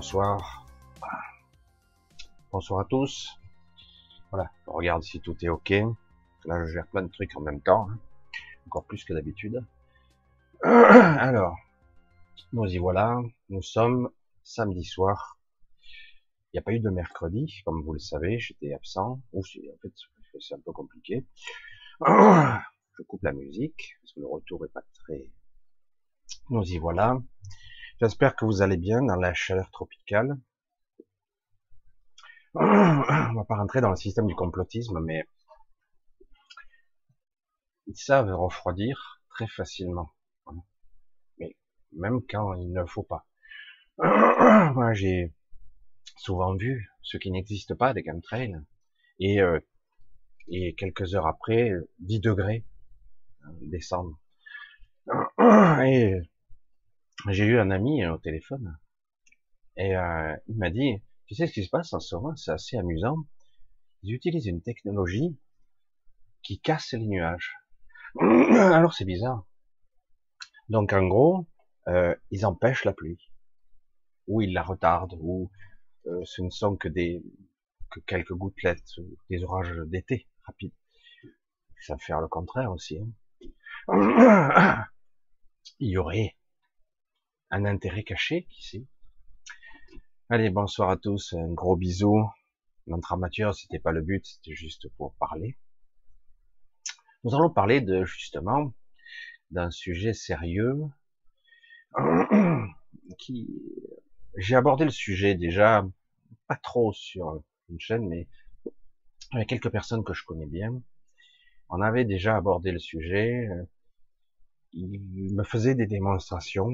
[0.00, 0.64] bonsoir.
[2.50, 3.38] Bonsoir à tous.
[4.30, 5.74] Voilà, je regarde si tout est ok.
[6.46, 7.98] Là, je gère plein de trucs en même temps, hein.
[8.66, 9.62] encore plus que d'habitude.
[10.62, 11.54] Alors,
[12.54, 13.20] nous y voilà.
[13.50, 14.08] Nous sommes
[14.42, 15.36] samedi soir.
[15.82, 19.20] Il n'y a pas eu de mercredi, comme vous le savez, j'étais absent.
[19.34, 19.92] Ou en fait,
[20.40, 21.26] c'est un peu compliqué.
[22.06, 25.28] Je coupe la musique, parce que le retour est pas très...
[26.48, 27.20] Nous y voilà.
[28.00, 30.38] J'espère que vous allez bien dans la chaleur tropicale.
[32.54, 35.26] On va pas rentrer dans le système du complotisme, mais
[37.86, 40.14] ils savent refroidir très facilement.
[41.38, 41.54] Mais
[41.92, 43.26] même quand il ne faut pas.
[43.98, 45.34] Moi, j'ai
[46.16, 48.58] souvent vu ce qui n'existe pas des chemtrails
[49.18, 49.60] et euh,
[50.48, 52.64] et quelques heures après 10 degrés
[53.44, 54.18] euh, descendre.
[55.84, 56.29] Et
[57.28, 58.78] j'ai eu un ami au téléphone
[59.76, 62.50] et euh, il m'a dit, tu sais ce qui se passe en ce moment, c'est
[62.50, 63.16] assez amusant.
[64.02, 65.38] Ils utilisent une technologie
[66.42, 67.54] qui casse les nuages.
[68.20, 69.46] Alors c'est bizarre.
[70.68, 71.48] Donc en gros,
[71.88, 73.30] euh, ils empêchent la pluie,
[74.26, 75.50] ou ils la retardent, ou
[76.06, 77.22] euh, ce ne sont que des
[77.90, 78.94] que quelques gouttelettes,
[79.30, 80.74] des orages d'été rapides.
[81.80, 83.00] Ça fait faire le contraire aussi.
[83.00, 83.08] Hein.
[85.80, 86.36] Il y aurait
[87.50, 88.84] un intérêt caché, qui sait.
[90.28, 92.24] Allez, bonsoir à tous, un gros bisou.
[92.86, 95.58] Notre amateur, c'était pas le but, c'était juste pour parler.
[97.24, 98.72] Nous allons parler de, justement,
[99.50, 100.76] d'un sujet sérieux,
[103.18, 103.48] qui,
[104.36, 105.84] j'ai abordé le sujet déjà,
[106.46, 108.28] pas trop sur une chaîne, mais
[109.32, 110.80] avec quelques personnes que je connais bien.
[111.68, 113.48] On avait déjà abordé le sujet,
[114.72, 116.70] il me faisait des démonstrations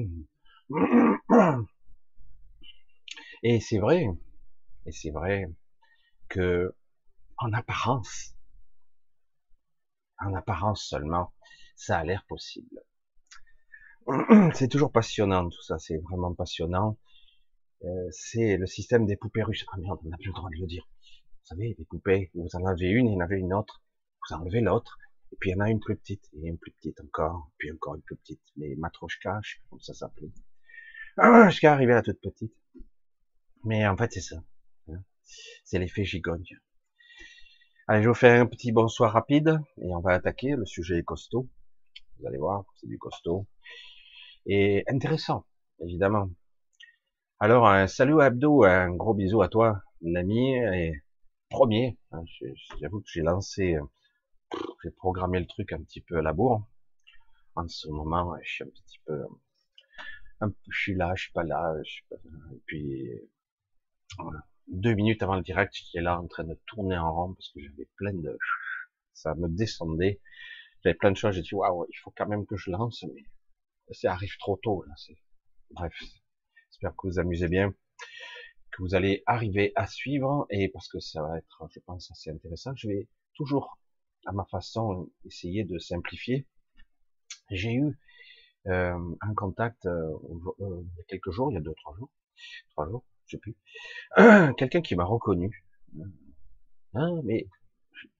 [3.43, 4.05] et c'est vrai,
[4.85, 5.45] et c'est vrai
[6.29, 6.75] que,
[7.37, 8.35] en apparence,
[10.19, 11.33] en apparence seulement,
[11.75, 12.81] ça a l'air possible.
[14.53, 16.97] C'est toujours passionnant tout ça, c'est vraiment passionnant.
[17.83, 19.65] Euh, c'est le système des poupées russes.
[19.71, 20.87] Ah merde, on n'a plus le droit de le dire.
[21.03, 23.83] Vous savez, les poupées, vous en avez une, il y en avait une autre,
[24.29, 24.97] vous enlevez l'autre,
[25.31, 27.71] et puis il y en a une plus petite, et une plus petite encore, puis
[27.71, 28.41] encore une plus petite.
[28.55, 30.31] Les matroshkas, je ça s'appelle.
[31.19, 32.53] Ah, jusqu'à arriver à la toute petite.
[33.63, 34.35] Mais en fait, c'est ça.
[34.87, 35.01] Hein.
[35.63, 36.45] C'est l'effet gigogne.
[37.87, 40.51] Allez, je vous fais un petit bonsoir rapide et on va attaquer.
[40.51, 41.49] Le sujet est costaud.
[42.19, 43.47] Vous allez voir, c'est du costaud.
[44.45, 45.47] Et intéressant,
[45.79, 46.29] évidemment.
[47.39, 51.01] Alors, salut Abdo, un gros bisou à toi, l'ami, et
[51.49, 51.97] premier.
[52.11, 52.23] Hein,
[52.79, 53.77] j'avoue que j'ai lancé,
[54.83, 56.67] j'ai programmé le truc un petit peu à la bourre.
[57.55, 59.23] En ce moment, je suis un petit peu
[60.41, 62.15] je suis là, je suis pas là, je suis pas
[62.53, 63.09] Et puis,
[64.67, 67.61] deux minutes avant le direct, j'étais là en train de tourner en rond parce que
[67.61, 68.37] j'avais plein de,
[69.13, 70.21] ça me descendait.
[70.83, 73.25] J'avais plein de choses, j'ai dit, waouh, il faut quand même que je lance, mais
[73.93, 74.93] ça arrive trop tôt, là,
[75.71, 75.93] bref.
[76.69, 77.73] J'espère que vous vous amusez bien,
[78.71, 82.29] que vous allez arriver à suivre, et parce que ça va être, je pense, assez
[82.29, 83.79] intéressant, je vais toujours,
[84.27, 86.45] à ma façon, essayer de simplifier.
[87.49, 87.97] J'ai eu
[88.67, 90.11] euh, un contact euh,
[90.59, 92.09] euh, il y a quelques jours, il y a deux, trois jours,
[92.71, 93.55] trois jours, je sais plus,
[94.57, 95.65] quelqu'un qui m'a reconnu.
[96.93, 97.47] Ah, mais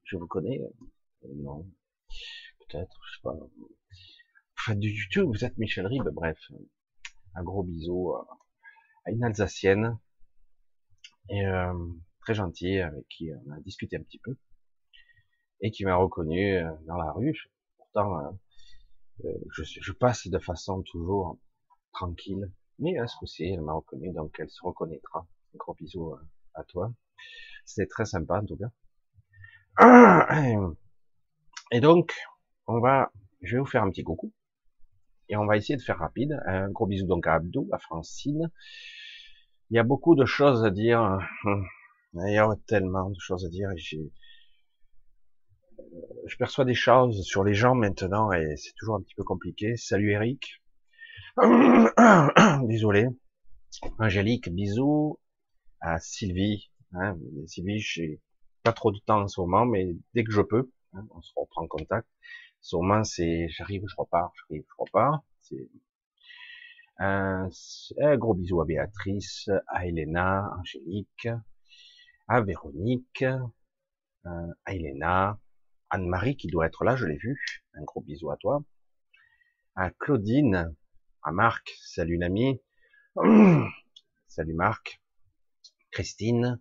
[0.04, 0.62] je, vous connais,
[1.36, 1.66] non,
[2.60, 3.36] peut-être, je sais pas.
[4.56, 6.38] Faites du YouTube, vous êtes Michel Ribes, bref,
[7.36, 9.98] un gros bisou à une Alsacienne
[11.30, 11.44] et
[12.22, 14.36] très gentille avec qui on a discuté un petit peu
[15.62, 17.36] et qui m'a reconnu dans la rue.
[17.78, 18.32] Pourtant, euh,
[19.24, 21.38] je, je, passe de façon toujours
[21.94, 25.28] tranquille, mais à ce coup-ci, elle m'a reconnu, donc elle se reconnaîtra.
[25.54, 26.20] Un gros bisou euh,
[26.54, 26.94] à toi.
[27.66, 28.70] C'était très sympa en tout cas.
[31.72, 32.14] Et donc,
[32.68, 33.12] on va,
[33.42, 34.32] je vais vous faire un petit coucou.
[35.30, 36.40] Et on va essayer de faire rapide.
[36.46, 38.50] Un gros bisou donc à Abdou, à Francine.
[39.70, 41.20] Il y a beaucoup de choses à dire.
[42.14, 43.70] Il y a tellement de choses à dire.
[46.28, 49.78] Je perçois des choses sur les gens maintenant et c'est toujours un petit peu compliqué.
[49.78, 50.62] Salut Eric.
[52.68, 53.08] Désolé.
[54.00, 55.20] Angélique, bisous.
[55.80, 56.70] À Sylvie.
[56.94, 58.20] Hein, Sylvie, j'ai
[58.64, 61.32] pas trop de temps en ce moment, mais dès que je peux, hein, on se
[61.36, 62.08] reprend contact.
[62.74, 65.24] En c'est j'arrive, je repars, j'arrive, je repars.
[65.42, 65.70] C'est
[66.98, 67.50] un,
[68.18, 71.30] gros bisou à Béatrice, à Elena, Angélique,
[72.28, 75.40] à Véronique, euh, à Elena,
[75.90, 77.64] Anne-Marie qui doit être là, je l'ai vu.
[77.74, 78.64] Un gros bisou à toi.
[79.76, 80.76] À Claudine,
[81.24, 82.62] à Marc, salut l'ami.
[84.28, 85.02] salut Marc,
[85.92, 86.60] Christine,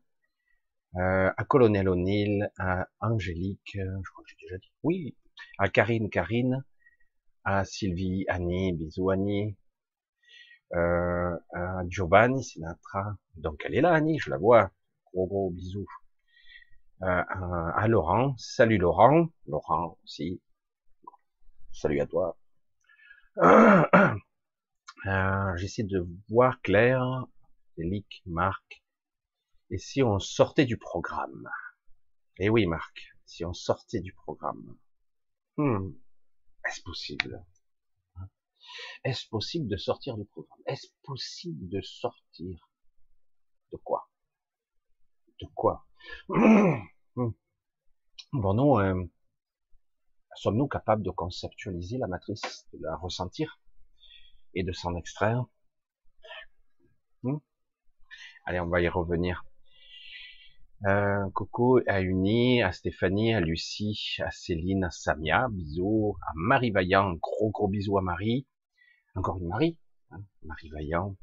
[0.97, 5.15] euh, à Colonel O'Neill, à Angélique, je crois que j'ai déjà dit, oui,
[5.59, 6.65] à Karine, Karine,
[7.45, 9.57] à Sylvie, Annie, bisous Annie,
[10.75, 14.71] euh, à Giovanni Sinatra, donc elle est là Annie, je la vois,
[15.13, 15.87] gros gros bisous,
[17.03, 17.23] euh,
[17.75, 20.41] à, Laurent, salut Laurent, Laurent aussi,
[21.73, 22.37] salut à toi.
[25.07, 27.27] Euh, J'essaie de voir Claire,
[27.77, 28.83] Lick, Marc,
[29.71, 31.49] et si on sortait du programme?
[32.39, 34.77] Eh oui Marc, si on sortait du programme.
[35.59, 35.91] Hmm.
[36.65, 37.45] Est-ce possible?
[39.05, 40.61] Est-ce possible de sortir du programme?
[40.67, 42.69] Est-ce possible de sortir?
[43.71, 44.11] De quoi?
[45.41, 45.86] De quoi?
[48.33, 49.05] Bon, nous, euh,
[50.35, 53.61] sommes-nous capables de conceptualiser la matrice, de la ressentir
[54.55, 55.45] et de s'en extraire?
[57.23, 57.39] Hmm?
[58.45, 59.45] Allez, on va y revenir.
[60.85, 66.71] Euh, coucou à Uni, à Stéphanie, à Lucie, à Céline, à Samia, bisous, à Marie
[66.71, 68.47] Vaillant, gros gros bisous à Marie,
[69.15, 69.79] encore une Marie,
[70.11, 71.17] hein, Marie Vaillant,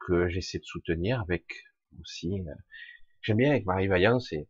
[0.00, 1.44] que j'essaie de soutenir avec
[2.00, 2.40] aussi.
[2.40, 2.54] Euh,
[3.22, 4.48] j'aime bien avec Marie Vaillant, c'est,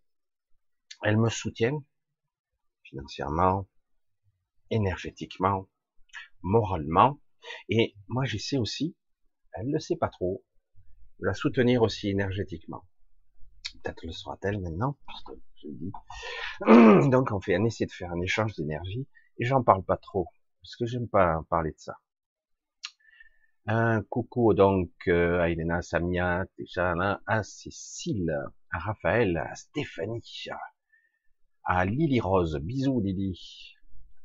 [1.02, 1.82] elle me soutient
[2.82, 3.68] financièrement,
[4.70, 5.68] énergétiquement,
[6.42, 7.20] moralement,
[7.68, 8.96] et moi j'essaie aussi,
[9.52, 10.44] elle ne sait pas trop,
[11.20, 12.84] de la soutenir aussi énergétiquement
[13.82, 17.10] peut-être le sera-t-elle maintenant, parce que je le dis.
[17.10, 19.06] Donc on fait un essai de faire un échange d'énergie,
[19.38, 20.26] et j'en parle pas trop,
[20.62, 21.96] parce que j'aime pas parler de ça.
[23.66, 26.44] Un coucou donc euh, à Elena, Samia,
[27.26, 28.36] à Cécile,
[28.72, 30.48] à Raphaël, à Stéphanie,
[31.64, 33.38] à Lily Rose, bisous Lily,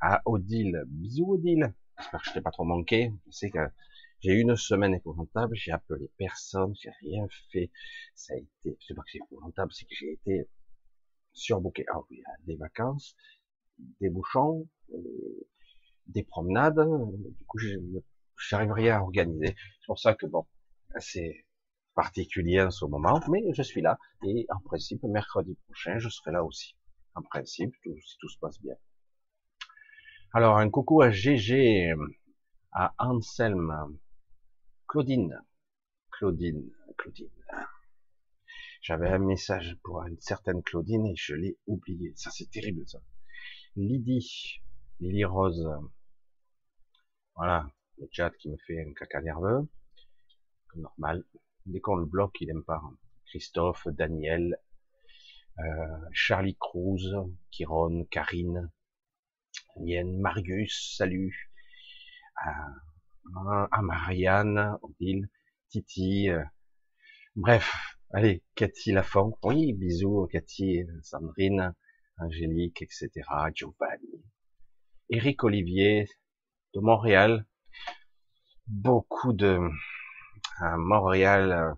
[0.00, 3.60] à Odile, bisous Odile, j'espère que je t'ai pas trop manqué, je sais que
[4.20, 7.70] j'ai eu une semaine épouvantable, j'ai appelé personne, j'ai rien fait.
[8.16, 10.48] Ça a été, c'est pas que c'est épouvantable, c'est que j'ai été
[11.32, 11.84] surbooké.
[11.92, 13.14] Ah oui, des vacances,
[14.00, 15.46] des bouchons, euh,
[16.08, 16.80] des promenades.
[17.38, 17.58] Du coup,
[18.38, 19.54] j'arrive rien à organiser.
[19.56, 20.46] C'est pour ça que bon,
[20.98, 21.44] c'est
[21.94, 23.98] particulier en ce moment, mais je suis là.
[24.24, 26.76] Et en principe, mercredi prochain, je serai là aussi.
[27.14, 28.74] En principe, si tout se passe bien.
[30.32, 31.94] Alors, un coucou à GG,
[32.72, 33.98] à Anselme,
[34.86, 35.42] Claudine.
[36.12, 37.30] Claudine, Claudine.
[38.82, 42.12] J'avais un message pour une certaine Claudine et je l'ai oublié.
[42.14, 43.00] Ça, c'est terrible, ça.
[43.74, 44.62] Lydie,
[45.00, 45.68] Lily Rose.
[47.34, 47.68] Voilà,
[48.00, 49.68] le chat qui me fait un caca nerveux.
[50.76, 51.24] Normal.
[51.66, 52.80] Dès qu'on le bloque, il aime pas.
[53.26, 54.56] Christophe, Daniel,
[55.58, 55.64] euh,
[56.12, 57.14] Charlie Cruz,
[57.50, 58.70] Kiron, Karine,
[59.76, 61.50] Yen, Marius, salut.
[62.36, 65.28] À Marianne, Odile,
[65.68, 66.42] Titi, euh,
[67.36, 71.74] bref, allez, Cathy Lafont, oui, bisous, Cathy, Sandrine,
[72.18, 73.10] Angélique, etc.,
[73.54, 74.24] Giovanni,
[75.10, 76.06] Eric Olivier,
[76.74, 77.44] de Montréal,
[78.68, 79.58] beaucoup de,
[80.58, 81.74] à Montréal, euh,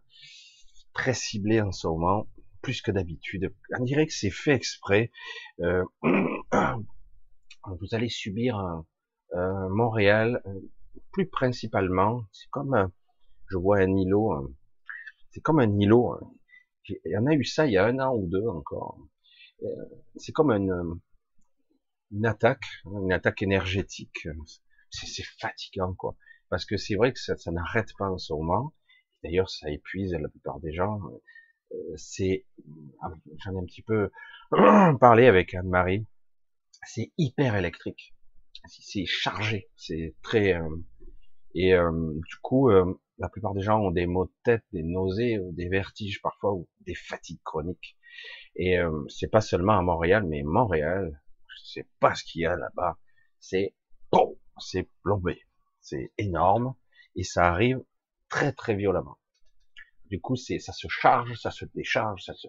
[0.93, 2.27] très ciblé en ce moment,
[2.63, 3.55] plus que d'habitude.
[3.79, 5.11] On dirait que c'est fait exprès.
[5.61, 8.85] Euh, vous allez subir un,
[9.71, 10.43] Montréal,
[11.13, 12.91] plus principalement, c'est comme,
[13.49, 14.53] je vois un îlot,
[15.31, 16.19] c'est comme un îlot.
[16.89, 18.99] Il y en a eu ça il y a un an ou deux encore.
[19.63, 19.67] Euh,
[20.17, 21.01] c'est comme une,
[22.11, 24.27] une attaque, une attaque énergétique.
[24.91, 26.17] C'est fatigant, quoi.
[26.51, 28.75] Parce que c'est vrai que ça, ça n'arrête pas en ce moment.
[29.23, 31.01] D'ailleurs, ça épuise la plupart des gens.
[31.73, 32.45] Euh, c'est,
[33.39, 34.11] j'en ai un petit peu
[35.01, 36.07] parlé avec Anne-Marie.
[36.87, 38.15] C'est hyper électrique.
[38.67, 39.71] C'est chargé.
[39.77, 40.77] C'est très, euh,
[41.55, 45.39] et euh, du coup, la plupart des gens ont des maux de tête, des nausées,
[45.53, 47.97] des vertiges parfois ou des fatigues chroniques.
[48.57, 48.77] Et
[49.09, 52.99] c'est pas seulement à Montréal, mais Montréal, je sais pas ce qu'il y a là-bas.
[53.39, 53.75] C'est
[54.61, 55.41] c'est plombé,
[55.91, 56.75] c'est énorme
[57.17, 57.83] et ça arrive
[58.29, 59.19] très très violemment.
[60.07, 62.49] Du coup, c'est ça se charge, ça se décharge, ça se,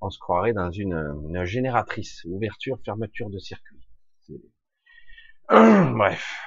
[0.00, 3.80] on se croirait dans une, génératrice, ouverture, fermeture de circuit.
[5.48, 6.38] Bref,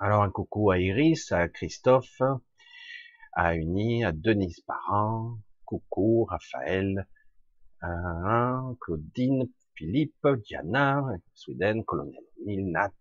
[0.00, 2.20] alors un coucou à Iris, à Christophe,
[3.32, 7.06] à Uni, à Denise Parent, coucou Raphaël,
[7.80, 12.92] à Claudine, Philippe, Diana, Sweden, Colonel Nil, Nat,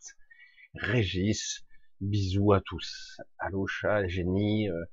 [0.73, 1.64] Régis,
[2.01, 4.85] bisous à tous, Aloucha, Génie, euh,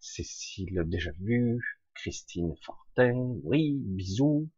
[0.00, 1.60] Cécile déjà vu,
[1.94, 4.48] Christine Fortin, oui, bisous,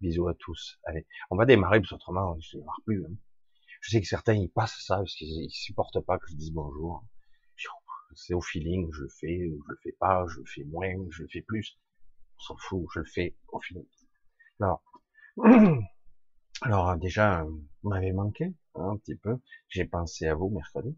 [0.00, 0.78] bisous à tous.
[0.84, 3.04] Allez, on va démarrer parce autrement je ne marre plus.
[3.04, 3.14] Hein.
[3.80, 7.04] Je sais que certains ils passent ça parce qu'ils supportent pas que je dise bonjour.
[8.14, 11.22] c'est au feeling, je le fais, je le fais pas, je le fais moins, je
[11.22, 11.78] le fais plus.
[12.38, 13.86] On s'en fout, je le fais au feeling.
[14.60, 14.82] Alors,
[16.62, 19.38] alors déjà, vous m'avez manqué un petit peu.
[19.68, 20.96] J'ai pensé à vous mercredi.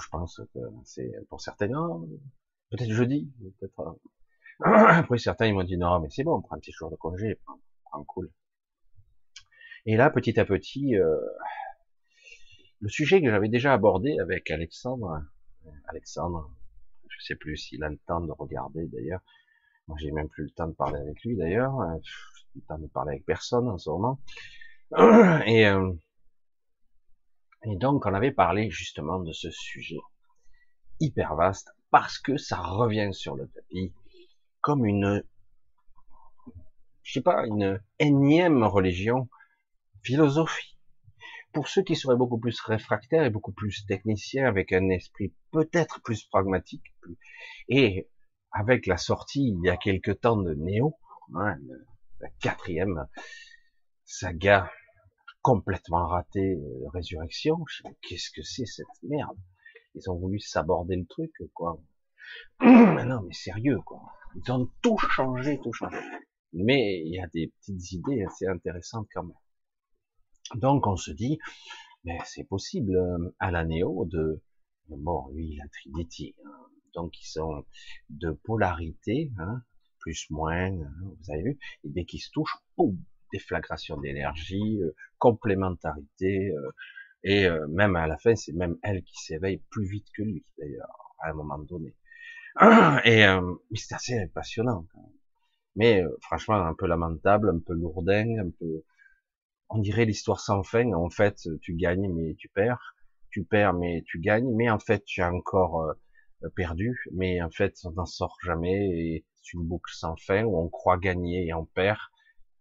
[0.00, 1.68] Je pense que c'est pour certains,
[2.70, 3.80] peut-être jeudi, peut-être.
[3.80, 3.92] Euh,
[4.64, 6.96] après certains ils m'ont dit non mais c'est bon, on prend un petit jour de
[6.96, 8.30] congé, prends, prends cool.
[9.84, 11.16] Et là, petit à petit, euh,
[12.80, 15.22] le sujet que j'avais déjà abordé avec Alexandre,
[15.88, 16.50] Alexandre,
[17.08, 19.20] je sais plus s'il a le temps de regarder d'ailleurs.
[19.88, 21.74] Moi, j'ai même plus le temps de parler avec lui d'ailleurs.
[22.56, 24.20] Le temps de parler avec personne en ce moment.
[25.46, 25.92] Et, euh,
[27.64, 29.98] et donc, on avait parlé justement de ce sujet
[31.00, 33.92] hyper vaste parce que ça revient sur le tapis
[34.60, 35.22] comme une,
[37.02, 39.28] je sais pas, une énième religion,
[40.02, 40.76] philosophie.
[41.52, 46.00] Pour ceux qui seraient beaucoup plus réfractaires et beaucoup plus techniciens, avec un esprit peut-être
[46.02, 46.94] plus pragmatique,
[47.68, 48.08] et
[48.52, 50.94] avec la sortie il y a quelque temps de Néo,
[51.34, 51.56] hein,
[52.20, 53.06] la quatrième
[54.04, 54.70] saga
[55.42, 57.64] complètement raté, euh, Résurrection.
[58.02, 59.38] Qu'est-ce que c'est cette merde?
[59.94, 61.80] Ils ont voulu s'aborder le truc, quoi.
[62.60, 64.02] non, mais sérieux, quoi.
[64.34, 65.96] Ils ont tout changé, tout changé.
[66.52, 69.36] Mais il y a des petites idées assez intéressantes quand même.
[70.54, 71.38] Donc on se dit,
[72.04, 74.42] mais c'est possible euh, à la néo de,
[74.88, 76.66] bon, lui la Trinity, hein.
[76.94, 77.64] donc ils sont
[78.10, 79.62] de polarité, hein,
[80.06, 82.96] plus moins, hein, vous avez vu, et dès qu'ils se touchent, boum,
[83.32, 86.70] déflagration d'énergie, euh, complémentarité, euh,
[87.24, 90.44] et euh, même à la fin, c'est même elle qui s'éveille plus vite que lui,
[90.58, 91.96] d'ailleurs, à un moment donné.
[93.04, 93.26] Et
[93.74, 94.86] c'est assez passionnant.
[95.74, 98.84] Mais franchement, un peu lamentable, un peu lourdin, un peu...
[99.68, 100.92] On dirait l'histoire sans fin.
[100.92, 102.94] En fait, tu gagnes, mais tu perds.
[103.30, 104.54] Tu perds, mais tu gagnes.
[104.54, 105.94] Mais en fait, tu as encore
[106.54, 106.98] perdu.
[107.12, 108.88] Mais en fait, on n'en sort jamais.
[108.88, 112.00] Et c'est une boucle sans fin où on croit gagner et on perd.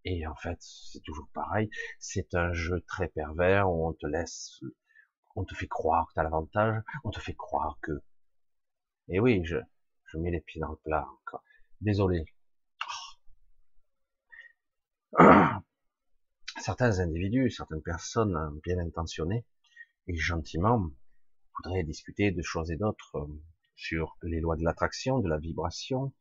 [0.03, 1.69] Et en fait, c'est toujours pareil.
[1.99, 4.61] C'est un jeu très pervers où on te laisse,
[5.35, 8.03] on te fait croire que tu as l'avantage, on te fait croire que.
[9.07, 9.57] Et oui, je,
[10.05, 11.43] je mets les pieds dans le plat encore.
[11.81, 12.25] Désolé.
[16.59, 19.45] Certains individus, certaines personnes bien intentionnées
[20.07, 20.89] et gentiment
[21.57, 23.43] voudraient discuter de choses et d'autres euh,
[23.75, 26.13] sur les lois de l'attraction, de la vibration,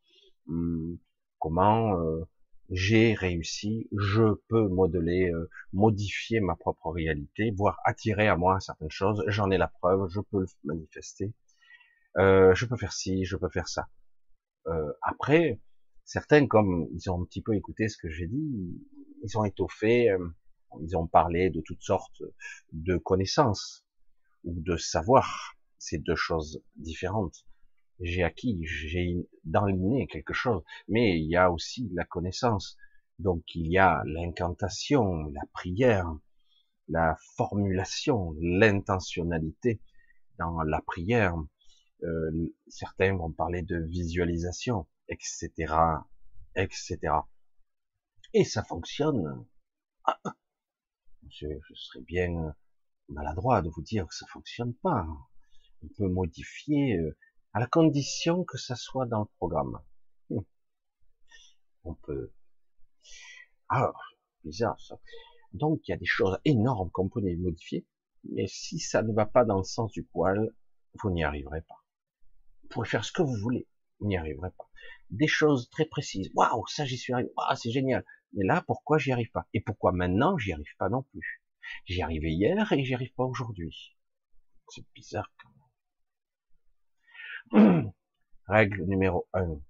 [0.48, 0.98] hum,
[1.38, 2.24] comment euh,
[2.70, 8.90] j'ai réussi, je peux modeler, euh, modifier ma propre réalité, voire attirer à moi certaines
[8.90, 9.22] choses.
[9.26, 11.34] J'en ai la preuve, je peux le manifester.
[12.16, 13.88] Euh, je peux faire ci, je peux faire ça.
[14.66, 15.60] Euh, après,
[16.04, 18.80] certains, comme ils ont un petit peu écouté ce que j'ai dit,
[19.22, 20.16] ils ont étoffé,
[20.80, 22.22] ils ont parlé de toutes sortes
[22.72, 23.86] de connaissances
[24.44, 25.54] ou de savoir.
[25.78, 27.44] C'est deux choses différentes
[28.00, 32.76] j'ai acquis, j'ai dans l'inné quelque chose, mais il y a aussi la connaissance.
[33.18, 36.12] Donc il y a l'incantation, la prière,
[36.88, 39.80] la formulation, l'intentionnalité
[40.38, 41.36] dans la prière.
[42.02, 45.50] Euh, certains vont parler de visualisation, etc.,
[46.56, 46.98] etc.
[48.34, 49.46] Et ça fonctionne.
[51.30, 52.54] je, je serais bien
[53.08, 55.06] maladroit de vous dire que ça fonctionne pas.
[55.82, 57.16] On peut modifier euh,
[57.54, 59.80] à la condition que ça soit dans le programme.
[60.28, 60.40] Hmm.
[61.84, 62.32] On peut.
[63.68, 64.00] Alors,
[64.42, 64.98] bizarre ça.
[65.52, 67.86] Donc il y a des choses énormes qu'on peut modifier,
[68.24, 70.52] mais si ça ne va pas dans le sens du poil,
[71.00, 71.84] vous n'y arriverez pas.
[72.62, 73.68] Vous pouvez faire ce que vous voulez,
[74.00, 74.68] vous n'y arriverez pas.
[75.10, 76.30] Des choses très précises.
[76.34, 77.30] Waouh, ça j'y suis arrivé.
[77.36, 78.04] Waouh, c'est génial.
[78.32, 79.46] Mais là, pourquoi j'y arrive pas?
[79.54, 81.40] Et pourquoi maintenant j'y arrive pas non plus?
[81.86, 83.96] J'y arrivais hier et j'y arrive pas aujourd'hui.
[84.68, 85.53] C'est bizarre quand.
[88.48, 89.60] Règle numéro 1.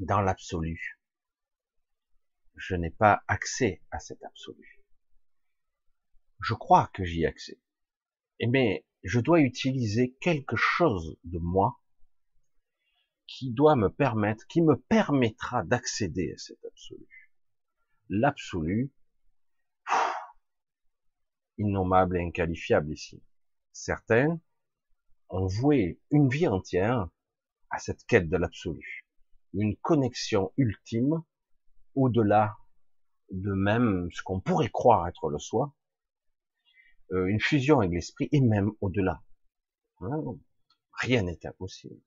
[0.00, 0.98] Dans l'absolu,
[2.56, 4.82] je n'ai pas accès à cet absolu.
[6.40, 7.60] Je crois que j'y ai accès.
[8.40, 11.80] Mais eh je dois utiliser quelque chose de moi
[13.28, 17.30] qui doit me permettre, qui me permettra d'accéder à cet absolu.
[18.08, 18.92] L'absolu,
[21.58, 23.22] innommable et inqualifiable ici.
[23.72, 24.40] Certains
[25.32, 27.08] ont voué une vie entière
[27.70, 29.06] à cette quête de l'absolu,
[29.54, 31.22] une connexion ultime
[31.94, 32.56] au-delà
[33.30, 35.74] de même ce qu'on pourrait croire être le soi,
[37.12, 39.22] euh, une fusion avec l'esprit et même au-delà.
[40.00, 40.22] Hein,
[40.92, 42.00] rien n'est impossible.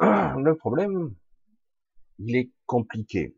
[0.00, 1.14] Le problème,
[2.18, 3.36] il est compliqué.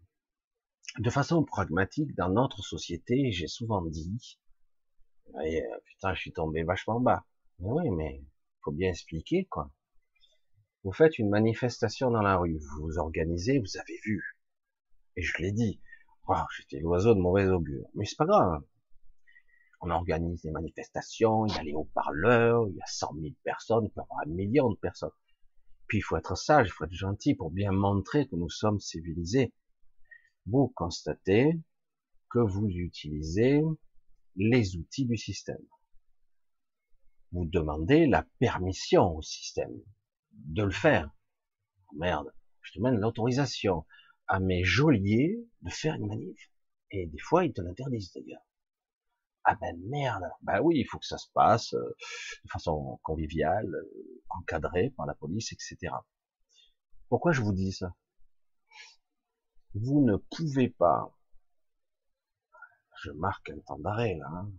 [0.99, 4.38] De façon pragmatique, dans notre société, j'ai souvent dit,
[5.85, 7.25] putain, je suis tombé vachement bas.
[7.59, 8.25] Mais oui, mais
[8.62, 9.73] faut bien expliquer, quoi.
[10.85, 14.23] Vous faites une manifestation dans la rue, vous vous organisez, vous avez vu.
[15.17, 15.81] Et je l'ai dit,
[16.29, 17.88] oh, j'étais l'oiseau de mauvais augure.
[17.94, 18.62] Mais c'est pas grave.
[19.81, 23.85] On organise des manifestations, il y a les haut-parleurs, il y a 100 000 personnes,
[23.87, 25.11] il peut y avoir un million de personnes.
[25.88, 28.79] Puis il faut être sage, il faut être gentil pour bien montrer que nous sommes
[28.79, 29.53] civilisés.
[30.47, 31.59] Vous constatez
[32.31, 33.62] que vous utilisez
[34.37, 35.64] les outils du système.
[37.33, 39.75] Vous demandez la permission au système
[40.33, 41.11] de le faire.
[41.97, 43.85] Merde, je demande l'autorisation
[44.27, 46.51] à mes geôliers de faire une manif.
[46.91, 48.43] Et des fois, ils te l'interdisent d'ailleurs.
[49.45, 51.97] Ah ben merde, ben oui, il faut que ça se passe euh,
[52.45, 55.95] de façon conviviale, euh, encadrée par la police, etc.
[57.09, 57.95] Pourquoi je vous dis ça?
[59.75, 61.17] Vous ne pouvez pas,
[63.03, 64.53] je marque un temps d'arrêt là, hein.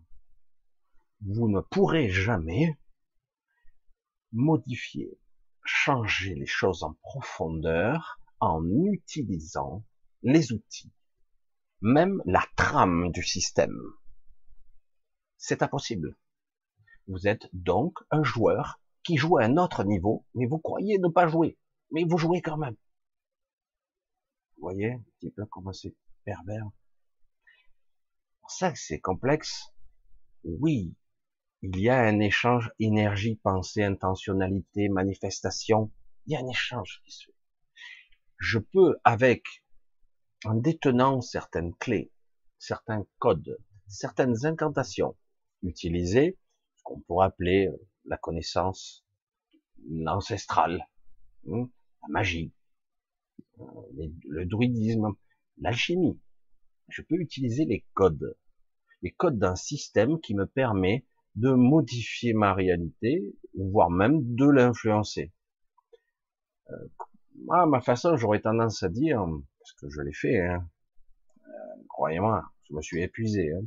[1.21, 2.77] Vous ne pourrez jamais
[4.31, 5.19] modifier,
[5.63, 9.83] changer les choses en profondeur en utilisant
[10.21, 10.91] les outils,
[11.81, 13.77] même la trame du système.
[15.37, 16.17] C'est impossible.
[17.07, 21.07] Vous êtes donc un joueur qui joue à un autre niveau, mais vous croyez ne
[21.07, 21.57] pas jouer,
[21.91, 22.75] mais vous jouez quand même.
[24.57, 26.69] Vous voyez un petit peu comment c'est pervers?
[28.47, 29.73] C'est ça c'est complexe.
[30.43, 30.95] Oui,
[31.61, 35.91] il y a un échange énergie, pensée, intentionnalité, manifestation.
[36.25, 37.35] Il y a un échange qui se fait.
[38.37, 39.43] Je peux, avec,
[40.45, 42.11] en détenant certaines clés,
[42.57, 45.17] certains codes, certaines incantations,
[45.63, 46.37] utiliser
[46.77, 49.05] ce qu'on pourrait appeler euh, la connaissance
[50.07, 50.87] ancestrale,
[51.51, 51.69] hein,
[52.03, 52.53] la magie,
[53.59, 53.65] euh,
[54.29, 55.13] le druidisme,
[55.57, 56.21] l'alchimie.
[56.87, 58.37] Je peux utiliser les codes,
[59.01, 61.05] les codes d'un système qui me permet
[61.39, 63.23] de modifier ma réalité,
[63.55, 65.31] voire même de l'influencer.
[66.69, 66.87] Euh,
[67.49, 69.25] à ma façon, j'aurais tendance à dire,
[69.59, 70.67] parce que je l'ai fait, hein,
[71.87, 73.53] croyez-moi, je me suis épuisé.
[73.53, 73.61] Hein,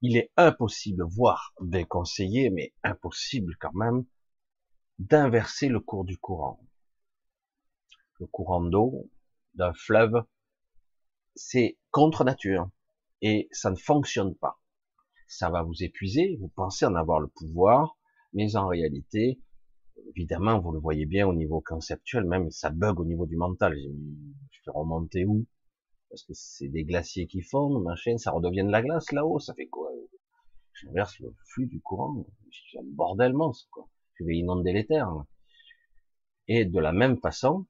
[0.00, 4.04] il est impossible, voire déconseillé, mais impossible quand même,
[4.98, 6.60] d'inverser le cours du courant.
[8.20, 9.10] Le courant d'eau
[9.54, 10.24] d'un fleuve,
[11.34, 12.70] c'est contre nature
[13.20, 14.61] et ça ne fonctionne pas.
[15.26, 17.96] Ça va vous épuiser, vous pensez en avoir le pouvoir,
[18.32, 19.40] mais en réalité,
[20.14, 23.74] évidemment, vous le voyez bien au niveau conceptuel, même ça bug au niveau du mental.
[23.76, 25.46] Je fais remonter où?
[26.10, 29.54] Parce que c'est des glaciers qui fondent, machin, ça redevient de la glace là-haut, ça
[29.54, 29.90] fait quoi?
[30.74, 33.88] J'inverse le flux du courant, c'est un bordel monstre, quoi.
[34.14, 35.24] Je vais inonder les terres.
[36.48, 37.66] Et de la même façon,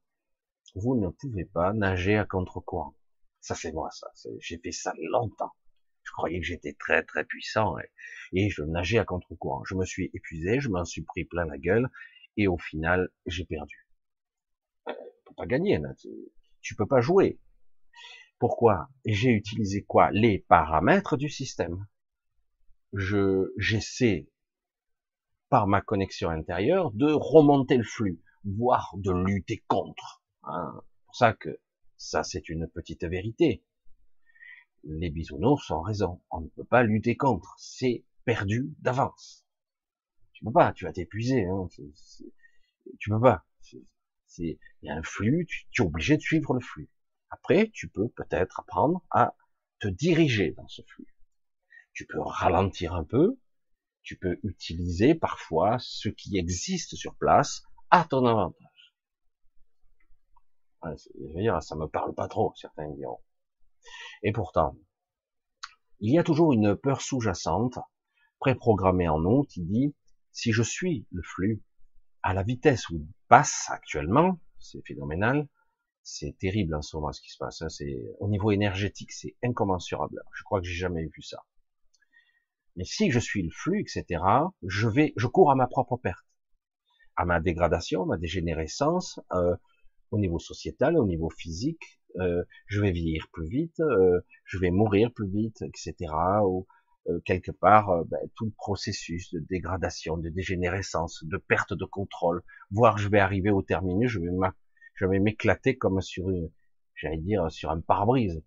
[0.74, 2.96] vous ne pouvez pas nager à contre-courant.
[3.40, 4.08] Ça c'est moi, ça.
[4.40, 5.52] J'ai fait ça longtemps.
[6.12, 7.76] Je croyais que j'étais très très puissant
[8.34, 9.64] et, je nageais à contre-courant.
[9.64, 11.88] Je me suis épuisé, je m'en suis pris plein la gueule
[12.36, 13.88] et au final j'ai perdu.
[14.86, 14.92] Tu
[15.24, 15.88] peux pas gagner là.
[16.60, 17.40] Tu peux pas jouer.
[18.38, 18.90] Pourquoi?
[19.06, 20.10] J'ai utilisé quoi?
[20.10, 21.86] Les paramètres du système.
[22.92, 24.28] Je j'essaie
[25.48, 30.22] par ma connexion intérieure de remonter le flux, voire de lutter contre.
[30.42, 30.82] Hein.
[31.06, 31.58] Pour ça que
[31.96, 33.64] ça c'est une petite vérité.
[34.84, 36.20] Les bisounours ont raison.
[36.30, 37.54] On ne peut pas lutter contre.
[37.58, 39.46] C'est perdu d'avance.
[40.32, 40.72] Tu peux pas.
[40.72, 41.46] Tu vas t'épuiser.
[41.46, 41.68] Hein.
[42.98, 43.44] Tu peux pas.
[44.38, 45.46] Il y a un flux.
[45.70, 46.90] tu es obligé de suivre le flux.
[47.30, 49.34] Après, tu peux peut-être apprendre à
[49.80, 51.06] te diriger dans ce flux.
[51.92, 53.38] Tu peux ralentir un peu,
[54.02, 58.94] tu peux utiliser parfois ce qui existe sur place à ton avantage.
[60.84, 63.20] je veux dire, ça me parle pas trop, certains diront.
[64.22, 64.76] Et pourtant,
[66.00, 67.78] il y a toujours une peur sous-jacente,
[68.38, 69.94] préprogrammée en nous, qui dit,
[70.32, 71.62] si je suis le flux
[72.22, 75.48] à la vitesse où il passe actuellement, c'est phénoménal,
[76.02, 77.62] c'est terrible en ce moment ce qui se passe.
[77.62, 77.68] Hein.
[77.68, 80.22] C'est au niveau énergétique, c'est incommensurable.
[80.34, 81.44] Je crois que j'ai jamais vu ça.
[82.76, 84.22] Mais si je suis le flux, etc.,
[84.62, 86.26] je vais, je cours à ma propre perte,
[87.16, 89.56] à ma dégradation, ma dégénérescence, euh,
[90.12, 92.00] au niveau sociétal, au niveau physique.
[92.20, 96.12] Euh, je vais vieillir plus vite, euh, je vais mourir plus vite, etc.
[96.44, 96.66] Ou
[97.08, 101.84] euh, quelque part, euh, ben, tout le processus de dégradation, de dégénérescence, de perte de
[101.84, 106.50] contrôle, voire je vais arriver au terminus, je vais m'éclater comme sur une,
[106.94, 108.42] j'allais dire, sur un pare-brise,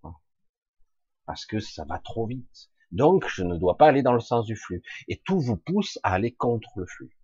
[1.25, 2.69] Parce que ça va trop vite.
[2.91, 4.83] Donc, je ne dois pas aller dans le sens du flux.
[5.07, 7.17] Et tout vous pousse à aller contre le flux.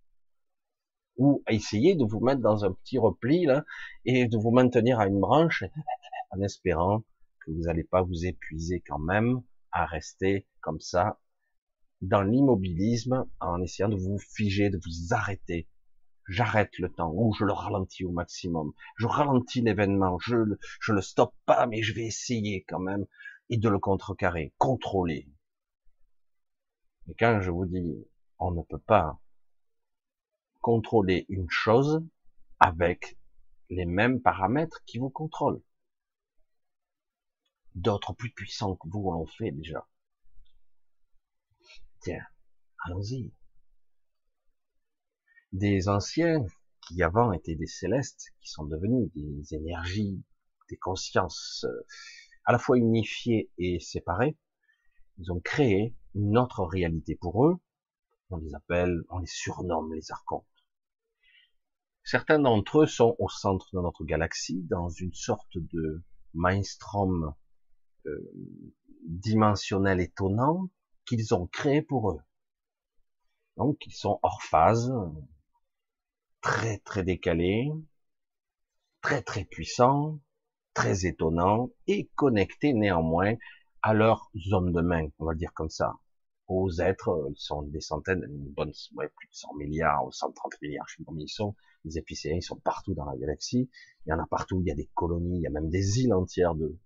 [1.16, 3.64] Ou essayer de vous mettre dans un petit repli, là,
[4.04, 5.64] et de vous maintenir à une branche,
[6.30, 7.04] en espérant
[7.40, 11.18] que vous n'allez pas vous épuiser quand même à rester comme ça,
[12.00, 15.68] dans l'immobilisme en essayant de vous figer, de vous arrêter.
[16.28, 18.72] J'arrête le temps ou je le ralentis au maximum.
[18.96, 20.36] Je ralentis l'événement, je,
[20.80, 23.06] je le stoppe pas, mais je vais essayer quand même
[23.50, 25.28] et de le contrecarrer, contrôler.
[27.08, 28.06] Et quand je vous dis,
[28.38, 29.20] on ne peut pas
[30.62, 32.02] contrôler une chose
[32.60, 33.18] avec
[33.68, 35.62] les mêmes paramètres qui vous contrôlent.
[37.74, 39.86] D'autres plus puissants que vous l'ont fait déjà.
[42.00, 42.24] Tiens,
[42.84, 43.32] allons-y.
[45.52, 46.44] Des anciens
[46.80, 50.22] qui avant étaient des célestes, qui sont devenus des énergies,
[50.70, 51.86] des consciences euh,
[52.44, 54.36] à la fois unifiées et séparées,
[55.18, 57.56] ils ont créé une autre réalité pour eux.
[58.30, 60.46] On les appelle, on les surnomme les archontes.
[62.04, 66.02] Certains d'entre eux sont au centre de notre galaxie, dans une sorte de
[66.34, 67.32] mainstream
[68.06, 68.32] euh,
[69.06, 70.68] dimensionnel étonnant
[71.04, 72.20] qu'ils ont créé pour eux.
[73.56, 74.92] Donc ils sont hors phase,
[76.40, 77.70] très très décalés,
[79.00, 80.20] très très puissants,
[80.74, 83.34] très étonnants et connectés néanmoins
[83.82, 85.92] à leurs hommes de main, on va dire comme ça,
[86.52, 90.54] aux êtres, ils sont des centaines, une bonne, ouais, plus de 100 milliards ou 130
[90.62, 93.70] milliards, je sais pas combien ils sont, les épicéens, ils sont partout dans la galaxie,
[94.06, 96.00] il y en a partout, il y a des colonies, il y a même des
[96.00, 96.76] îles entières de...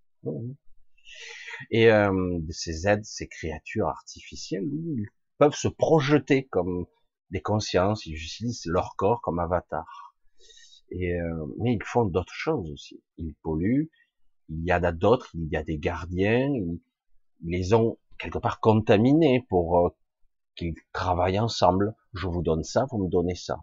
[1.70, 5.06] Et euh, ces êtres, ces créatures artificielles, ils
[5.38, 6.86] peuvent se projeter comme
[7.30, 10.14] des consciences, ils utilisent leur corps comme avatar.
[10.90, 13.02] Et, euh, mais ils font d'autres choses aussi.
[13.18, 13.90] Ils polluent,
[14.48, 16.80] il y en a d'autres, il y a des gardiens, ils,
[17.42, 19.90] les ont quelque part contaminés pour euh,
[20.56, 21.94] qu'ils travaillent ensemble.
[22.12, 23.60] Je vous donne ça, vous me donnez ça.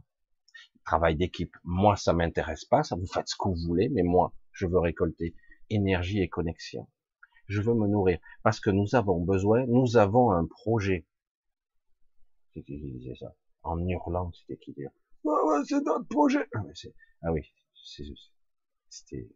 [0.85, 1.55] Travail d'équipe.
[1.63, 4.79] Moi, ça m'intéresse pas, ça vous faites ce que vous voulez, mais moi, je veux
[4.79, 5.35] récolter
[5.69, 6.87] énergie et connexion.
[7.47, 11.05] Je veux me nourrir parce que nous avons besoin, nous avons un projet.
[12.53, 13.33] C'est qui disait ça?
[13.63, 14.91] En hurlant, c'était qui dire?
[15.23, 15.33] Ouais,
[15.65, 16.45] c'est notre projet.
[16.53, 16.61] Ah,
[17.23, 17.41] ah oui,
[18.89, 19.29] c'était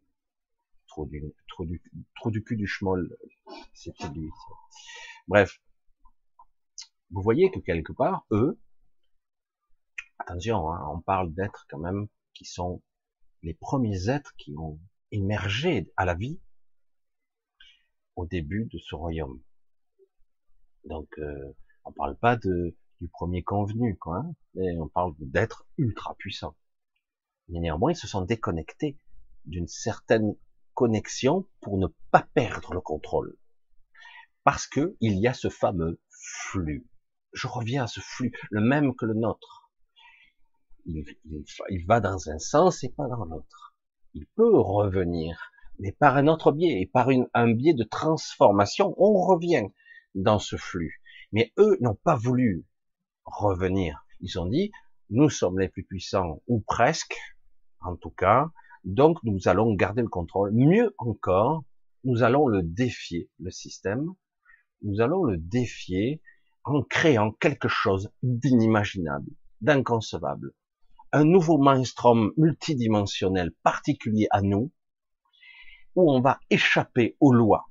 [1.48, 3.16] trop du, cul du schmoll.
[5.28, 5.60] Bref,
[7.10, 8.58] vous voyez que quelque part, eux,
[10.18, 12.82] attention, hein, on parle d'êtres quand même qui sont
[13.42, 14.78] les premiers êtres qui ont
[15.10, 16.40] émergé à la vie
[18.16, 19.40] au début de ce royaume.
[20.84, 22.74] Donc, euh, on parle pas du
[23.12, 26.56] premier convenu, quoi, hein, mais on parle d'êtres ultra puissants.
[27.48, 28.98] Mais néanmoins, ils se sont déconnectés
[29.44, 30.34] d'une certaine
[30.78, 33.36] connexion pour ne pas perdre le contrôle.
[34.44, 36.86] Parce que il y a ce fameux flux.
[37.32, 39.72] Je reviens à ce flux, le même que le nôtre.
[40.86, 41.04] Il,
[41.88, 43.74] va dans un sens et pas dans l'autre.
[44.14, 49.14] Il peut revenir mais par un autre biais, et par un biais de transformation, on
[49.26, 49.68] revient
[50.14, 51.00] dans ce flux.
[51.30, 52.66] Mais eux n'ont pas voulu
[53.24, 54.04] revenir.
[54.20, 54.72] Ils ont dit,
[55.10, 57.16] nous sommes les plus puissants, ou presque,
[57.80, 58.50] en tout cas,
[58.88, 60.50] donc nous allons garder le contrôle.
[60.52, 61.62] Mieux encore,
[62.04, 64.14] nous allons le défier, le système,
[64.80, 66.22] nous allons le défier
[66.64, 70.54] en créant quelque chose d'inimaginable, d'inconcevable.
[71.12, 74.72] Un nouveau mainstream multidimensionnel particulier à nous,
[75.94, 77.68] où on va échapper aux lois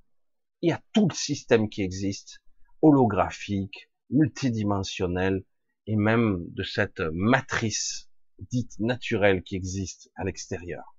[0.61, 2.43] et à tout le système qui existe,
[2.83, 5.43] holographique, multidimensionnel,
[5.87, 8.07] et même de cette matrice
[8.51, 10.96] dite naturelle qui existe à l'extérieur.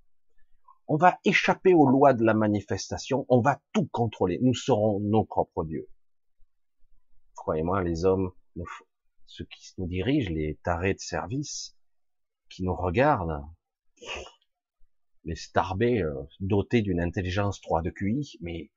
[0.91, 5.23] On va échapper aux lois de la manifestation, on va tout contrôler, nous serons nos
[5.23, 5.87] propres dieux.
[7.35, 8.31] Croyez-moi, les hommes,
[9.27, 11.77] ceux qui nous dirigent, les tarés de service,
[12.49, 13.45] qui nous regardent,
[15.25, 18.71] les starbés euh, dotés d'une intelligence 3 de QI, mais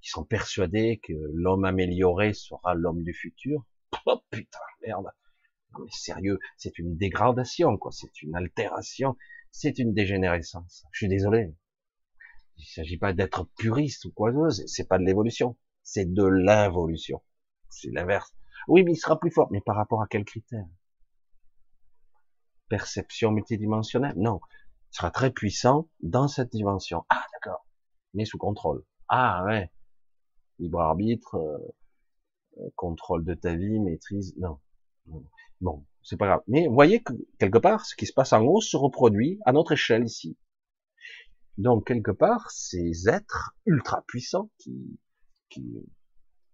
[0.00, 3.64] qui sont persuadés que l'homme amélioré sera l'homme du futur.
[4.06, 5.08] Oh putain, merde.
[5.72, 7.90] Non mais sérieux, c'est une dégradation, quoi.
[7.90, 9.16] C'est une altération.
[9.50, 10.84] C'est une dégénérescence.
[10.92, 11.54] Je suis désolé.
[12.56, 15.56] Il s'agit pas d'être puriste ou quoi c'est pas de l'évolution.
[15.82, 17.22] C'est de l'involution.
[17.70, 18.34] C'est l'inverse.
[18.66, 19.48] Oui, mais il sera plus fort.
[19.50, 20.66] Mais par rapport à quels critères
[22.68, 24.14] Perception multidimensionnelle?
[24.16, 24.40] Non
[24.90, 27.04] sera très puissant dans cette dimension.
[27.08, 27.66] Ah, d'accord.
[28.14, 28.84] Mais sous contrôle.
[29.08, 29.70] Ah, ouais.
[30.58, 31.58] Libre arbitre, euh,
[32.58, 34.34] euh, contrôle de ta vie, maîtrise.
[34.38, 34.58] Non.
[35.60, 36.42] Bon, c'est pas grave.
[36.46, 39.52] Mais vous voyez que quelque part, ce qui se passe en haut se reproduit à
[39.52, 40.38] notre échelle ici.
[41.58, 44.98] Donc quelque part, ces êtres ultra puissants qui,
[45.50, 45.84] qui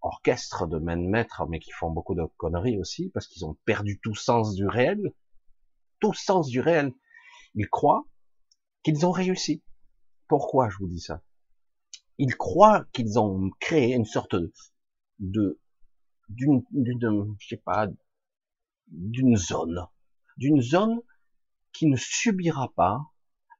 [0.01, 3.57] orchestrent de main de maître, mais qui font beaucoup de conneries aussi, parce qu'ils ont
[3.64, 5.12] perdu tout sens du réel,
[6.01, 6.93] tout sens du réel.
[7.55, 8.09] Ils croient
[8.83, 9.62] qu'ils ont réussi.
[10.27, 11.23] Pourquoi je vous dis ça?
[12.19, 14.35] Ils croient qu'ils ont créé une sorte
[15.21, 15.61] de
[16.29, 16.64] d'une,
[17.38, 17.87] je sais pas,
[18.88, 19.87] d'une zone,
[20.37, 21.01] d'une zone
[21.73, 23.01] qui ne subira pas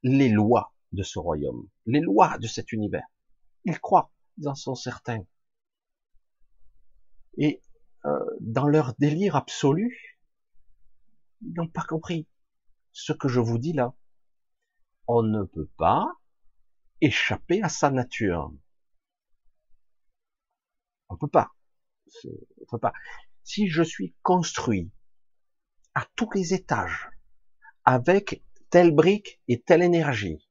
[0.03, 3.07] les lois de ce royaume, les lois de cet univers.
[3.65, 5.25] Ils croient, ils en sont certains.
[7.37, 7.63] Et
[8.05, 10.19] euh, dans leur délire absolu,
[11.43, 12.29] ils n'ont pas compris
[12.93, 13.95] ce que je vous dis là.
[15.07, 16.07] On ne peut pas
[17.01, 18.53] échapper à sa nature.
[21.09, 21.51] On peut pas.
[22.25, 22.93] On peut pas.
[23.43, 24.91] Si je suis construit
[25.95, 27.09] à tous les étages
[27.85, 30.49] avec telle brique et telle énergie,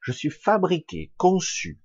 [0.00, 1.80] je suis fabriqué, conçu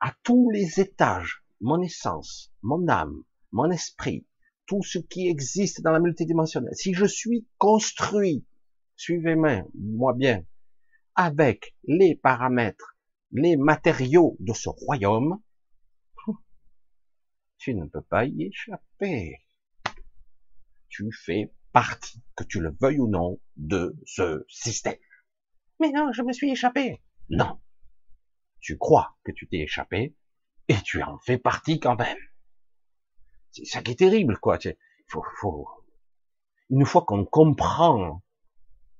[0.00, 4.26] à tous les étages, mon essence, mon âme, mon esprit,
[4.66, 6.74] tout ce qui existe dans la multidimensionnelle.
[6.74, 8.46] Si je suis construit,
[8.96, 10.44] suivez-moi bien,
[11.14, 12.96] avec les paramètres,
[13.32, 15.40] les matériaux de ce royaume,
[17.58, 19.43] tu ne peux pas y échapper.
[20.96, 24.94] Tu fais partie, que tu le veuilles ou non, de ce système.
[25.80, 27.02] Mais non, je me suis échappé.
[27.30, 27.60] Non.
[28.60, 30.14] Tu crois que tu t'es échappé
[30.68, 32.16] et tu en fais partie quand même.
[33.50, 34.56] C'est ça qui est terrible, quoi.
[35.08, 35.68] Faut, faut...
[36.70, 38.22] Une fois qu'on comprend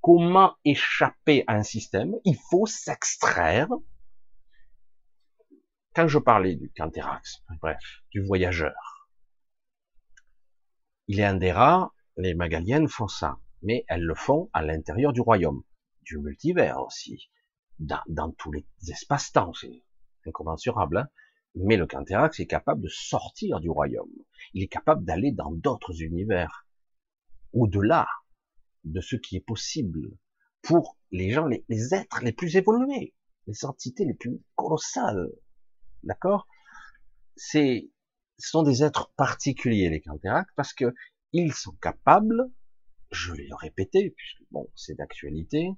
[0.01, 3.69] comment échapper à un système, il faut s'extraire.
[5.95, 8.94] Quand je parlais du Canterax, bref, du voyageur,
[11.09, 15.13] il est un des rares, les Magaliennes font ça, mais elles le font à l'intérieur
[15.13, 15.63] du royaume,
[16.03, 17.31] du multivers aussi,
[17.79, 19.83] dans, tous les espaces-temps, c'est
[20.27, 21.09] incommensurable, hein
[21.55, 24.11] mais le Canterax est capable de sortir du royaume,
[24.55, 26.67] il est capable d'aller dans d'autres univers,
[27.53, 28.09] au-delà,
[28.85, 30.11] de ce qui est possible
[30.63, 33.15] pour les gens, les, êtres les plus évolués,
[33.47, 35.31] les entités les plus colossales.
[36.03, 36.47] D'accord?
[37.37, 37.91] C'est,
[38.39, 40.95] ce sont des êtres particuliers les Canterac parce que
[41.33, 42.51] ils sont capables,
[43.11, 45.71] je vais le répéter puisque bon, c'est d'actualité,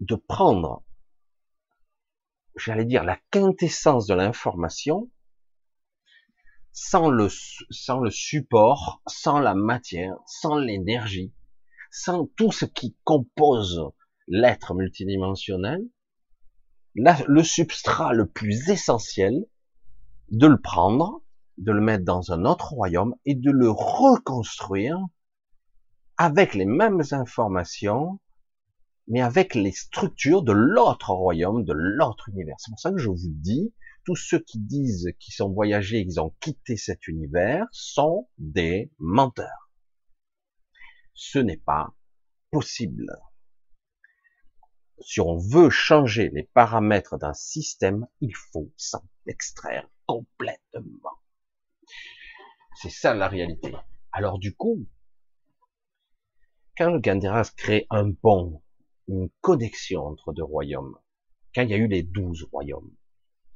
[0.00, 0.84] de prendre,
[2.56, 5.10] j'allais dire, la quintessence de l'information
[6.72, 7.28] sans le,
[7.70, 11.34] sans le support, sans la matière, sans l'énergie,
[11.90, 13.82] sans tout ce qui compose
[14.28, 15.82] l'être multidimensionnel,
[16.94, 19.46] le substrat le plus essentiel,
[20.30, 21.22] de le prendre,
[21.56, 24.98] de le mettre dans un autre royaume et de le reconstruire
[26.16, 28.20] avec les mêmes informations,
[29.06, 32.56] mais avec les structures de l'autre royaume, de l'autre univers.
[32.58, 33.72] C'est pour ça que je vous dis,
[34.04, 39.70] tous ceux qui disent qu'ils sont voyagés, qu'ils ont quitté cet univers, sont des menteurs.
[41.14, 41.94] Ce n'est pas
[42.50, 43.06] possible.
[45.00, 51.18] Si on veut changer les paramètres d'un système, il faut s'en extraire complètement.
[52.74, 53.72] C'est ça la réalité.
[54.10, 54.86] Alors du coup,
[56.76, 58.62] quand le Ganderas crée un pont,
[59.06, 60.96] une connexion entre deux royaumes,
[61.54, 62.90] quand il y a eu les douze royaumes,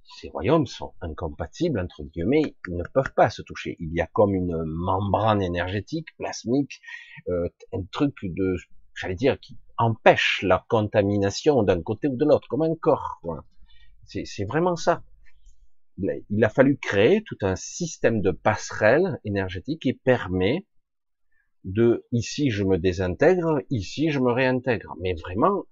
[0.05, 3.77] ces royaumes sont incompatibles, entre guillemets, ils ne peuvent pas se toucher.
[3.79, 6.81] Il y a comme une membrane énergétique, plasmique,
[7.29, 8.57] euh, un truc de,
[8.95, 13.21] j'allais dire, qui empêche la contamination d'un côté ou de l'autre, comme un corps.
[14.05, 15.03] C'est vraiment ça.
[15.99, 20.67] Il a fallu créer tout un système de passerelles énergétiques qui permet
[21.65, 24.95] de, ici je me désintègre, ici je me réintègre.
[25.01, 25.65] Mais vraiment,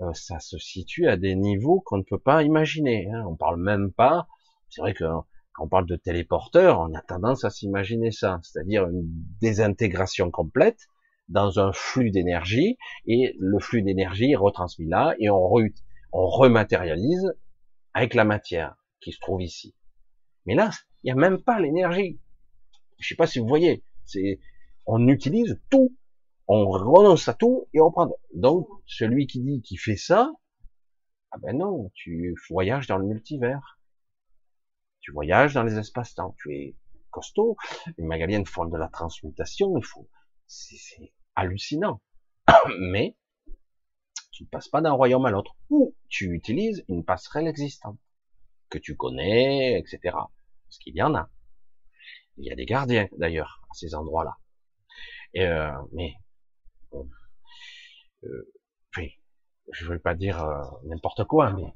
[0.00, 3.08] euh, ça se situe à des niveaux qu'on ne peut pas imaginer.
[3.10, 3.24] Hein.
[3.28, 4.26] On parle même pas.
[4.70, 5.04] C'est vrai que
[5.52, 9.08] quand on parle de téléporteur, on a tendance à s'imaginer ça, c'est-à-dire une
[9.40, 10.88] désintégration complète
[11.28, 15.50] dans un flux d'énergie et le flux d'énergie est retransmis là et on,
[16.12, 17.32] on rematérialise
[17.94, 19.74] avec la matière qui se trouve ici.
[20.46, 20.70] Mais là,
[21.02, 22.20] il n'y a même pas l'énergie.
[22.98, 24.40] Je sais pas si vous voyez, c'est
[24.86, 25.96] on utilise tout
[26.46, 28.10] on renonce à tout et on prend.
[28.34, 30.32] Donc, celui qui dit qu'il fait ça,
[31.30, 33.78] ah ben non, tu voyages dans le multivers.
[35.00, 36.34] Tu voyages dans les espaces-temps.
[36.38, 36.76] Tu es
[37.10, 37.56] costaud.
[37.98, 39.76] Les Magaliennes font de la transmutation.
[39.76, 40.08] Il faut,
[40.46, 42.00] c'est hallucinant.
[42.78, 43.16] Mais,
[44.30, 45.56] tu ne passes pas d'un royaume à l'autre.
[45.70, 47.98] Ou tu utilises une passerelle existante
[48.74, 49.98] que tu connais, etc.
[50.12, 51.30] Parce qu'il y en a.
[52.36, 54.36] Il y a des gardiens d'ailleurs à ces endroits-là.
[55.36, 56.14] Euh, mais
[56.92, 57.04] euh,
[59.72, 61.72] je ne vais pas dire euh, n'importe quoi, mais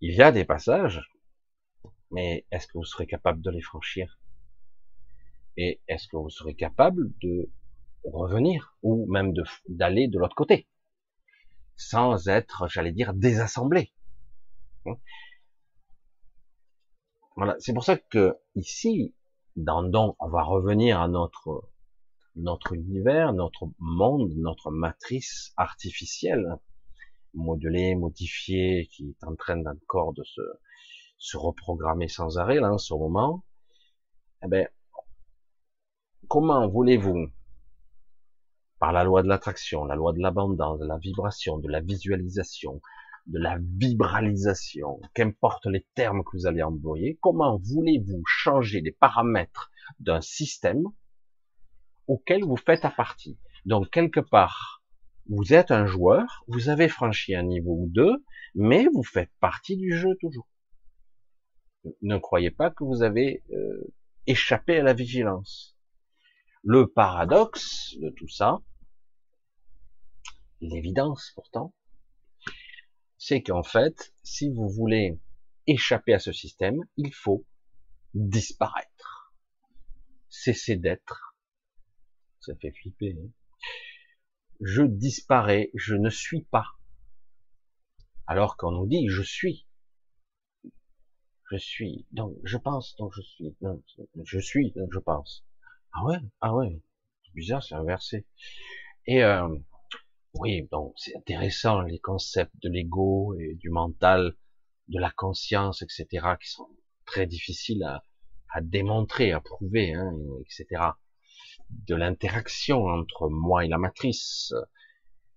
[0.00, 1.00] il y a des passages,
[2.10, 4.18] mais est-ce que vous serez capable de les franchir?
[5.56, 7.50] Et est-ce que vous serez capable de
[8.04, 9.34] revenir ou même
[9.68, 10.66] d'aller de, l'autre côté?
[11.76, 13.92] Sans être, j'allais dire, désassemblé
[17.36, 19.14] Voilà, c'est pour ça que ici,
[19.56, 21.70] dans donc, on va revenir à notre
[22.36, 26.56] notre univers, notre monde, notre matrice artificielle,
[27.34, 30.40] modelée, modifiée, qui est en train encore de se,
[31.18, 33.44] se reprogrammer sans arrêt, là, en ce moment.
[34.42, 34.68] Eh ben,
[36.28, 37.28] comment voulez-vous,
[38.78, 42.80] par la loi de l'attraction, la loi de l'abondance, de la vibration, de la visualisation,
[43.26, 49.70] de la vibralisation, qu'importe les termes que vous allez employer, comment voulez-vous changer les paramètres
[49.98, 50.84] d'un système
[52.06, 53.38] auquel vous faites à partie?
[53.64, 54.82] Donc, quelque part,
[55.28, 59.76] vous êtes un joueur, vous avez franchi un niveau ou deux, mais vous faites partie
[59.76, 60.48] du jeu toujours.
[62.02, 63.94] Ne croyez pas que vous avez euh,
[64.26, 65.76] échappé à la vigilance.
[66.62, 68.60] Le paradoxe de tout ça,
[70.60, 71.74] l'évidence pourtant,
[73.20, 75.20] c'est qu'en fait, si vous voulez
[75.66, 77.44] échapper à ce système, il faut
[78.14, 79.34] disparaître,
[80.30, 81.36] cesser d'être.
[82.40, 83.14] Ça fait flipper.
[83.22, 83.28] Hein
[84.62, 86.66] je disparais, je ne suis pas.
[88.26, 89.66] Alors qu'on nous dit je suis.
[91.50, 93.54] Je suis, donc je pense, donc je suis.
[94.24, 95.44] je suis, donc je pense.
[95.92, 96.80] Ah ouais, ah ouais.
[97.24, 98.26] C'est bizarre, c'est inversé.
[99.06, 99.48] Et euh,
[100.34, 104.34] oui, donc c'est intéressant les concepts de l'ego et du mental,
[104.88, 106.06] de la conscience, etc.,
[106.40, 106.68] qui sont
[107.04, 108.04] très difficiles à,
[108.52, 110.82] à démontrer, à prouver, hein, etc.
[111.70, 114.52] De l'interaction entre moi et la matrice.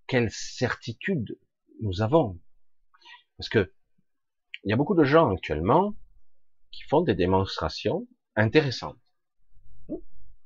[0.08, 1.39] Quelle certitude
[1.82, 2.39] nous avons?
[3.38, 3.73] Parce que
[4.63, 5.95] il y a beaucoup de gens actuellement
[6.71, 8.99] qui font des démonstrations intéressantes.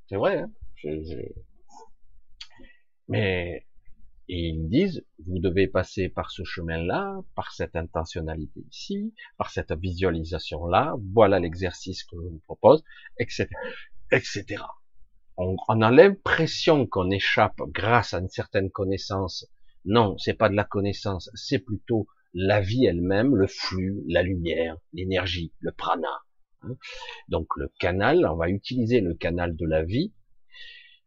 [0.10, 0.52] C'est vrai, hein
[3.08, 3.67] mais
[4.30, 10.96] ils disent, vous devez passer par ce chemin-là, par cette intentionnalité ici, par cette visualisation-là,
[11.14, 12.84] voilà l'exercice que je vous propose,
[13.20, 13.48] etc.,
[14.12, 14.64] etc.
[15.38, 19.48] On, on a l'impression qu'on échappe grâce à une certaine connaissance.
[19.86, 24.78] Non, c'est pas de la connaissance, c'est plutôt la vie elle-même, le flux, la lumière,
[24.94, 26.22] l'énergie, le prana.
[26.62, 26.76] Hein.
[27.30, 30.14] Donc le canal, on va utiliser le canal de la vie,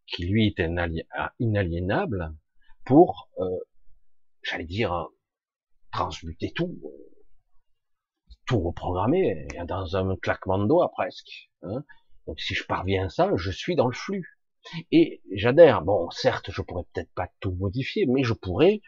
[0.07, 0.63] qui lui est
[1.39, 2.35] inaliénable,
[2.85, 3.45] pour, euh,
[4.43, 5.09] j'allais dire,
[5.93, 6.81] transmuter tout,
[8.47, 11.51] tout reprogrammer dans un claquement de doigts presque.
[11.63, 11.85] Hein.
[12.27, 14.39] Donc si je parviens à ça, je suis dans le flux.
[14.93, 15.83] Et j'adhère.
[15.83, 18.83] Bon, certes, je pourrais peut-être pas tout modifier, mais je pourrais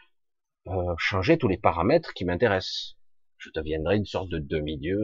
[0.67, 2.97] euh, changer tous les paramètres qui m'intéressent.
[3.37, 4.97] Je deviendrai une sorte de demi-dieu.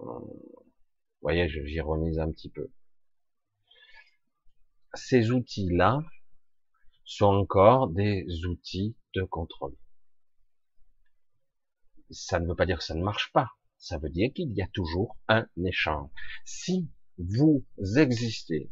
[0.00, 2.70] Euh, vous voyez, j'ironise un petit peu.
[4.94, 6.00] Ces outils-là,
[7.08, 9.74] sont encore des outils de contrôle.
[12.10, 13.48] Ça ne veut pas dire que ça ne marche pas.
[13.78, 16.10] Ça veut dire qu'il y a toujours un échange.
[16.44, 17.64] Si vous
[17.96, 18.70] existez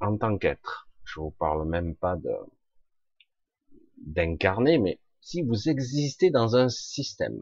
[0.00, 2.32] en tant qu'être, je vous parle même pas de
[3.98, 7.40] d'incarner, mais si vous existez dans un système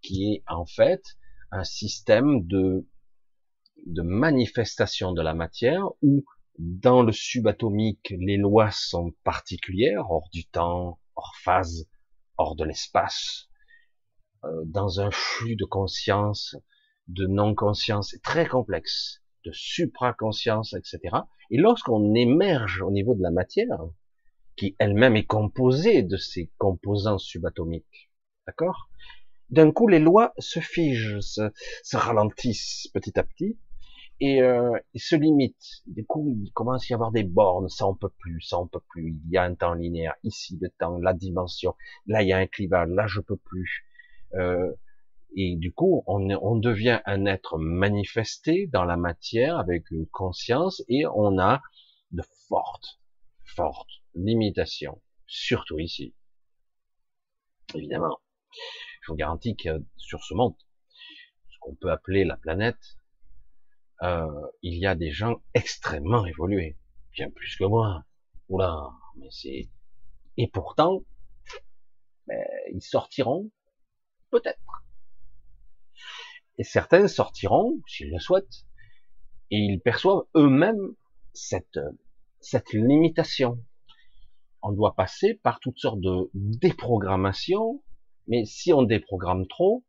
[0.00, 1.02] qui est en fait
[1.50, 2.86] un système de
[3.84, 6.24] de manifestation de la matière où
[6.58, 11.88] dans le subatomique, les lois sont particulières, hors du temps, hors phase,
[12.36, 13.48] hors de l'espace,
[14.44, 16.56] euh, dans un flux de conscience,
[17.06, 21.16] de non-conscience très complexe, de supraconscience, etc.
[21.50, 23.78] Et lorsqu'on émerge au niveau de la matière,
[24.56, 28.10] qui elle-même est composée de ces composants subatomiques,
[28.46, 28.90] d'accord?
[29.50, 33.56] D'un coup, les lois se figent, se ralentissent petit à petit,
[34.20, 35.82] et euh, il se limite.
[35.86, 38.66] Du coup, il commence à y avoir des bornes, ça on peut plus, ça on
[38.66, 39.20] peut plus.
[39.24, 41.74] Il y a un temps linéaire, ici le temps, la dimension,
[42.06, 43.84] là il y a un clivage, là je peux plus.
[44.34, 44.72] Euh,
[45.36, 50.82] et du coup, on, on devient un être manifesté dans la matière avec une conscience
[50.88, 51.62] et on a
[52.12, 52.98] de fortes,
[53.44, 56.14] fortes limitations, surtout ici.
[57.74, 58.18] Évidemment,
[59.02, 60.54] je vous garantis que sur ce monde,
[61.50, 62.97] ce qu'on peut appeler la planète,
[64.02, 66.76] euh, il y a des gens extrêmement évolués,
[67.12, 68.04] bien plus que moi.
[68.48, 69.68] Oula, mais c'est
[70.38, 71.04] et pourtant,
[72.28, 73.50] ben, ils sortiront
[74.30, 74.84] peut-être.
[76.58, 78.64] Et certains sortiront, s'ils le souhaitent,
[79.50, 80.94] et ils perçoivent eux-mêmes
[81.32, 81.80] cette
[82.40, 83.64] cette limitation.
[84.62, 87.82] On doit passer par toutes sortes de déprogrammations,
[88.28, 89.84] mais si on déprogramme trop,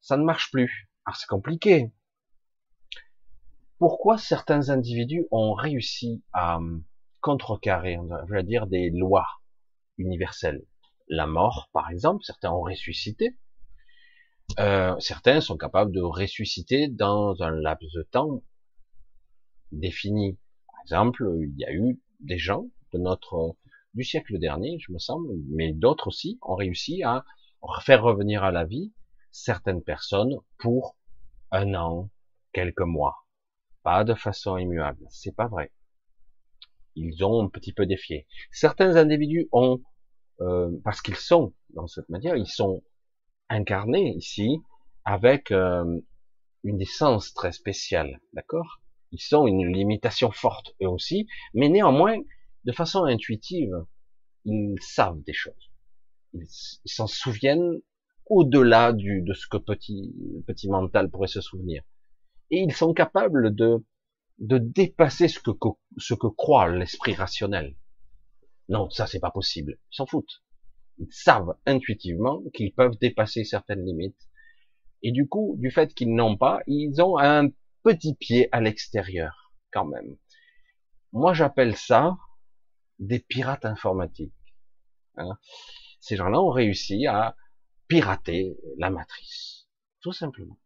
[0.00, 0.88] ça ne marche plus.
[1.04, 1.92] Alors c'est compliqué
[3.78, 6.84] pourquoi certains individus ont réussi à hum,
[7.20, 7.98] contrecarrer,
[8.44, 9.26] dire, des lois
[9.98, 10.64] universelles?
[11.08, 13.36] La mort, par exemple, certains ont ressuscité.
[14.58, 18.42] Euh, certains sont capables de ressusciter dans un laps de temps
[19.72, 20.38] défini.
[20.66, 23.56] Par exemple, il y a eu des gens de notre
[23.94, 27.24] du siècle dernier, je me semble, mais d'autres aussi ont réussi à
[27.82, 28.92] faire revenir à la vie
[29.30, 30.96] certaines personnes pour
[31.50, 32.10] un an,
[32.52, 33.23] quelques mois,
[33.84, 35.06] pas de façon immuable.
[35.10, 35.70] C'est pas vrai.
[36.96, 38.26] Ils ont un petit peu défié.
[38.50, 39.80] Certains individus ont,
[40.40, 42.82] euh, parce qu'ils sont dans cette matière, ils sont
[43.48, 44.58] incarnés ici
[45.04, 46.00] avec euh,
[46.64, 48.80] une essence très spéciale, d'accord?
[49.12, 52.16] Ils sont une limitation forte eux aussi, mais néanmoins,
[52.64, 53.74] de façon intuitive,
[54.44, 55.70] ils savent des choses.
[56.32, 56.46] Ils
[56.86, 57.80] s'en souviennent
[58.26, 60.14] au-delà de ce que petit,
[60.46, 61.82] petit mental pourrait se souvenir.
[62.54, 63.84] Et ils sont capables de,
[64.38, 65.50] de dépasser ce que,
[65.96, 67.76] ce que croit l'esprit rationnel.
[68.68, 69.76] Non, ça c'est pas possible.
[69.90, 70.44] Ils s'en foutent.
[70.98, 74.28] Ils savent intuitivement qu'ils peuvent dépasser certaines limites.
[75.02, 77.48] Et du coup, du fait qu'ils n'ont pas, ils ont un
[77.82, 80.16] petit pied à l'extérieur, quand même.
[81.10, 82.16] Moi, j'appelle ça
[83.00, 84.32] des pirates informatiques.
[85.16, 85.38] Hein.
[85.98, 87.34] Ces gens-là ont réussi à
[87.88, 89.66] pirater la matrice,
[90.00, 90.56] tout simplement.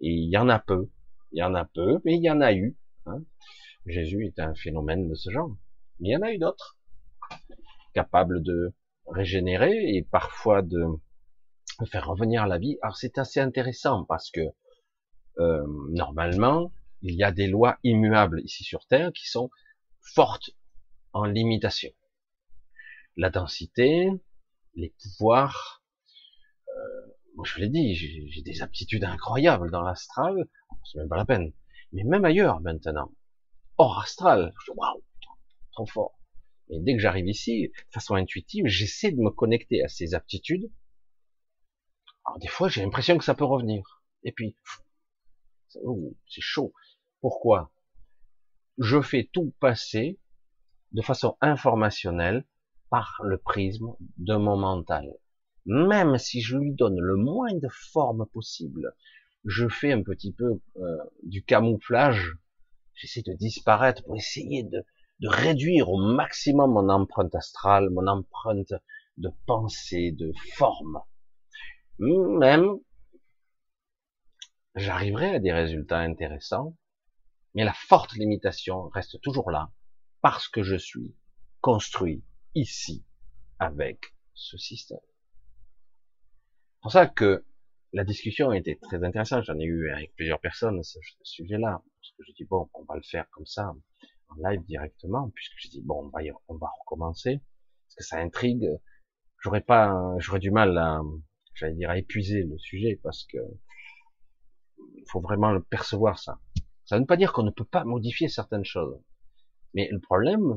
[0.00, 0.88] Il y en a peu,
[1.32, 2.76] il y en a peu, mais il y en a eu.
[3.06, 3.22] Hein.
[3.86, 5.56] Jésus est un phénomène de ce genre.
[6.00, 6.78] Il y en a eu d'autres,
[7.94, 8.72] capables de
[9.06, 10.84] régénérer et parfois de
[11.86, 12.78] faire revenir la vie.
[12.82, 14.40] Alors c'est assez intéressant parce que
[15.38, 16.72] euh, normalement,
[17.02, 19.50] il y a des lois immuables ici sur Terre qui sont
[20.00, 20.50] fortes
[21.12, 21.90] en limitation.
[23.16, 24.08] La densité,
[24.74, 25.82] les pouvoirs,
[26.68, 27.07] euh,
[27.38, 30.48] moi je l'ai dit, j'ai des aptitudes incroyables dans l'astral,
[30.84, 31.52] c'est même pas la peine.
[31.92, 33.12] Mais même ailleurs maintenant,
[33.76, 35.04] hors astral, waouh,
[35.70, 36.18] trop fort.
[36.68, 40.68] Et dès que j'arrive ici, de façon intuitive, j'essaie de me connecter à ces aptitudes.
[42.26, 44.02] Alors des fois, j'ai l'impression que ça peut revenir.
[44.24, 44.56] Et puis,
[45.68, 46.74] c'est chaud.
[47.20, 47.70] Pourquoi?
[48.78, 50.18] Je fais tout passer
[50.90, 52.44] de façon informationnelle
[52.90, 55.14] par le prisme de mon mental.
[55.68, 58.94] Même si je lui donne le moins de forme possible,
[59.44, 62.32] je fais un petit peu euh, du camouflage,
[62.94, 64.82] j'essaie de disparaître pour essayer de,
[65.20, 68.72] de réduire au maximum mon empreinte astrale, mon empreinte
[69.18, 71.02] de pensée, de forme.
[71.98, 72.78] Même,
[74.74, 76.78] j'arriverai à des résultats intéressants,
[77.54, 79.70] mais la forte limitation reste toujours là,
[80.22, 81.14] parce que je suis
[81.60, 83.04] construit ici
[83.58, 84.98] avec ce système.
[86.78, 87.44] C'est pour ça que
[87.92, 89.42] la discussion été très intéressante.
[89.42, 91.82] J'en ai eu avec plusieurs personnes ce, sujet-là.
[91.82, 93.74] Parce que je dis bon, on va le faire comme ça,
[94.28, 97.40] en live directement, puisque je dis bon, on va, on va recommencer.
[97.86, 98.68] Parce que ça intrigue.
[99.42, 101.00] J'aurais pas, j'aurais du mal à,
[101.54, 103.38] j'allais dire, à épuiser le sujet parce que
[105.10, 106.38] faut vraiment le percevoir ça.
[106.84, 109.02] Ça ne veut pas dire qu'on ne peut pas modifier certaines choses.
[109.74, 110.54] Mais le problème,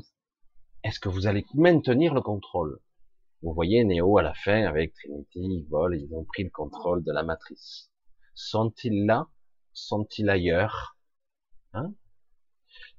[0.84, 2.80] est-ce que vous allez maintenir le contrôle?
[3.42, 7.04] Vous voyez Néo à la fin avec Trinity, ils volent, ils ont pris le contrôle
[7.04, 7.89] de la matrice.
[8.36, 9.28] Sont-ils là?
[9.74, 10.98] Sont-ils ailleurs?
[11.74, 11.94] Hein?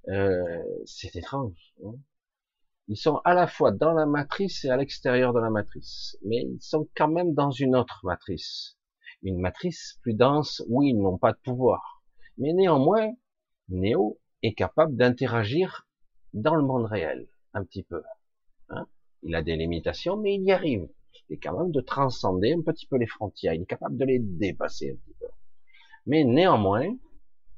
[0.09, 1.75] Euh, C'est étrange.
[1.85, 1.95] Hein?
[2.89, 6.43] Ils sont à la fois dans la matrice et à l'extérieur de la matrice, mais
[6.43, 8.77] ils sont quand même dans une autre matrice.
[9.23, 12.03] Une matrice plus dense où ils n'ont pas de pouvoir.
[12.39, 13.13] Mais néanmoins,
[13.69, 15.87] Néo est capable d'interagir
[16.33, 18.03] dans le monde réel, un petit peu.
[18.71, 18.89] Hein?
[19.23, 20.89] Il a des limitations, mais il y arrive.
[21.29, 23.55] Il est capable de transcender un petit peu les frontières.
[23.55, 25.27] Il est capable de les dépasser un petit peu.
[26.07, 26.89] Mais néanmoins,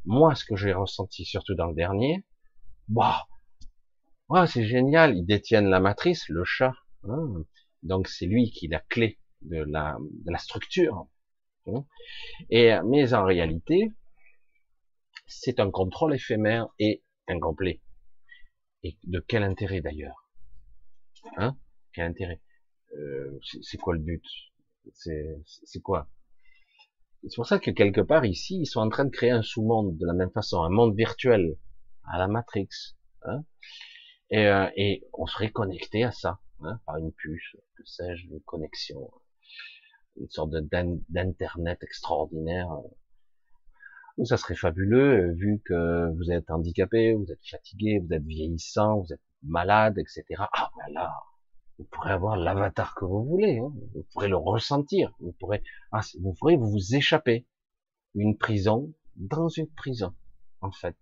[0.04, 2.24] moi, ce que j'ai ressenti, surtout dans le dernier,
[2.88, 3.26] bah,
[4.46, 5.16] c'est génial.
[5.16, 6.74] Ils détiennent la matrice, le chat.
[7.04, 7.44] Hein
[7.84, 9.98] donc c'est lui qui est la clé de la,
[10.38, 11.06] structure.
[11.66, 11.84] Hein
[12.50, 13.92] mais en réalité,
[15.26, 17.80] c'est un contrôle éphémère et incomplet.
[18.82, 20.23] Et de quel intérêt d'ailleurs?
[21.36, 21.56] Hein?
[21.92, 22.40] Quel intérêt?
[22.96, 24.24] Euh, C'est quoi le but?
[24.92, 26.08] C'est quoi?
[27.26, 29.96] C'est pour ça que quelque part ici, ils sont en train de créer un sous-monde
[29.96, 31.56] de la même façon, un monde virtuel
[32.04, 32.68] à la Matrix.
[33.22, 33.44] Hein?
[34.30, 38.40] Et, euh, et, on serait connecté à ça, hein, par une puce, que sais-je, une
[38.42, 39.10] connexion,
[40.16, 42.68] une sorte d'internet extraordinaire.
[44.24, 49.00] Ça serait fabuleux, euh, vu que vous êtes handicapé, vous êtes fatigué, vous êtes vieillissant,
[49.00, 50.24] vous êtes malade, etc.
[50.52, 51.14] Ah ben là,
[51.78, 53.72] vous pourrez avoir l'avatar que vous voulez, hein.
[53.94, 57.46] vous pourrez le ressentir, vous pourrez, ah, vous pourrez vous échapper.
[58.16, 60.14] Une prison dans une prison,
[60.60, 60.96] en fait.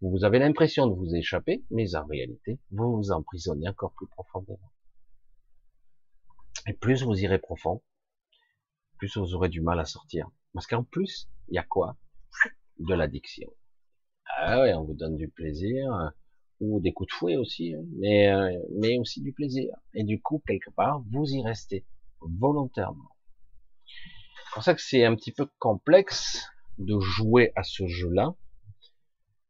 [0.00, 4.72] Vous avez l'impression de vous échapper, mais en réalité, vous vous emprisonnez encore plus profondément.
[6.66, 7.82] Et plus vous irez profond,
[8.96, 10.30] plus vous aurez du mal à sortir.
[10.54, 11.98] Parce qu'en plus, il y a quoi?
[12.78, 13.50] De l'addiction.
[14.38, 16.12] Ah ouais, on vous donne du plaisir,
[16.60, 19.74] ou des coups de fouet aussi, hein, mais, euh, mais aussi du plaisir.
[19.94, 21.84] Et du coup, quelque part, vous y restez
[22.20, 23.10] volontairement.
[23.86, 26.46] C'est pour ça que c'est un petit peu complexe
[26.78, 28.34] de jouer à ce jeu-là,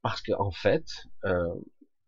[0.02, 0.86] parce qu'en en fait,
[1.24, 1.54] euh,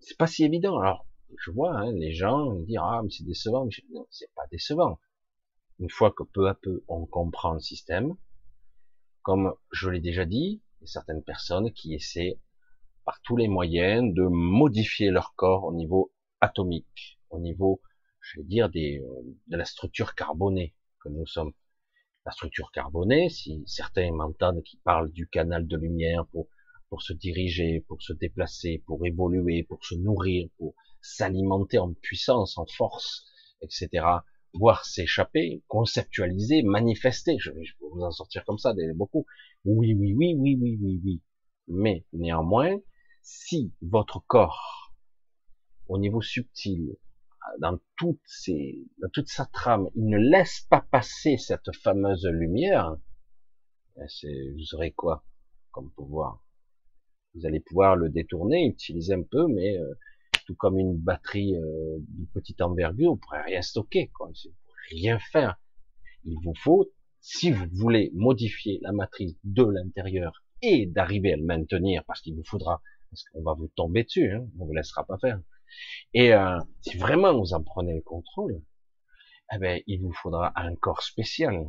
[0.01, 0.78] c'est pas si évident.
[0.78, 1.07] Alors,
[1.38, 4.99] je vois hein, les gens dire ah mais c'est décevant, mais non, c'est pas décevant.
[5.78, 8.14] Une fois que peu à peu on comprend le système,
[9.22, 12.38] comme je l'ai déjà dit, il y a certaines personnes qui essaient
[13.07, 17.80] par tous les moyens de modifier leur corps au niveau atomique, au niveau,
[18.20, 19.00] je vais dire, des,
[19.46, 21.52] de la structure carbonée que nous sommes.
[22.26, 26.48] La structure carbonée, si certains m'entendent qui parlent du canal de lumière pour,
[26.88, 32.59] pour se diriger, pour se déplacer, pour évoluer, pour se nourrir, pour s'alimenter en puissance,
[32.59, 33.24] en force,
[33.62, 34.04] etc.,
[34.52, 39.26] voire s'échapper, conceptualiser, manifester, je, peux vous en sortir comme ça, beaucoup.
[39.64, 41.22] Oui, oui, oui, oui, oui, oui, oui.
[41.68, 42.76] Mais néanmoins,
[43.27, 44.95] si votre corps,
[45.89, 46.97] au niveau subtil,
[47.59, 52.97] dans toutes ces, dans toute sa trame, il ne laisse pas passer cette fameuse lumière,
[53.97, 54.07] ben
[54.55, 55.24] vous aurez quoi
[55.72, 56.45] comme pouvoir?
[57.35, 59.95] Vous allez pouvoir le détourner, utiliser un peu, mais euh,
[60.47, 64.29] tout comme une batterie euh, de petite envergure, vous pourrez rien stocker, quoi.
[64.29, 65.61] Vous pourrez rien faire.
[66.22, 71.45] Il vous faut, si vous voulez modifier la matrice de l'intérieur et d'arriver à le
[71.45, 72.81] maintenir, parce qu'il vous faudra
[73.17, 75.41] parce qu'on va vous tomber dessus, hein, on vous laissera pas faire.
[76.12, 78.62] Et euh, si vraiment vous en prenez le contrôle,
[79.53, 81.64] eh ben, il vous faudra un corps spécial,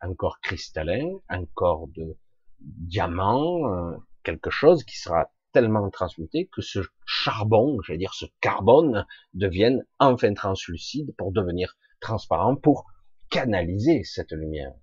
[0.00, 2.16] un corps cristallin, un corps de
[2.60, 8.26] diamant, euh, quelque chose qui sera tellement transmuté que ce charbon, je vais dire ce
[8.40, 12.86] carbone, devienne enfin translucide pour devenir transparent, pour
[13.30, 14.74] canaliser cette lumière.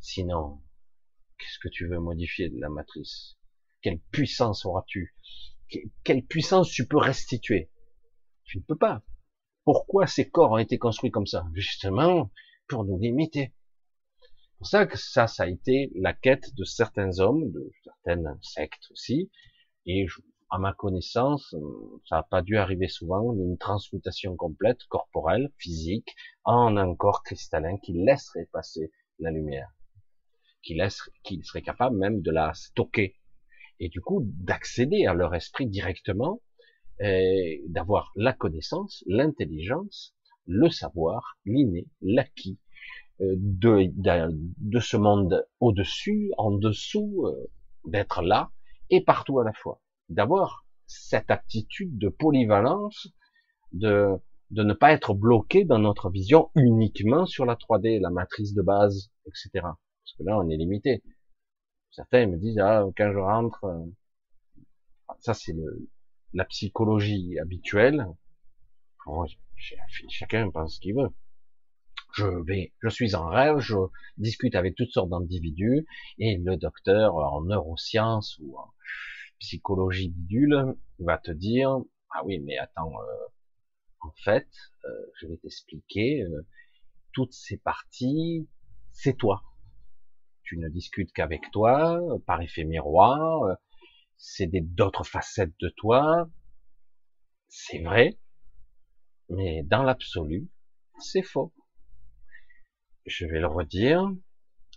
[0.00, 0.62] Sinon,
[1.36, 3.36] qu'est-ce que tu veux modifier de la matrice?
[3.82, 5.14] Quelle puissance auras-tu?
[6.04, 7.70] Quelle puissance tu peux restituer?
[8.44, 9.02] Tu ne peux pas.
[9.64, 11.46] Pourquoi ces corps ont été construits comme ça?
[11.54, 12.30] Justement,
[12.68, 13.54] pour nous limiter.
[14.20, 18.38] C'est pour ça que ça, ça a été la quête de certains hommes, de certaines
[18.42, 19.30] sectes aussi,
[19.86, 20.06] et
[20.50, 21.54] à ma connaissance,
[22.08, 26.14] ça n'a pas dû arriver souvent, une transmutation complète, corporelle, physique,
[26.44, 29.70] en un corps cristallin qui laisserait passer la lumière,
[30.62, 30.76] qui
[31.22, 33.19] qui serait capable même de la stocker
[33.80, 36.40] et du coup d'accéder à leur esprit directement,
[37.68, 40.14] d'avoir la connaissance, l'intelligence,
[40.46, 42.58] le savoir, l'inné, l'acquis
[43.20, 43.90] euh, de,
[44.58, 47.50] de, ce monde au-dessus, en dessous, euh,
[47.84, 48.50] d'être là
[48.88, 49.80] et partout à la fois.
[50.08, 53.08] D'avoir cette attitude de polyvalence,
[53.72, 54.08] de,
[54.50, 58.62] de ne pas être bloqué dans notre vision uniquement sur la 3D, la matrice de
[58.62, 59.50] base, etc.
[59.54, 61.02] Parce que là, on est limité.
[61.90, 63.84] Certains me disent, ah, quand je rentre, euh,
[65.20, 65.54] ça c'est
[66.32, 68.06] la psychologie habituelle.
[70.08, 71.10] chacun pense ce qu'il veut.
[72.14, 73.74] Je vais, je suis en rêve, je
[74.18, 75.86] discute avec toutes sortes d'individus,
[76.18, 78.72] et le docteur en neurosciences ou en
[79.38, 81.76] psychologie bidule va te dire,
[82.10, 83.26] ah oui, mais attends, euh,
[84.00, 84.48] en fait,
[84.84, 86.24] euh, je vais t'expliquer,
[87.12, 88.48] toutes ces parties,
[88.92, 89.42] c'est toi
[90.50, 93.56] tu ne discutes qu'avec toi, par effet miroir,
[94.16, 96.28] c'est d'autres facettes de toi,
[97.46, 98.18] c'est vrai,
[99.28, 100.48] mais dans l'absolu,
[100.98, 101.54] c'est faux.
[103.06, 104.12] Je vais le redire,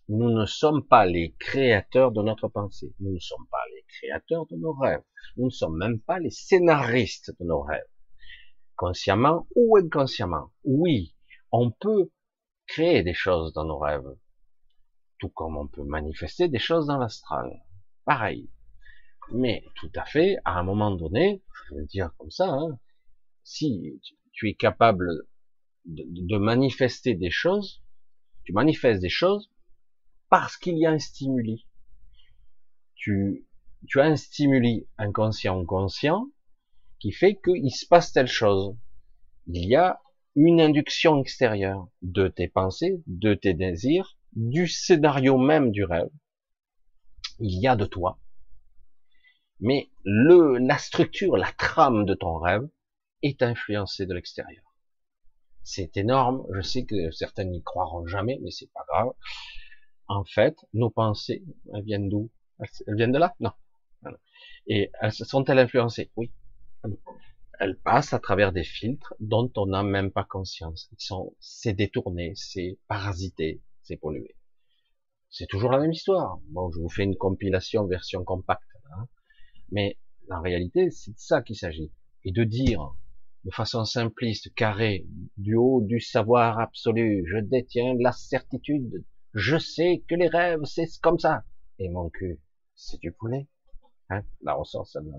[0.09, 4.45] nous ne sommes pas les créateurs de notre pensée, nous ne sommes pas les créateurs
[4.45, 5.01] de nos rêves,
[5.37, 7.81] nous ne sommes même pas les scénaristes de nos rêves,
[8.75, 10.51] consciemment ou inconsciemment.
[10.65, 11.15] Oui,
[11.51, 12.11] on peut
[12.67, 14.15] créer des choses dans nos rêves,
[15.23, 17.63] tout comme on peut manifester des choses dans l'astral.
[18.03, 18.49] Pareil.
[19.31, 22.77] Mais tout à fait, à un moment donné, je vais dire comme ça, hein,
[23.45, 24.01] si
[24.33, 25.07] tu es capable
[25.85, 27.81] de, manifester des choses,
[28.43, 29.49] tu manifestes des choses
[30.29, 31.65] parce qu'il y a un stimuli.
[32.95, 33.47] Tu,
[33.87, 36.27] tu as un stimuli inconscient ou conscient
[36.99, 38.75] qui fait qu'il se passe telle chose.
[39.47, 40.01] Il y a
[40.35, 46.09] une induction extérieure de tes pensées, de tes désirs, du scénario même du rêve.
[47.39, 48.19] Il y a de toi.
[49.59, 52.67] Mais le, la structure, la trame de ton rêve
[53.21, 54.63] est influencée de l'extérieur.
[55.63, 56.45] C'est énorme.
[56.53, 59.13] Je sais que certains n'y croiront jamais, mais c'est pas grave.
[60.07, 62.29] En fait, nos pensées, elles viennent d'où?
[62.59, 63.35] Elles viennent de là?
[63.39, 63.51] Non.
[64.67, 66.11] Et elles sont-elles influencées?
[66.15, 66.33] Oui.
[67.59, 70.89] Elles passent à travers des filtres dont on n'a même pas conscience.
[70.91, 74.35] Ils sont, c'est détourné, c'est parasité, c'est pollué.
[75.29, 76.39] C'est toujours la même histoire.
[76.49, 79.07] Bon, je vous fais une compilation version compacte, hein.
[79.71, 79.97] mais
[80.29, 81.91] en réalité, c'est de ça qu'il s'agit.
[82.23, 82.95] Et de dire
[83.43, 85.05] de façon simpliste, carrée,
[85.37, 89.03] du haut du savoir absolu, je détiens la certitude,
[89.33, 91.43] je sais que les rêves, c'est comme ça.
[91.79, 92.39] Et mon cul,
[92.75, 93.49] c'est du poulet.
[94.09, 95.17] Hein la ressource, celle-là.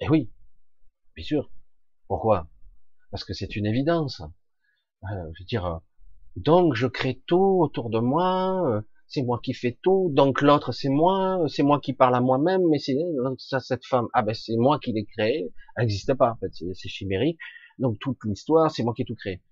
[0.00, 0.30] Et oui,
[1.14, 1.52] bien sûr.
[2.08, 2.48] Pourquoi?
[3.10, 4.20] Parce que c'est une évidence.
[4.20, 5.80] Euh, je veux dire,
[6.36, 10.72] donc je crée tout autour de moi, euh, c'est moi qui fais tout, donc l'autre
[10.72, 12.96] c'est moi, c'est moi qui parle à moi-même, mais c'est
[13.38, 16.52] ça cette femme, ah ben c'est moi qui l'ai créée, elle n'existe pas en fait,
[16.74, 17.38] c'est chimérique,
[17.78, 19.42] donc toute l'histoire c'est moi qui ai tout créé.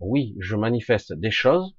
[0.00, 1.74] Oui, je manifeste des choses,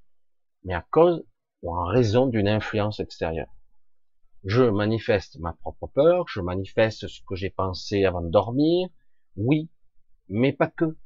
[0.65, 1.23] mais à cause
[1.61, 3.53] ou en raison d'une influence extérieure.
[4.43, 8.89] Je manifeste ma propre peur, je manifeste ce que j'ai pensé avant de dormir,
[9.35, 9.69] oui,
[10.27, 10.97] mais pas que.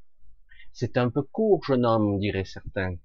[0.72, 2.96] C'est un peu court, jeune homme, diraient certains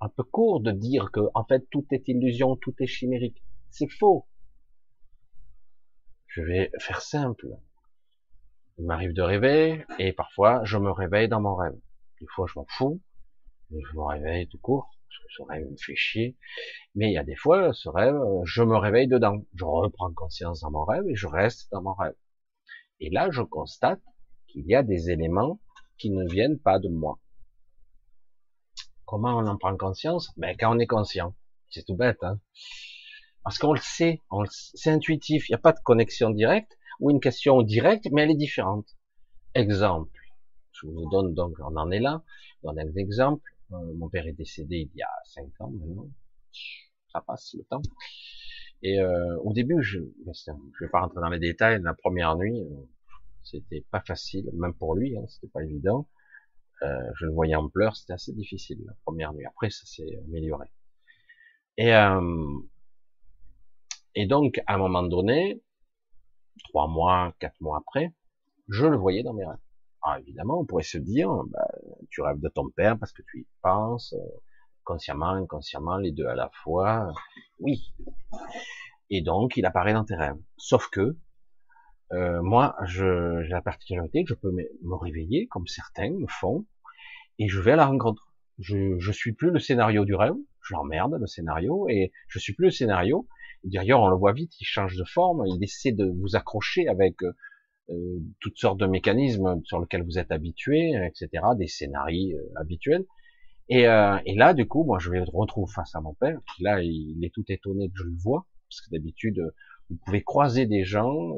[0.00, 3.42] un peu court de dire que en fait tout est illusion, tout est chimérique.
[3.70, 4.26] C'est faux.
[6.26, 7.48] Je vais faire simple.
[8.78, 11.76] Il m'arrive de rêver et parfois je me réveille dans mon rêve.
[12.20, 13.00] Des fois je m'en fous,
[13.70, 16.36] je me réveille tout court parce que ce rêve me fait chier.
[16.94, 20.60] Mais il y a des fois ce rêve, je me réveille dedans, je reprends conscience
[20.60, 22.16] dans mon rêve et je reste dans mon rêve.
[23.00, 24.02] Et là je constate
[24.46, 25.58] qu'il y a des éléments
[25.96, 27.18] qui ne viennent pas de moi.
[29.06, 30.32] Comment on en prend conscience?
[30.36, 31.34] Ben quand on est conscient.
[31.70, 32.40] C'est tout bête, hein
[33.44, 35.48] Parce qu'on le sait, c'est intuitif.
[35.48, 38.86] Il n'y a pas de connexion directe ou une question directe, mais elle est différente.
[39.54, 40.20] Exemple.
[40.72, 42.22] Je vous donne donc, on en est là.
[42.62, 43.50] Je donne un exemple.
[43.72, 46.08] Euh, mon père est décédé il y a cinq ans maintenant.
[47.12, 47.82] Ça passe le temps.
[48.82, 51.80] Et euh, au début, je ne vais pas rentrer dans les détails.
[51.82, 52.88] La première nuit, euh,
[53.42, 56.06] c'était pas facile, même pour lui, hein, c'était pas évident.
[56.82, 59.46] Euh, je le voyais en pleurs, c'était assez difficile la première nuit.
[59.46, 60.68] Après, ça s'est amélioré.
[61.78, 62.58] Et, euh,
[64.14, 65.62] et donc, à un moment donné,
[66.68, 68.12] trois mois, quatre mois après,
[68.68, 69.56] je le voyais dans mes rêves.
[70.02, 71.68] Alors évidemment, on pourrait se dire, bah,
[72.10, 74.40] tu rêves de ton père parce que tu y penses, euh,
[74.84, 77.12] consciemment, inconsciemment, les deux à la fois.
[77.58, 77.92] Oui.
[79.10, 80.38] Et donc, il apparaît dans tes rêves.
[80.56, 81.16] Sauf que,
[82.12, 86.66] euh, moi, j'ai la particularité que je peux me réveiller, comme certains le font,
[87.38, 88.32] et je vais à la rencontre.
[88.58, 92.54] Je, je suis plus le scénario du rêve, je l'emmerde le scénario, et je suis
[92.54, 93.28] plus le scénario.
[93.64, 97.22] D'ailleurs, on le voit vite, il change de forme, il essaie de vous accrocher avec
[97.22, 97.32] euh,
[97.90, 103.04] euh toutes sortes de mécanismes sur lesquels vous êtes habitué, etc., des scénarios euh, habituels.
[103.68, 106.38] Et, euh, et, là, du coup, moi, je vais le retrouver face à mon père.
[106.60, 109.42] Là, il est tout étonné que je le vois, parce que d'habitude,
[109.90, 111.36] vous pouvez croiser des gens,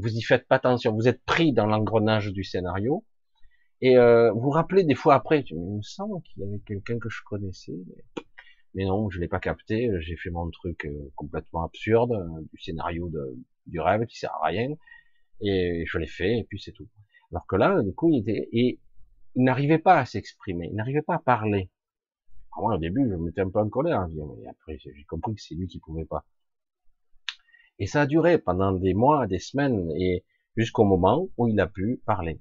[0.00, 3.04] vous y faites pas attention, vous êtes pris dans l'engrenage du scénario,
[3.80, 6.98] et euh, vous vous rappelez des fois après, il me semble qu'il y avait quelqu'un
[6.98, 7.78] que je connaissais,
[8.74, 12.60] mais, non, je l'ai pas capté, j'ai fait mon truc euh, complètement absurde, euh, du
[12.60, 13.10] scénario
[13.66, 14.68] du rêve qui sert à rien,
[15.40, 16.88] et je l'ai fait, et puis c'est tout.
[17.32, 18.78] Alors que là, du coup, il
[19.36, 21.70] il n'arrivait pas à s'exprimer, il n'arrivait pas à parler.
[22.52, 25.34] Alors moi, au début, je me mettais un peu en colère, mais après, j'ai compris
[25.34, 26.24] que c'est lui qui pouvait pas.
[27.80, 30.24] Et ça a duré pendant des mois, des semaines, et
[30.56, 32.40] jusqu'au moment où il a pu parler.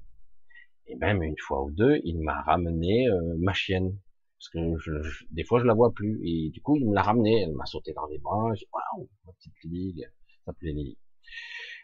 [0.87, 3.97] Et même une fois ou deux, il m'a ramené euh, ma chienne.
[4.37, 6.19] Parce que des fois, je la vois plus.
[6.23, 7.41] Et du coup, il me l'a ramenée.
[7.41, 8.53] Elle m'a sauté dans les bras.
[8.55, 10.01] J'ai waouh, ma petite Lily.
[10.01, 10.97] Ça s'appelait Lily.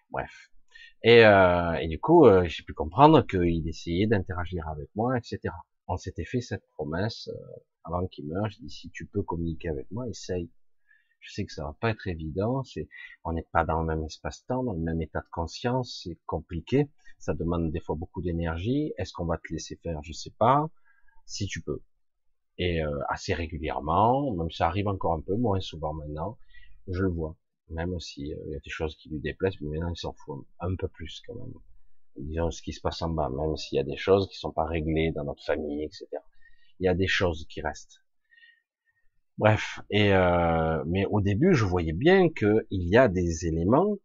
[0.10, 0.50] Bref.
[1.04, 5.54] Et, euh, et du coup, euh, j'ai pu comprendre qu'il essayait d'interagir avec moi, etc.
[5.88, 8.50] On s'était fait cette promesse euh, avant qu'il meure.
[8.50, 10.50] J'ai dit, si tu peux communiquer avec moi, essaye.
[11.26, 12.64] Je sais que ça va pas être évident.
[12.64, 12.88] C'est,
[13.24, 16.02] on n'est pas dans le même espace-temps, dans le même état de conscience.
[16.04, 16.88] C'est compliqué.
[17.18, 18.94] Ça demande des fois beaucoup d'énergie.
[19.00, 20.00] Est-ce qu'on va te laisser faire?
[20.04, 20.70] Je sais pas.
[21.26, 21.82] Si tu peux.
[22.60, 26.38] Et euh, assez régulièrement, même ça arrive encore un peu moins souvent maintenant,
[26.88, 27.36] je le vois.
[27.70, 30.46] Même s'il euh, y a des choses qui lui déplaisent, mais maintenant il s'en fout
[30.60, 31.54] un peu plus quand même.
[32.18, 34.52] Disons ce qui se passe en bas, même s'il y a des choses qui sont
[34.52, 36.08] pas réglées dans notre famille, etc.
[36.80, 38.05] Il y a des choses qui restent.
[39.38, 43.96] Bref, euh, mais au début, je voyais bien qu'il y a des éléments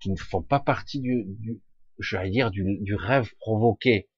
[0.00, 1.60] qui ne font pas partie du, du
[1.98, 4.08] j'allais dire du, rêve provoqué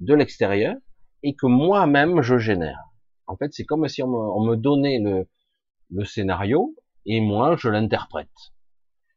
[0.00, 0.74] de l'extérieur
[1.22, 2.78] et que moi-même je génère.
[3.26, 5.28] En fait, c'est comme si on me, on me donnait le,
[5.90, 6.74] le scénario
[7.06, 8.28] et moi je l'interprète.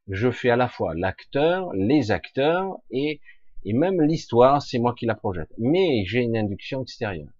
[0.07, 3.21] Je fais à la fois l'acteur, les acteurs et,
[3.63, 5.51] et même l'histoire, c'est moi qui la projette.
[5.57, 7.31] Mais j'ai une induction extérieure.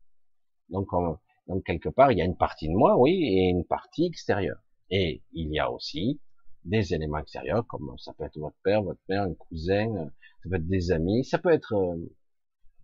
[0.69, 1.17] Donc on,
[1.47, 4.59] donc quelque part, il y a une partie de moi, oui, et une partie extérieure.
[4.89, 6.19] Et il y a aussi
[6.65, 10.09] des éléments extérieurs, comme ça peut être votre père, votre mère, un cousin,
[10.43, 11.97] ça peut être des amis, ça peut être euh,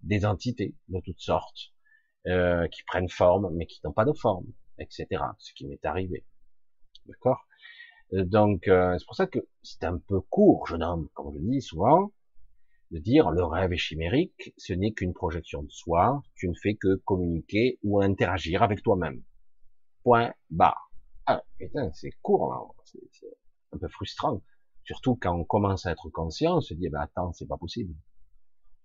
[0.04, 1.74] des entités de toutes sortes,
[2.28, 4.48] euh, qui prennent forme, mais qui n'ont pas de forme,
[4.78, 5.24] etc.
[5.40, 6.26] Ce qui m'est arrivé.
[7.06, 7.46] D'accord?
[8.14, 11.40] Euh, Donc, euh, c'est pour ça que c'est un peu court, jeune homme, comme je
[11.40, 12.12] le dis souvent,
[12.92, 16.76] de dire le rêve est chimérique, ce n'est qu'une projection de soi, tu ne fais
[16.76, 19.22] que communiquer ou interagir avec toi-même.
[20.04, 20.92] Point barre.
[21.28, 22.60] Ah, putain, c'est court, là.
[22.86, 23.28] C'est
[23.74, 24.42] un peu frustrant.
[24.84, 27.94] Surtout quand on commence à être conscient, on se dit, ben attends, c'est pas possible.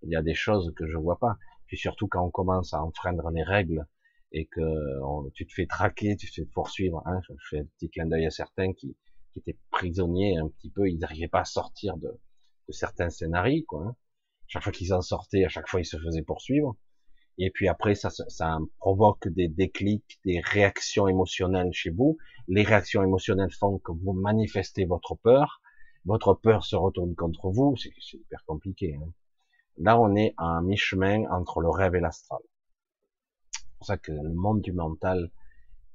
[0.02, 1.38] Il y a des choses que je vois pas.
[1.66, 3.86] Puis surtout quand on commence à enfreindre les règles
[4.32, 7.02] et que tu te fais traquer, tu te fais poursuivre.
[7.06, 8.94] Hein, je fais un petit clin d'œil à certains qui,
[9.32, 12.10] qui, étaient prisonniers un petit peu, ils n'arrivaient pas à sortir de,
[12.68, 13.64] de certains scénarios.
[13.66, 13.96] Quoi, hein.
[14.46, 16.76] Chaque fois qu'ils en sortaient, à chaque fois ils se faisaient poursuivre.
[17.38, 22.16] Et puis après, ça, ça provoque des déclics, des réactions émotionnelles chez vous.
[22.46, 25.60] Les réactions émotionnelles font que vous manifestez votre peur.
[26.04, 27.74] Votre peur se retourne contre vous.
[27.76, 28.94] C'est hyper compliqué.
[28.94, 29.10] Hein.
[29.78, 32.40] Là, on est à mi-chemin entre le rêve et l'astral.
[33.50, 35.32] C'est pour ça que le monde du mental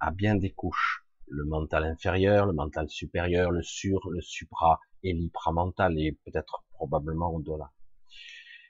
[0.01, 1.05] a bien des couches.
[1.29, 7.33] Le mental inférieur, le mental supérieur, le sur, le supra et l'hypramental et peut-être probablement
[7.33, 7.71] au-delà.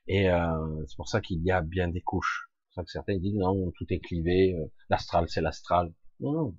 [0.07, 2.49] Et euh, c'est pour ça qu'il y a bien des couches.
[2.51, 5.93] C'est pour ça que certains disent non, tout est clivé, euh, l'astral c'est l'astral.
[6.19, 6.55] Non,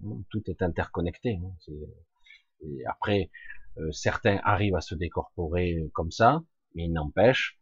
[0.00, 1.40] non, tout est interconnecté.
[1.42, 1.72] Hein,
[2.62, 3.30] et après,
[3.78, 6.42] euh, certains arrivent à se décorporer comme ça,
[6.74, 7.58] mais il n'empêche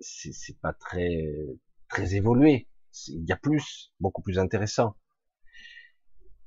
[0.00, 1.34] c'est pas très
[1.88, 2.68] très évolué.
[3.08, 4.96] Il y a plus, beaucoup plus intéressant.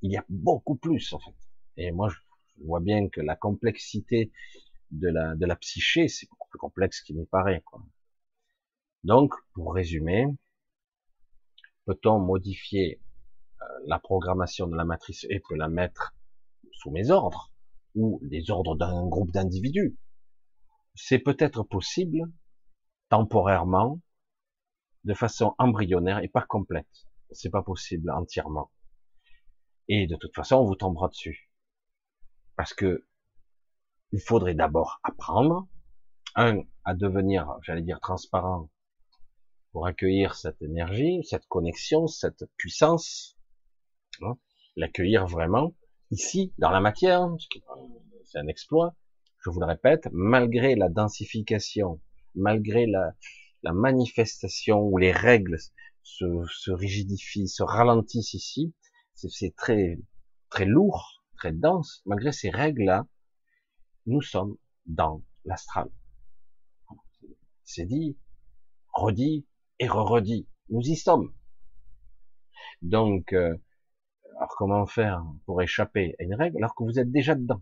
[0.04, 1.34] Il y a beaucoup plus en fait.
[1.78, 2.18] Et moi, je
[2.66, 4.32] vois bien que la complexité
[4.91, 7.64] de la de psyché, c'est beaucoup plus complexe qu'il n'y paraît.
[9.04, 10.28] Donc, pour résumer,
[11.86, 13.01] peut-on modifier
[13.62, 16.14] euh, la programmation de la matrice et peut la mettre
[16.74, 17.51] sous mes ordres
[17.95, 19.97] ou les ordres d'un groupe d'individus?
[20.95, 22.30] C'est peut-être possible,
[23.10, 23.99] temporairement,
[25.06, 27.08] de façon embryonnaire et pas complète.
[27.32, 28.70] C'est pas possible entièrement.
[29.88, 31.50] Et de toute façon, on vous tombera dessus.
[32.56, 33.06] Parce que
[34.12, 35.68] il faudrait d'abord apprendre,
[36.36, 38.70] un, à devenir, j'allais dire, transparent
[39.72, 43.38] pour accueillir cette énergie, cette connexion, cette puissance,
[44.22, 44.38] hein,
[44.76, 45.76] l'accueillir vraiment
[46.12, 47.28] ici, dans la matière,
[48.26, 48.96] c'est un exploit,
[49.40, 52.00] je vous le répète, malgré la densification
[52.36, 53.14] malgré la,
[53.74, 55.58] manifestation où les règles
[56.04, 58.74] se rigidifient, se ralentissent ici,
[59.14, 59.99] c'est très
[60.49, 62.01] très lourd, très dense.
[62.05, 63.07] Malgré ces règles-là,
[64.05, 65.89] nous sommes dans l'astral.
[67.64, 68.18] C'est dit,
[68.93, 69.45] redit
[69.80, 70.47] et re-redit.
[70.70, 71.34] Nous y sommes.
[72.82, 73.57] Donc, euh,
[74.38, 77.61] alors comment faire pour échapper à une règle alors que vous êtes déjà dedans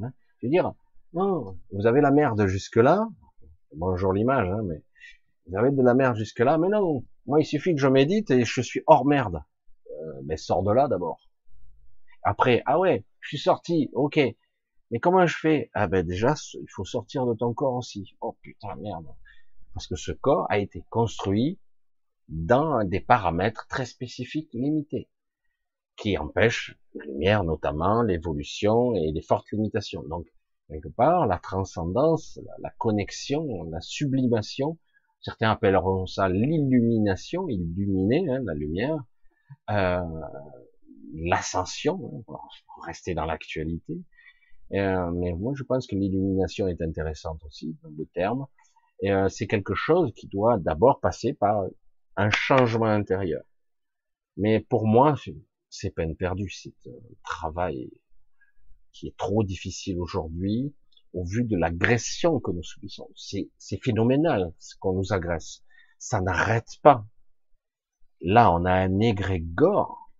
[0.00, 0.12] hein?
[0.38, 0.72] Je veux dire,
[1.12, 3.08] non, vous avez la merde jusque-là,
[3.74, 4.82] bonjour l'image, hein, mais
[5.46, 8.30] vous avez de la merde jusque là, mais non, moi il suffit que je médite
[8.30, 9.42] et je suis hors merde.
[10.26, 11.20] Mais sors de là d'abord.
[12.22, 14.20] Après, ah ouais, je suis sorti, ok.
[14.90, 15.70] Mais comment je fais?
[15.74, 18.16] Ah ben déjà, il faut sortir de ton corps aussi.
[18.20, 19.06] Oh putain merde.
[19.74, 21.58] Parce que ce corps a été construit
[22.28, 25.08] dans des paramètres très spécifiques, limités,
[25.96, 30.02] qui empêchent la lumière notamment, l'évolution et les fortes limitations.
[30.08, 30.26] Donc
[30.68, 34.78] quelque part, la transcendance, la, connexion, la sublimation,
[35.20, 38.96] certains appelleront ça l'illumination, illuminer hein, la lumière,
[39.70, 40.00] euh,
[41.14, 42.34] l'ascension, hein,
[42.74, 43.94] pour rester dans l'actualité.
[44.72, 48.46] Euh, mais moi, je pense que l'illumination est intéressante aussi, le terme.
[49.04, 51.64] Euh, c'est quelque chose qui doit d'abord passer par
[52.16, 53.42] un changement intérieur.
[54.36, 55.14] Mais pour moi,
[55.68, 57.90] c'est peine perdue, c'est un travail
[58.92, 60.74] qui est trop difficile aujourd'hui
[61.12, 63.08] au vu de l'agression que nous subissons.
[63.14, 63.50] C'est,
[63.82, 65.62] phénoménal ce qu'on nous agresse.
[65.98, 67.04] Ça n'arrête pas.
[68.22, 70.10] Là, on a un égrégore,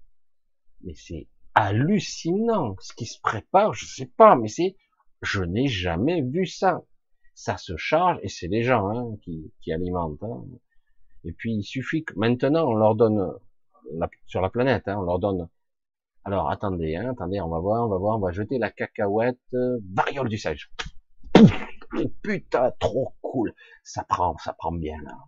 [0.83, 3.75] mais c'est hallucinant ce qui se prépare.
[3.75, 4.77] Je sais pas, mais c'est,
[5.23, 6.83] je n'ai jamais vu ça.
[7.35, 10.23] Ça se charge et c'est les gens hein, qui, alimentent.
[10.23, 10.45] Hein.
[11.25, 13.33] Et puis il suffit que maintenant on leur donne
[14.27, 15.49] sur la planète, hein, on leur donne
[16.25, 19.41] alors, attendez, hein, attendez, on va voir, on va voir, on va jeter la cacahuète,
[19.55, 20.71] euh, variole du sage.
[22.23, 23.53] Putain, trop cool.
[23.83, 25.19] Ça prend, ça prend bien, là.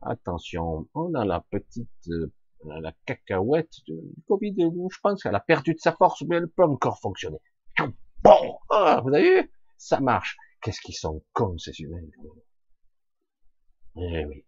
[0.00, 2.32] Attention, on a la petite, euh,
[2.64, 3.94] la cacahuète du
[4.26, 7.38] Covid, je pense qu'elle a perdu de sa force, mais elle peut encore fonctionner.
[8.22, 9.52] Bon, ah, vous avez vu?
[9.76, 10.36] Ça marche.
[10.60, 11.98] Qu'est-ce qu'ils sont cons, ces humains.
[13.96, 14.44] Eh oui.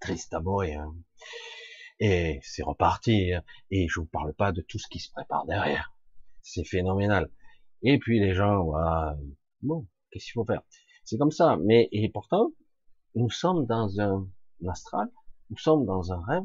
[0.00, 0.94] Triste à hein
[2.00, 3.32] et c'est reparti.
[3.32, 3.42] Hein.
[3.70, 5.92] Et je vous parle pas de tout ce qui se prépare derrière.
[6.42, 7.30] C'est phénoménal.
[7.82, 8.72] Et puis les gens,
[9.62, 10.62] bon, qu'est-ce qu'il faut faire?
[11.04, 11.56] C'est comme ça.
[11.64, 12.52] Mais et pourtant,
[13.14, 14.26] nous sommes dans un,
[14.68, 15.08] astral,
[15.50, 16.44] nous sommes dans un rêve,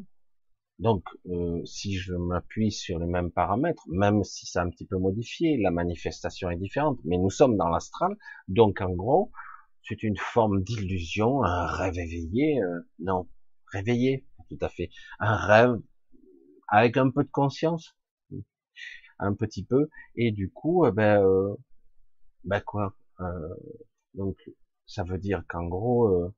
[0.80, 4.98] Donc, euh, si je m'appuie sur les mêmes paramètres, même si c'est un petit peu
[4.98, 8.16] modifié, la manifestation est différente, mais nous sommes dans l'astral,
[8.48, 9.32] donc en gros,
[9.84, 13.28] c'est une forme d'illusion, un rêve éveillé, euh, non,
[13.72, 14.90] réveillé, tout à fait,
[15.20, 15.80] un rêve
[16.68, 17.96] avec un peu de conscience,
[19.20, 21.56] un petit peu, et du coup, euh, ben, euh,
[22.46, 22.96] ben quoi,
[24.16, 24.38] donc
[24.86, 26.34] ça veut dire qu'en gros,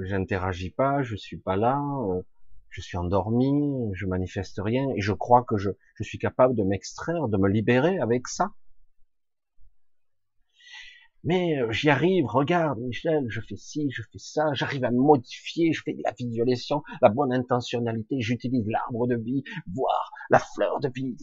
[0.00, 1.80] j'interagis pas, je suis pas là,
[2.70, 6.62] je suis endormi, je manifeste rien, et je crois que je, je suis capable de
[6.62, 8.52] m'extraire, de me libérer avec ça.
[11.24, 15.72] Mais euh, j'y arrive, regarde Michel, je fais ci, je fais ça, j'arrive à modifier,
[15.72, 20.80] je fais de la visualisation, la bonne intentionnalité, j'utilise l'arbre de vie, voire la fleur
[20.80, 21.16] de vie,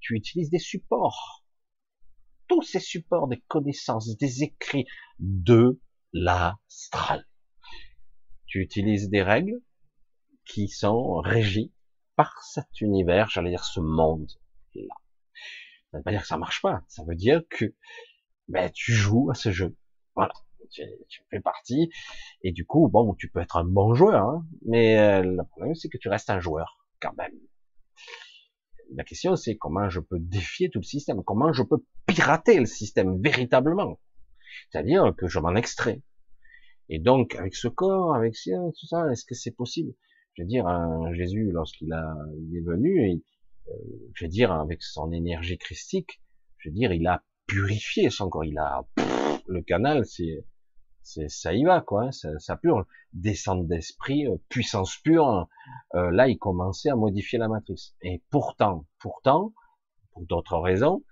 [0.00, 1.44] tu utilises des supports.
[2.48, 4.86] Tous ces supports, des connaissances, des écrits
[5.20, 5.78] de
[6.12, 7.27] l'astral.
[8.48, 9.60] Tu utilises des règles,
[10.48, 11.70] qui sont régis
[12.16, 14.94] par cet univers, j'allais dire ce monde-là.
[15.90, 17.74] Ça veut pas dire que ça marche pas, ça veut dire que
[18.48, 19.76] ben, tu joues à ce jeu.
[20.16, 20.32] Voilà,
[20.70, 20.82] tu,
[21.30, 21.90] fais partie,
[22.42, 25.74] et du coup, bon, tu peux être un bon joueur, hein, mais euh, le problème
[25.74, 27.34] c'est que tu restes un joueur, quand même.
[28.94, 32.66] La question c'est comment je peux défier tout le système, comment je peux pirater le
[32.66, 34.00] système véritablement.
[34.70, 36.02] C'est-à-dire que je m'en extrais.
[36.88, 39.92] Et donc, avec ce corps, avec tout ça, est-ce que c'est possible?
[40.34, 40.66] Je veux dire,
[41.12, 42.14] Jésus, lorsqu'il a,
[42.54, 43.20] est venu,
[43.68, 43.72] euh,
[44.14, 46.22] je veux dire, avec son énergie christique,
[46.58, 48.86] je veux dire, il a purifié son corps, il a,
[49.46, 50.46] le canal, c'est,
[51.02, 55.48] c'est, ça y va, quoi, hein, ça, ça pure, descente d'esprit, euh, puissance pure,
[55.94, 57.94] euh, là, il commençait à modifier la matrice.
[58.02, 59.54] Et pourtant, pourtant,
[60.12, 61.04] pour d'autres raisons,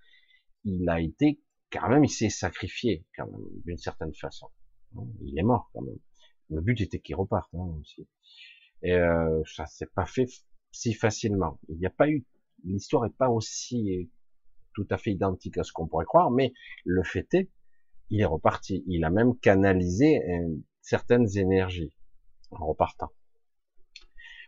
[0.65, 4.49] il a été, quand même, il s'est sacrifié, quand même, d'une certaine façon.
[5.23, 5.99] Il est mort, quand même.
[6.51, 8.07] Le but était qu'il reparte, hein, aussi.
[8.83, 10.29] Et euh, ça s'est pas fait
[10.71, 11.59] si facilement.
[11.69, 12.25] Il n'y a pas eu,
[12.65, 14.11] l'histoire est pas aussi
[14.75, 16.53] tout à fait identique à ce qu'on pourrait croire, mais
[16.85, 17.51] le fait est,
[18.11, 18.85] il est reparti.
[18.87, 21.93] Il a même canalisé euh, certaines énergies
[22.51, 23.11] en repartant.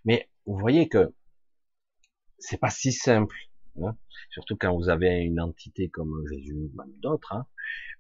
[0.04, 1.14] Mais vous voyez que
[2.38, 3.36] c'est pas si simple,
[3.86, 3.96] hein
[4.30, 7.46] surtout quand vous avez une entité comme Jésus ou même d'autres hein,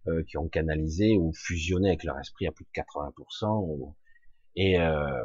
[0.08, 3.94] euh, qui ont canalisé ou fusionné avec leur esprit à plus de 80%.
[4.56, 5.22] et euh,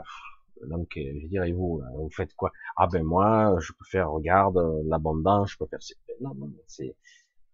[0.68, 2.51] donc, euh, je dirais vous, vous faites quoi?
[2.78, 5.80] Ah ben moi, je peux faire, regarde, euh, l'abondance, je peux faire.
[6.22, 6.95] Non, non, c'est.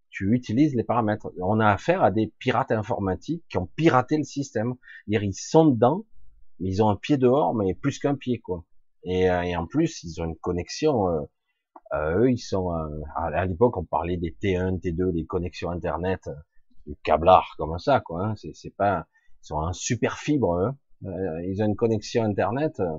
[0.09, 1.31] Tu utilises les paramètres.
[1.39, 4.75] On a affaire à des pirates informatiques qui ont piraté le système.
[5.07, 6.05] -dire, ils sont dedans,
[6.59, 8.65] mais ils ont un pied dehors, mais plus qu'un pied, quoi.
[9.03, 11.09] Et, euh, et, en plus, ils ont une connexion.
[11.09, 11.21] Euh,
[11.93, 12.71] eux, ils sont.
[13.15, 16.29] à l'époque, on parlait des T1, T2, les connexions Internet,
[16.85, 18.27] du câblard comme ça, quoi.
[18.27, 18.35] Hein.
[18.53, 19.07] C'est pas.
[19.43, 20.55] Ils sont un super fibre.
[20.55, 20.71] Eux.
[21.05, 22.97] Euh, ils ont une connexion internet, euh,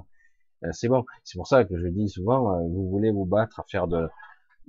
[0.64, 1.04] euh, c'est bon.
[1.24, 4.08] C'est pour ça que je dis souvent, vous voulez vous battre à faire de,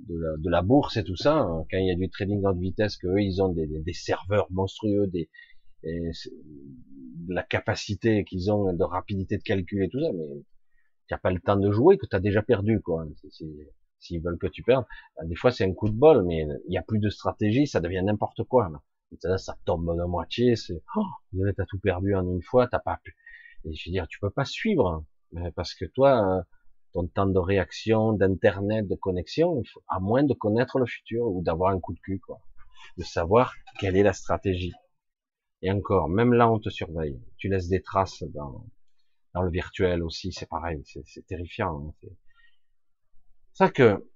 [0.08, 3.06] de, la, bourse et tout ça, quand il y a du trading haute vitesse, que
[3.06, 5.30] eux, ils ont des, des serveurs monstrueux, des,
[7.28, 10.28] la capacité qu'ils ont de rapidité de calcul et tout ça, mais
[11.08, 13.06] tu n'as pas le temps de jouer, que tu as déjà perdu, quoi.
[14.02, 14.84] S'ils veulent que tu perdes,
[15.22, 17.80] des fois c'est un coup de bol, mais il n'y a plus de stratégie, ça
[17.80, 18.68] devient n'importe quoi.
[18.68, 19.38] Là.
[19.38, 21.06] Ça, tombe de moitié, c'est, oh,
[21.56, 23.14] t'as tout perdu en une fois, t'as pas pu,
[23.64, 25.04] et je veux dire, tu peux pas suivre,
[25.36, 26.42] euh, parce que toi, euh,
[26.92, 31.72] ton temps de réaction, d'internet, de connexion, à moins de connaître le futur ou d'avoir
[31.72, 32.40] un coup de cul, quoi,
[32.98, 34.72] de savoir quelle est la stratégie.
[35.62, 37.20] Et encore, même là, on te surveille.
[37.36, 38.66] Tu laisses des traces dans,
[39.34, 41.94] dans le virtuel aussi, c'est pareil, c'est terrifiant.
[42.02, 42.08] Hein,
[43.54, 44.08] ça que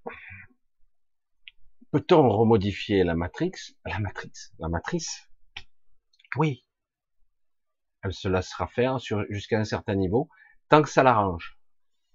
[1.92, 3.52] peut-on remodifier la matrix,
[3.84, 5.28] la matrice, la matrice?
[6.36, 6.64] Oui,
[8.02, 8.98] elle se laissera faire
[9.30, 10.28] jusqu'à un certain niveau,
[10.68, 11.58] tant que ça l'arrange.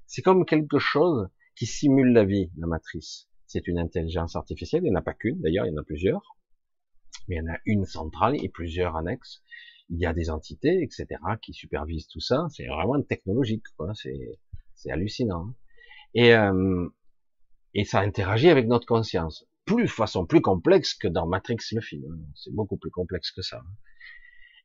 [0.08, 3.28] C'est comme quelque chose qui simule la vie, la matrice.
[3.48, 5.84] C'est une intelligence artificielle, il n'y en a pas qu'une, d'ailleurs, il y en a
[5.84, 6.38] plusieurs.
[7.28, 9.42] Mais il y en a une centrale et plusieurs annexes.
[9.90, 11.06] Il y a des entités, etc.,
[11.42, 12.48] qui supervisent tout ça.
[12.50, 13.92] C'est vraiment technologique, quoi.
[13.94, 15.54] C'est hallucinant.
[16.14, 16.88] Et, euh,
[17.74, 19.46] et ça interagit avec notre conscience.
[19.66, 22.26] Plus, façon plus complexe que dans Matrix le film.
[22.36, 23.62] C'est beaucoup plus complexe que ça.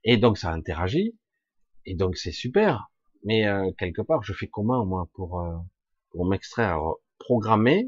[0.05, 1.17] Et donc ça interagit,
[1.85, 2.91] et donc c'est super.
[3.25, 5.57] Mais euh, quelque part, je fais comment moi pour euh,
[6.11, 6.81] pour m'extraire,
[7.19, 7.87] programmer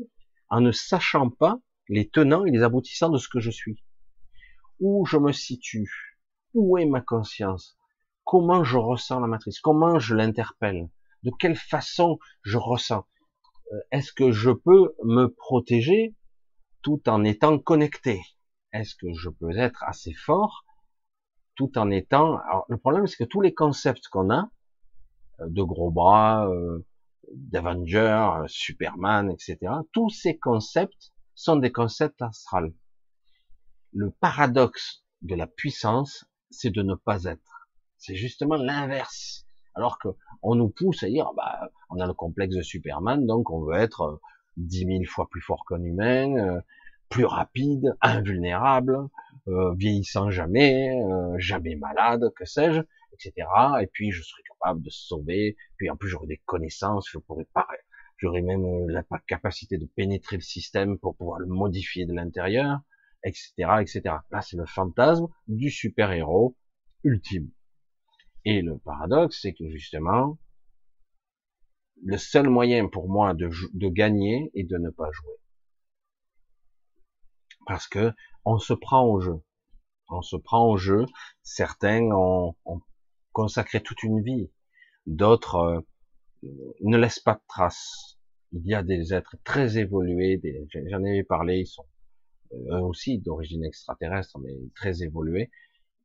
[0.50, 3.82] en ne sachant pas les tenants et les aboutissants de ce que je suis?
[4.80, 6.18] Où je me situe,
[6.54, 7.76] où est ma conscience,
[8.24, 10.90] comment je ressens la matrice, comment je l'interpelle,
[11.22, 13.06] de quelle façon je ressens?
[13.72, 16.14] Euh, est-ce que je peux me protéger
[16.82, 18.20] tout en étant connecté?
[18.72, 20.64] Est-ce que je peux être assez fort
[21.58, 22.38] tout en étant.
[22.38, 24.48] Alors, le problème, c'est que tous les concepts qu'on a,
[25.40, 26.86] euh, de gros bras, euh,
[27.34, 29.58] d'Avenger, Superman, etc.
[29.92, 32.72] Tous ces concepts sont des concepts astrales.
[33.92, 37.68] Le paradoxe de la puissance, c'est de ne pas être.
[37.98, 39.47] C'est justement l'inverse.
[39.78, 40.08] Alors que
[40.42, 43.76] on nous pousse à dire, bah, on a le complexe de Superman, donc on veut
[43.76, 44.20] être
[44.56, 46.60] dix mille fois plus fort qu'un humain, euh,
[47.08, 48.98] plus rapide, invulnérable,
[49.46, 52.80] euh, vieillissant jamais, euh, jamais malade, que sais-je,
[53.12, 53.46] etc.
[53.80, 55.56] Et puis je serais capable de sauver.
[55.76, 57.68] Puis en plus j'aurais des connaissances, je pourrais pas,
[58.16, 62.80] j'aurais même la capacité de pénétrer le système pour pouvoir le modifier de l'intérieur,
[63.22, 64.02] etc., etc.
[64.32, 66.56] Là c'est le fantasme du super héros
[67.04, 67.48] ultime.
[68.44, 70.38] Et le paradoxe, c'est que justement,
[72.04, 73.48] le seul moyen pour moi de,
[73.88, 75.34] gagner est de ne pas jouer.
[77.66, 78.12] Parce que
[78.44, 79.42] on se prend au jeu.
[80.08, 81.04] On se prend au jeu.
[81.42, 82.54] Certains ont,
[83.32, 84.50] consacré toute une vie.
[85.06, 85.80] D'autres euh,
[86.80, 88.18] ne laissent pas de traces.
[88.52, 90.40] Il y a des êtres très évolués,
[90.90, 91.84] j'en ai parlé, ils sont
[92.52, 95.50] eux aussi d'origine extraterrestre, mais très évolués,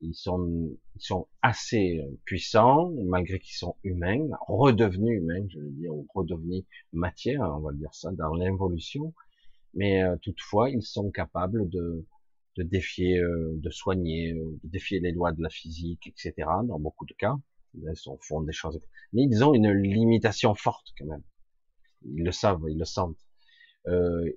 [0.03, 5.71] ils sont, ils sont assez euh, puissants, malgré qu'ils sont humains, redevenus humains, je veux
[5.71, 9.13] dire, ou redevenus matière, on va dire ça, dans l'évolution.
[9.73, 12.05] Mais euh, toutefois, ils sont capables de,
[12.57, 16.33] de défier, euh, de soigner, de défier les lois de la physique, etc.
[16.65, 17.35] Dans beaucoup de cas,
[17.75, 18.79] ils font des choses.
[19.13, 21.23] Mais ils ont une limitation forte quand même.
[22.05, 23.17] Ils le savent, ils le sentent.
[23.87, 24.29] Euh,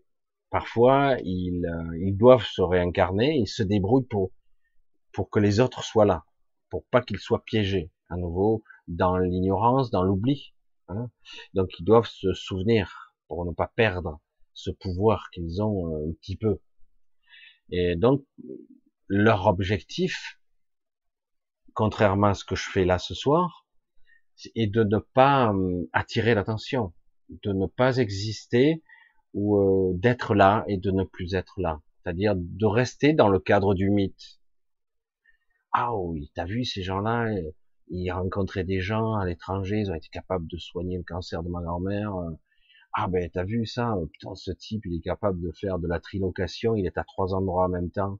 [0.50, 1.66] parfois, ils,
[2.00, 4.30] ils doivent se réincarner, ils se débrouillent pour
[5.16, 6.26] pour que les autres soient là,
[6.68, 10.52] pour pas qu'ils soient piégés à nouveau dans l'ignorance, dans l'oubli.
[10.88, 11.10] Hein.
[11.54, 14.20] Donc ils doivent se souvenir pour ne pas perdre
[14.52, 16.60] ce pouvoir qu'ils ont euh, un petit peu.
[17.70, 18.26] Et donc
[19.08, 20.38] leur objectif,
[21.72, 23.66] contrairement à ce que je fais là ce soir,
[24.54, 26.92] est de ne pas hum, attirer l'attention,
[27.30, 28.82] de ne pas exister
[29.32, 31.80] ou euh, d'être là et de ne plus être là.
[32.02, 34.35] C'est-à-dire de rester dans le cadre du mythe,
[35.78, 37.50] ah oui, t'as vu ces gens-là, euh,
[37.88, 41.50] ils rencontraient des gens à l'étranger, ils ont été capables de soigner le cancer de
[41.50, 42.16] ma grand-mère.
[42.16, 42.30] Euh.
[42.94, 45.86] Ah ben t'as vu ça, euh, putain ce type il est capable de faire de
[45.86, 48.18] la trilocation, il est à trois endroits en même temps.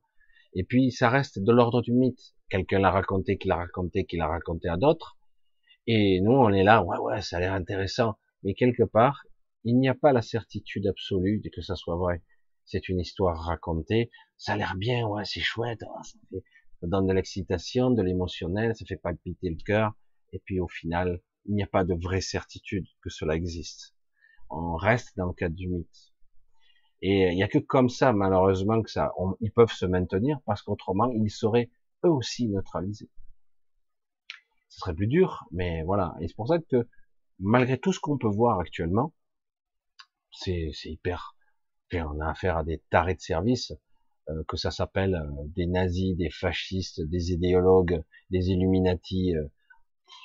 [0.55, 2.35] Et puis ça reste de l'ordre du mythe.
[2.51, 5.17] Quelqu'un l'a raconté, qui l'a raconté, qui l'a raconté à d'autres.
[5.87, 8.19] Et nous on est là, ouais ouais, ça a l'air intéressant.
[8.43, 9.23] Mais quelque part,
[9.65, 12.23] il n'y a pas la certitude absolue de que ça soit vrai.
[12.67, 16.43] C'est une histoire racontée, ça a l'air bien, ouais, c'est chouette, oh, ça fait
[16.81, 19.95] ça donne de l'excitation, de l'émotionnel, ça fait palpiter le cœur,
[20.33, 23.95] et puis au final, il n'y a pas de vraie certitude que cela existe.
[24.51, 26.13] On reste dans le cadre du mythe.
[27.03, 30.63] Et il n'y a que comme ça, malheureusement, que ça, ils peuvent se maintenir, parce
[30.63, 31.71] qu'autrement, ils seraient
[32.05, 33.11] eux aussi neutralisés.
[34.69, 36.15] Ce serait plus dur, mais voilà.
[36.21, 36.89] Et c'est pour ça que,
[37.39, 39.13] malgré tout ce qu'on peut voir actuellement,
[40.33, 41.35] c'est hyper,
[41.93, 43.73] on a affaire à des tarés de service,
[44.29, 49.37] euh, que ça s'appelle euh, des nazis, des fascistes, des idéologues, des Illuminati.
[49.37, 49.47] Euh,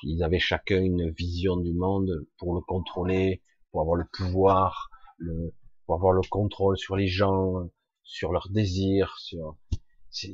[0.04, 5.54] ils avaient chacun une vision du monde pour le contrôler, pour avoir le pouvoir, le,
[5.86, 7.70] pour avoir le contrôle sur les gens,
[8.04, 9.56] sur leurs désirs, sur
[10.10, 10.34] c'est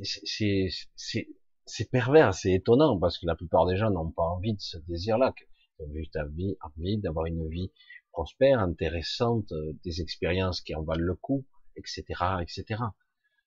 [1.90, 5.34] pervers, c'est étonnant parce que la plupart des gens n'ont pas envie de ce désir-là.
[5.78, 7.70] Ils ont juste envie, envie d'avoir une vie
[8.12, 9.52] prospère, intéressante,
[9.84, 11.44] des expériences qui en valent le coup,
[11.76, 12.04] etc.,
[12.40, 12.80] etc.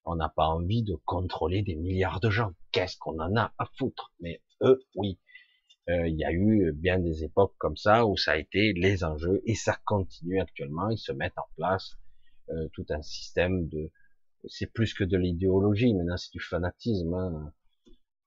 [0.06, 2.54] On n'a pas envie de contrôler des milliards de gens.
[2.72, 4.12] Qu'est-ce qu'on en a à foutre?
[4.20, 5.20] Mais eux, oui.
[5.89, 9.04] Euh, il y a eu bien des époques comme ça où ça a été les
[9.04, 10.89] enjeux et ça continue actuellement.
[10.89, 11.97] Ils se mettent en place
[12.49, 13.91] euh, tout un système de.
[14.47, 15.93] C'est plus que de l'idéologie.
[15.93, 17.14] Maintenant, c'est du fanatisme.
[17.14, 17.54] Hein,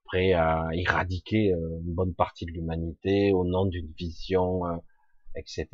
[0.05, 4.63] prêt à éradiquer euh, une bonne partie de l'humanité au nom d'une vision,
[5.35, 5.67] etc.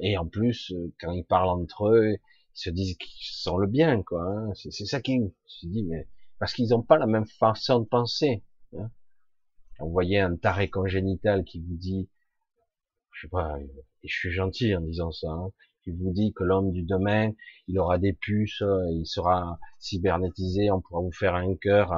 [0.00, 2.16] Et en plus, quand ils parlent entre eux,
[2.56, 4.22] ils se disent qu'ils sont le bien, quoi.
[4.24, 4.52] Hein.
[4.54, 8.42] C'est ça qui se dit, mais parce qu'ils n'ont pas la même façon de penser.
[8.76, 8.90] Hein.
[9.78, 12.08] Vous voyez un taré congénital qui vous dit,
[13.12, 15.50] je sais pas, et je suis gentil en disant ça, hein,
[15.82, 17.32] qui vous dit que l'homme du demain,
[17.68, 21.92] il aura des puces, il sera cybernétisé, on pourra vous faire un cœur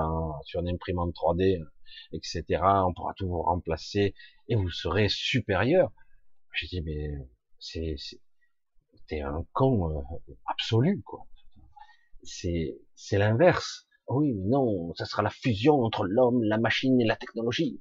[0.44, 1.64] sur une imprimante 3D,
[2.12, 2.44] etc.
[2.62, 4.14] On pourra tout vous remplacer
[4.48, 5.92] et vous serez supérieur.
[6.52, 7.14] J'ai dit mais
[7.60, 7.96] c'est
[9.08, 10.02] t'es un con euh,
[10.46, 11.26] absolu, quoi.
[12.22, 13.88] C'est, c'est l'inverse.
[14.06, 17.80] Oui, mais non, ça sera la fusion entre l'homme, la machine et la technologie.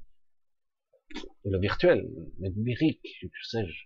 [1.45, 2.09] Et le virtuel,
[2.39, 3.85] le numérique, que sais-je.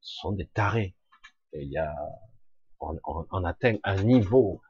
[0.00, 0.96] Ce sont des tarés.
[1.52, 1.94] Et il y a,
[2.80, 4.60] on, on, atteint un niveau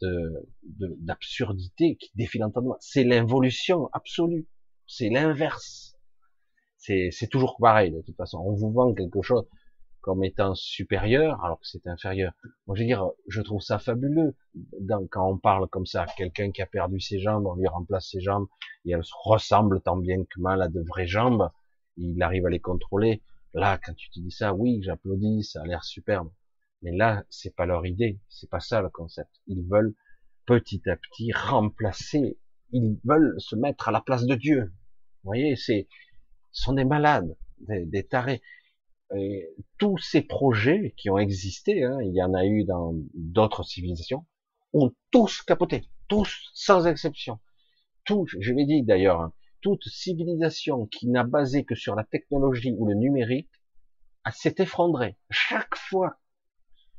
[0.00, 2.76] de, d'absurdité qui défie l'entendement.
[2.80, 4.48] C'est l'involution absolue.
[4.86, 5.96] C'est l'inverse.
[6.78, 8.38] C'est, c'est toujours pareil, de toute façon.
[8.38, 9.48] On vous vend quelque chose
[10.06, 12.32] comme étant supérieur alors que c'est inférieur.
[12.68, 14.36] Moi, je veux dire, je trouve ça fabuleux
[15.10, 18.20] quand on parle comme ça, quelqu'un qui a perdu ses jambes, on lui remplace ses
[18.20, 18.46] jambes
[18.84, 21.50] et elles ressemblent tant bien que mal à de vraies jambes.
[21.96, 23.20] Il arrive à les contrôler.
[23.52, 26.30] Là, quand tu te dis ça, oui, j'applaudis, ça a l'air superbe.
[26.82, 29.30] Mais là, c'est pas leur idée, c'est pas ça le concept.
[29.48, 29.96] Ils veulent
[30.46, 32.38] petit à petit remplacer,
[32.70, 34.72] ils veulent se mettre à la place de Dieu.
[35.24, 35.88] Vous voyez, c'est,
[36.52, 38.40] sont des malades, des, des tarés.
[39.78, 44.26] Tous ces projets qui ont existé, hein, il y en a eu dans d'autres civilisations,
[44.72, 47.38] ont tous capoté, tous sans exception.
[48.04, 52.74] Tous, je l'ai dit d'ailleurs, hein, toute civilisation qui n'a basé que sur la technologie
[52.76, 53.50] ou le numérique
[54.32, 55.16] s'est effondrée.
[55.30, 56.18] Chaque fois,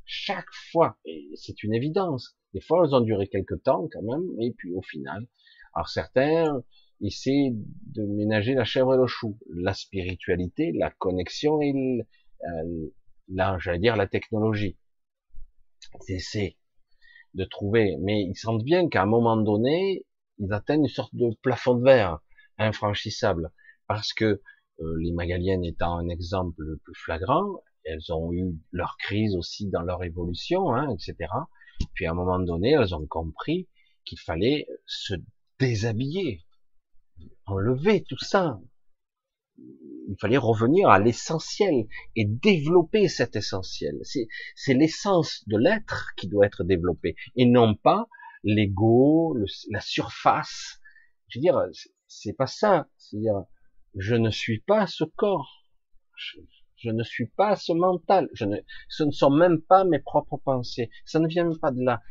[0.06, 2.38] chaque fois, et c'est une évidence.
[2.54, 5.28] Des fois, elles ont duré quelques temps quand même, et puis au final,
[5.74, 6.64] alors certains
[7.02, 11.74] essaient de ménager la chèvre et le chou, la spiritualité, la connexion et
[12.44, 12.94] euh,
[13.30, 14.78] là, j'allais dire la technologie.
[16.08, 16.58] Essaient
[17.34, 20.06] de trouver, mais ils sentent bien qu'à un moment donné,
[20.40, 22.20] ils atteignent une sorte de plafond de verre
[22.58, 23.52] infranchissable,
[23.88, 24.42] parce que
[24.80, 29.70] euh, les Magaliennes étant un exemple le plus flagrant, elles ont eu leur crise aussi
[29.70, 31.32] dans leur évolution, hein, etc.
[31.94, 33.68] Puis à un moment donné, elles ont compris
[34.06, 35.16] qu'il fallait se
[35.60, 36.44] déshabiller,
[37.48, 38.60] enlever tout ça.
[39.58, 44.00] Il fallait revenir à l'essentiel et développer cet essentiel.
[44.56, 48.08] C'est l'essence de l'être qui doit être développée et non pas
[48.44, 49.36] l'ego,
[49.70, 50.80] la surface.
[51.28, 51.62] Je veux dire,
[52.08, 52.88] c'est pas ça.
[53.96, 55.66] Je ne suis pas ce corps.
[56.86, 58.30] Ne suis pas ce mental.
[58.34, 58.58] Je ne,
[58.90, 60.90] ce ne sont même pas mes propres pensées.
[61.06, 62.02] Ça ne vient même pas de là.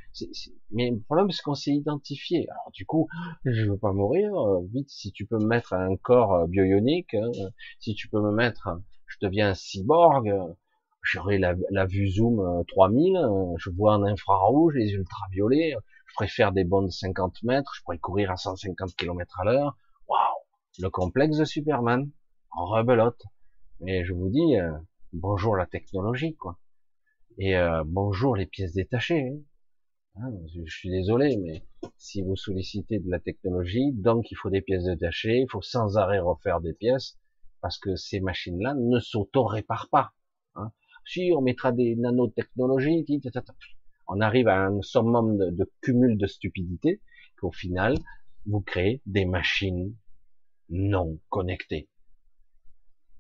[0.71, 2.49] mais le problème, c'est qu'on s'est identifié.
[2.51, 3.09] Alors du coup,
[3.45, 4.33] je veux pas mourir.
[4.73, 7.31] Vite, si tu peux me mettre un corps euh, bionique, hein,
[7.79, 8.69] si tu peux me mettre,
[9.07, 10.33] je deviens un cyborg.
[11.03, 13.17] J'aurai la, la, vue zoom 3000.
[13.17, 15.77] Euh, je vois en infrarouge, les ultraviolets.
[16.07, 17.73] Je préfère des bonnes 50 mètres.
[17.77, 19.77] Je pourrais courir à 150 km à l'heure
[20.79, 22.11] le complexe de Superman,
[22.51, 23.23] rebelote.
[23.81, 24.73] Mais je vous dis, euh,
[25.13, 26.59] bonjour la technologie, quoi.
[27.37, 29.29] Et euh, bonjour les pièces détachées.
[29.29, 29.39] Hein.
[30.19, 31.63] Hein, je, suis désolé, mais
[31.99, 35.99] si vous sollicitez de la technologie, donc il faut des pièces détachées, il faut sans
[35.99, 37.19] arrêt refaire des pièces,
[37.61, 40.15] parce que ces machines-là ne s'auto-réparent pas.
[40.55, 40.73] Hein.
[41.05, 43.05] Si on mettra des nanotechnologies,
[44.09, 47.03] on arrive à un summum de, de cumul de stupidité,
[47.39, 47.95] qu'au final,
[48.47, 49.95] vous créez des machines
[50.71, 51.91] non connectés.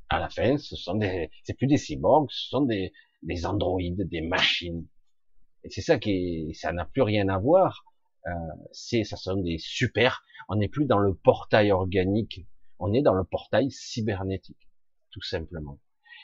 [0.08, 2.92] À la fin, ce sont des, c'est plus des cyborgs, ce sont des,
[3.22, 4.86] des androïdes, des machines.
[5.64, 7.84] Et c'est ça qui, ça n'a plus rien à voir.
[8.26, 8.30] Euh,
[8.72, 10.24] c'est, ça sont des super.
[10.48, 12.46] On n'est plus dans le portail organique,
[12.78, 14.68] on est dans le portail cybernétique,
[15.10, 15.80] tout simplement.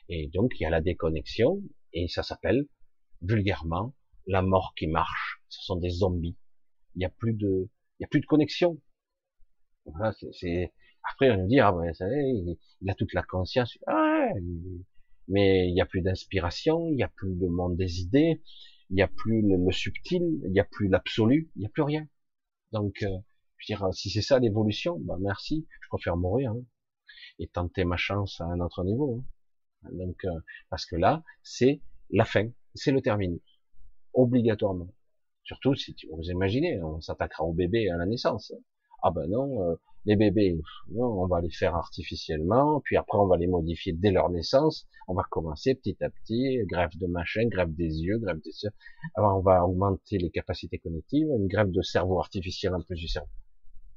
[0.08, 1.60] Et donc il y a la déconnexion,
[1.92, 2.66] et ça s'appelle
[3.20, 3.94] vulgairement
[4.26, 5.42] la mort qui marche.
[5.48, 6.36] Ce sont des zombies.
[6.94, 7.68] Il n'y a plus de,
[7.98, 8.80] il y a plus de connexion.
[9.86, 10.72] Voilà, c'est,
[11.04, 12.56] après, on nous dit, ah ben, ça il,
[12.88, 13.78] a toute la conscience.
[13.86, 14.28] Ah,
[15.28, 18.42] mais il n'y a plus d'inspiration, il n'y a plus de monde des idées,
[18.90, 21.82] il n'y a plus le, subtil, il n'y a plus l'absolu, il n'y a plus
[21.82, 22.06] rien.
[22.72, 23.08] Donc, euh,
[23.56, 26.62] je veux dire, si c'est ça l'évolution, bah merci, je préfère mourir hein,
[27.38, 29.24] et tenter ma chance à un autre niveau.
[29.84, 29.90] Hein.
[29.92, 31.80] Donc, euh, parce que là, c'est
[32.10, 33.40] la fin, c'est le terminus,
[34.14, 34.88] obligatoirement.
[35.44, 38.52] Surtout si tu, vous imaginez, on s'attaquera au bébé à la naissance.
[39.02, 40.58] Ah ben non, euh, les bébés,
[40.96, 44.88] on va les faire artificiellement, puis après on va les modifier dès leur naissance.
[45.06, 48.70] On va commencer petit à petit, greffe de machin, greffe des yeux, greffe des yeux.
[49.14, 53.08] Alors on va augmenter les capacités cognitives, une greffe de cerveau artificiel en plus du
[53.08, 53.28] cerveau.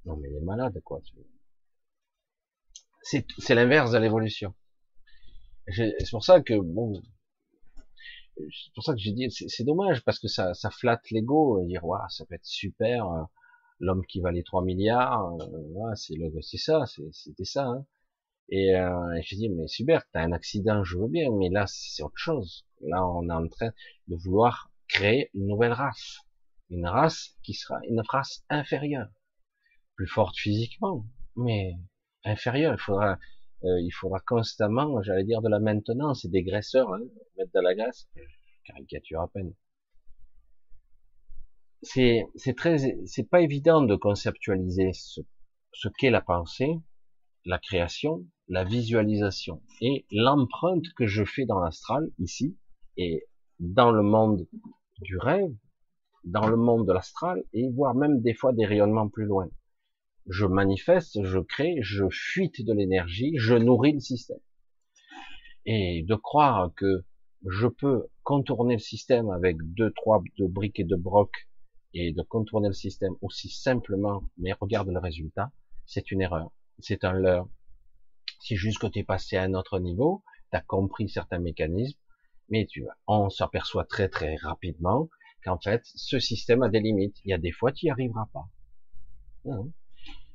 [0.05, 1.01] Non mais les malades quoi.
[3.01, 4.53] C'est, l'inverse de l'évolution.
[5.67, 7.01] C'est pour ça que bon,
[8.37, 11.85] c'est pour ça que j'ai dit, c'est, dommage parce que ça, ça flatte l'ego, dire
[11.85, 13.23] waouh, ça peut être super euh,
[13.79, 17.65] l'homme qui valait 3 milliards, euh, c'est c'est ça, c'était ça.
[17.65, 17.85] Hein.
[18.49, 22.03] Et, euh, je dis mais super, t'as un accident, je veux bien, mais là c'est
[22.03, 22.65] autre chose.
[22.81, 23.71] Là on est en train
[24.07, 26.19] de vouloir créer une nouvelle race,
[26.69, 29.09] une race qui sera une race inférieure,
[29.95, 31.73] plus forte physiquement, mais
[32.23, 32.73] inférieure.
[32.75, 33.19] Il faudra,
[33.63, 37.01] euh, il faudra constamment, j'allais dire de la maintenance et des graisseurs, hein,
[37.37, 38.07] mettre de la graisse,
[38.65, 39.53] caricature à peine
[41.85, 45.21] c'est très c'est pas évident de conceptualiser ce,
[45.73, 46.75] ce qu'est la pensée,
[47.45, 52.57] la création, la visualisation et l'empreinte que je fais dans l'astral ici
[52.97, 53.27] et
[53.59, 54.47] dans le monde
[55.01, 55.53] du rêve,
[56.23, 59.47] dans le monde de l'astral et voire même des fois des rayonnements plus loin.
[60.27, 64.39] Je manifeste, je crée, je fuite de l'énergie, je nourris le système.
[65.65, 67.05] Et de croire que
[67.47, 71.47] je peux contourner le système avec deux, trois, de briques et de brocs
[71.95, 75.51] et de contourner le système aussi simplement, mais regarde le résultat,
[75.85, 77.47] c'est une erreur, c'est un leurre.
[78.41, 81.97] Si juste que tu es passé à un autre niveau, tu as compris certains mécanismes,
[82.49, 85.09] mais tu on s'aperçoit très très rapidement
[85.43, 87.17] qu'en fait, ce système a des limites.
[87.23, 88.45] Il y a des fois, tu n'y arriveras pas.
[89.47, 89.69] Hein?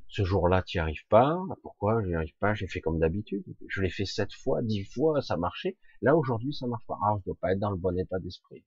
[0.08, 1.38] Ce jour-là, tu n'y arrives pas.
[1.62, 2.54] Pourquoi je n'y arrive pas?
[2.54, 3.44] J'ai fait comme d'habitude.
[3.68, 5.76] Je l'ai fait sept fois, dix fois, ça marchait.
[6.00, 6.98] Là, aujourd'hui, ça marche pas.
[7.02, 8.64] Ah, je dois pas être dans le bon état d'esprit.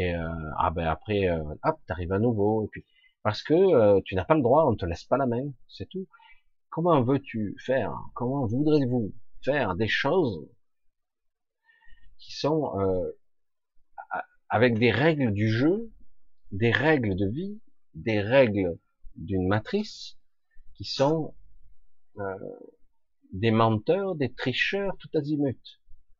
[0.00, 2.64] Et euh, ah ben après, euh, hop, t'arrives à nouveau.
[2.64, 2.86] Et puis
[3.22, 5.86] parce que euh, tu n'as pas le droit, on te laisse pas la main, c'est
[5.90, 6.08] tout.
[6.70, 7.92] Comment veux-tu faire?
[8.14, 9.12] Comment voudrez-vous
[9.44, 10.48] faire des choses
[12.18, 12.72] qui sont
[14.48, 15.90] avec des règles du jeu,
[16.50, 17.60] des règles de vie,
[17.94, 18.78] des règles
[19.16, 20.16] d'une matrice
[20.76, 21.34] qui sont
[23.32, 25.60] des menteurs, des tricheurs tout azimut.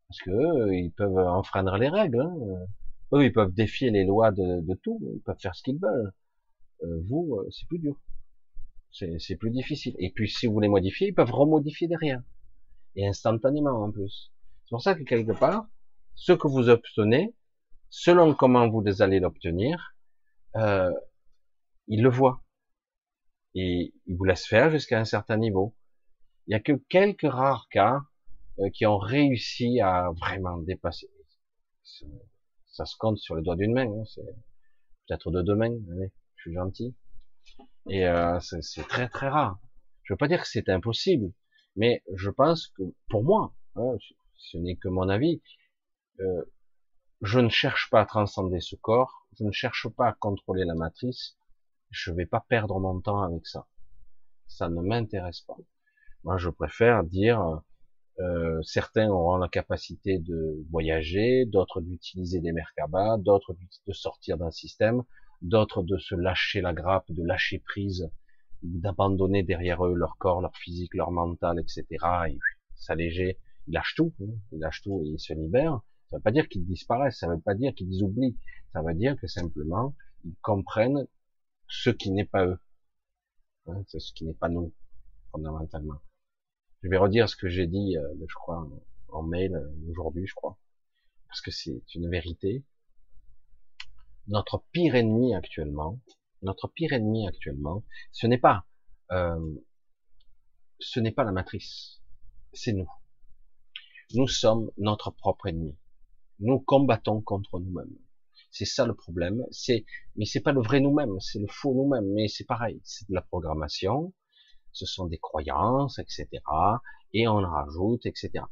[0.09, 2.21] Parce que eux, ils peuvent enfreindre les règles.
[2.21, 2.35] Hein.
[3.13, 5.01] Eux, ils peuvent défier les lois de, de tout.
[5.15, 6.13] Ils peuvent faire ce qu'ils veulent.
[6.83, 8.01] Euh, vous, euh, c'est plus dur.
[8.93, 9.95] C'est plus difficile.
[9.99, 12.23] Et puis, si vous les modifiez, ils peuvent remodifier derrière.
[12.97, 14.33] Et instantanément, en plus.
[14.65, 15.67] C'est pour ça que quelque part,
[16.15, 17.35] ce que vous obtenez,
[17.89, 19.95] selon comment vous allez l'obtenir,
[20.57, 20.91] euh,
[21.87, 22.43] ils le voient.
[23.55, 25.75] Et ils vous laissent faire jusqu'à un certain niveau.
[26.47, 28.01] Il y a que quelques rares cas
[28.59, 31.09] euh, qui ont réussi à vraiment dépasser.
[32.81, 33.93] Ça se compte sur le doigt d'une main.
[33.93, 34.25] Hein, c'est
[35.07, 35.77] peut-être de deux mains.
[35.93, 36.97] Allez je suis gentil.
[37.91, 39.59] Et euh, c'est très très rare.
[40.03, 41.31] Je veux pas dire que c'est impossible,
[41.77, 43.99] mais je pense que pour moi, hein,
[44.39, 45.43] ce n'est que mon avis,
[46.21, 46.43] euh,
[47.21, 50.75] je ne cherche pas à transcender ce corps, je ne cherche pas à contrôler la
[50.75, 51.37] matrice,
[51.91, 53.69] je vais pas perdre mon temps avec ça.
[54.47, 55.59] Ça ne m'intéresse pas.
[56.25, 57.61] Moi, je préfère dire,
[58.21, 63.57] euh, certains auront la capacité de voyager, d'autres d'utiliser des Merkabah, d'autres
[63.87, 65.03] de sortir d'un système,
[65.41, 68.11] d'autres de se lâcher la grappe, de lâcher prise,
[68.63, 71.87] d'abandonner derrière eux leur corps, leur physique, leur mental, etc.
[72.29, 72.39] et
[72.75, 73.39] s'alléger.
[73.67, 74.33] Ils lâchent tout, hein.
[74.53, 75.81] ils lâchent tout et ils se libèrent.
[76.11, 78.37] Ça ne veut pas dire qu'ils disparaissent, ça ne veut pas dire qu'ils oublient,
[78.73, 79.95] ça veut dire que simplement
[80.25, 81.07] ils comprennent
[81.69, 82.59] ce qui n'est pas eux,
[83.69, 84.73] hein, c'est ce qui n'est pas nous
[85.31, 86.01] fondamentalement.
[86.83, 88.69] Je vais redire ce que j'ai dit, euh, je crois,
[89.09, 90.59] en mail euh, aujourd'hui, je crois,
[91.29, 92.65] parce que c'est une vérité
[94.31, 96.01] notre pire ennemi actuellement,
[96.43, 98.65] notre pire ennemi actuellement, ce n'est pas,
[99.11, 99.55] euh,
[100.79, 102.01] ce n'est pas la matrice,
[102.53, 102.91] c'est nous.
[104.15, 105.77] Nous sommes notre propre ennemi.
[106.39, 107.97] Nous combattons contre nous-mêmes.
[108.51, 109.45] C'est ça le problème.
[109.51, 109.85] C'est,
[110.17, 112.11] mais c'est pas le vrai nous-mêmes, c'est le faux nous-mêmes.
[112.13, 114.13] Mais c'est pareil, c'est de la programmation.
[114.73, 116.29] Ce sont des croyances, etc.
[117.13, 118.45] Et on rajoute, etc.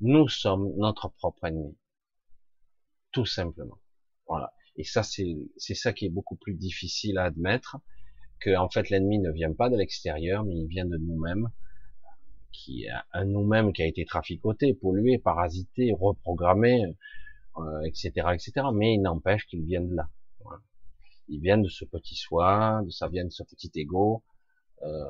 [0.00, 1.76] Nous sommes notre propre ennemi.
[3.12, 3.78] Tout simplement.
[4.26, 4.52] Voilà.
[4.76, 7.76] Et ça, c'est ça qui est beaucoup plus difficile à admettre,
[8.38, 11.50] que en fait l'ennemi ne vient pas de l'extérieur, mais il vient de nous-mêmes,
[12.52, 16.86] qui un nous-mêmes qui a été traficoté, pollué, parasité, reprogrammé,
[17.58, 18.66] euh, etc., etc.
[18.72, 20.08] Mais il n'empêche qu'il vient de là.
[21.28, 24.22] Il vient de ce petit soi, de ça vient de ce petit ego.
[24.82, 25.04] Euh,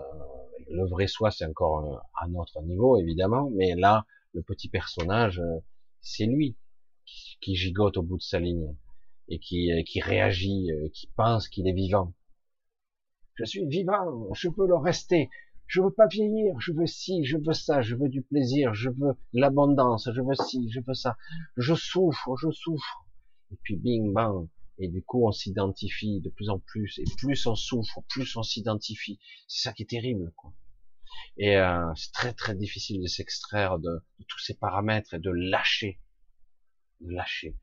[0.68, 5.58] le vrai soi, c'est encore un, autre niveau, évidemment, mais là, le petit personnage, euh,
[6.00, 6.56] c'est lui
[7.40, 8.76] qui gigote au bout de sa ligne
[9.28, 12.14] et qui, euh, qui réagit, qui pense qu'il est vivant.
[13.34, 15.30] Je suis vivant, je veux le rester.
[15.66, 18.90] Je veux pas vieillir, je veux ci, je veux ça, je veux du plaisir, je
[18.90, 21.16] veux l'abondance, je veux ci, je veux ça.
[21.56, 23.04] Je souffre, je souffre.
[23.52, 24.48] Et puis bing bang.
[24.80, 26.98] Et du coup, on s'identifie de plus en plus.
[26.98, 29.20] Et plus on souffre, plus on s'identifie.
[29.46, 30.52] C'est ça qui est terrible, quoi.
[31.36, 36.00] Et euh, c'est très très difficile de s'extraire de, tous ces paramètres et de lâcher,
[37.00, 37.56] de lâcher.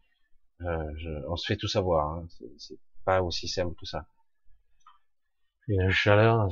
[0.62, 2.18] Euh, on se fait tout savoir.
[2.18, 2.28] Hein.
[2.58, 4.08] C'est pas aussi simple que ça.
[5.68, 6.50] Une chaleur,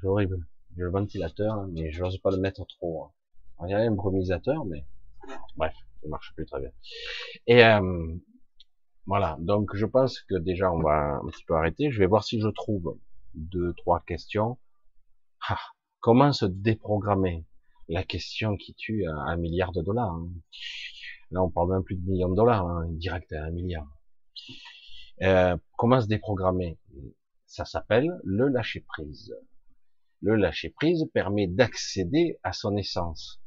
[0.00, 0.46] c'est horrible.
[0.76, 3.04] J'ai le ventilateur, hein, mais je n'ose pas le mettre trop.
[3.04, 3.66] Hein.
[3.66, 4.86] Il y a un brumisateur, mais
[5.56, 6.70] bref, ça marche plus très bien.
[7.46, 8.16] Et euh,
[9.06, 11.90] voilà, donc je pense que déjà on va un petit peu arrêter.
[11.90, 12.98] Je vais voir si je trouve
[13.34, 14.58] deux, trois questions.
[15.48, 15.58] Ah,
[16.00, 17.44] comment se déprogrammer
[17.88, 20.12] La question qui tue un milliard de dollars.
[20.12, 20.28] Hein.
[21.32, 23.88] Là, on parle même plus de millions de dollars, hein, direct à un milliard.
[25.22, 26.78] Euh, comment se déprogrammer?
[27.46, 29.34] Ça s'appelle le lâcher prise.
[30.20, 33.42] Le lâcher prise permet d'accéder à son essence,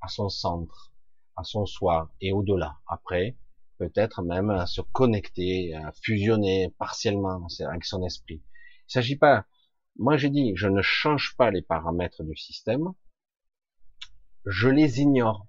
[0.00, 0.92] à son centre,
[1.36, 2.78] à son soi et au-delà.
[2.86, 3.36] Après,
[3.80, 8.42] peut-être même à se connecter, à fusionner partiellement avec son esprit.
[8.88, 9.46] Il s'agit pas.
[9.98, 12.92] Moi, j'ai dit, je ne change pas les paramètres du système.
[14.46, 15.46] Je les ignore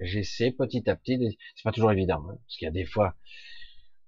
[0.00, 3.14] j'essaie petit à petit, c'est pas toujours évident, hein, parce qu'il y a des fois,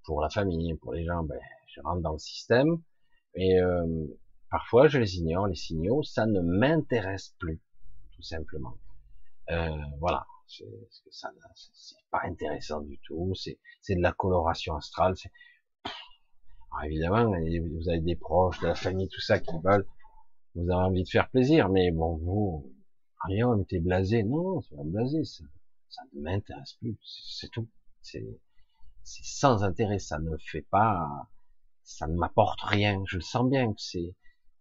[0.03, 2.81] pour la famille, pour les gens, ben, je rentre dans le système,
[3.35, 4.05] et euh,
[4.49, 7.61] parfois je les ignore, les signaux, ça ne m'intéresse plus,
[8.11, 8.77] tout simplement.
[9.49, 9.69] Euh,
[9.99, 10.65] voilà, c'est
[11.11, 15.15] c'est pas intéressant du tout, c'est de la coloration astrale.
[16.71, 19.85] Alors évidemment, vous avez des proches, de la famille, tout ça qui veulent,
[20.55, 22.73] vous avez envie de faire plaisir, mais bon, vous,
[23.25, 24.23] rien, on était blasé.
[24.23, 25.43] Non, c'est pas blasé, ça,
[25.89, 26.97] ça ne m'intéresse plus,
[27.29, 27.67] c'est tout.
[28.01, 28.23] C'est
[29.03, 31.29] sans intérêt, ça ne fait pas,
[31.83, 33.03] ça ne m'apporte rien.
[33.07, 34.15] Je le sens bien que c'est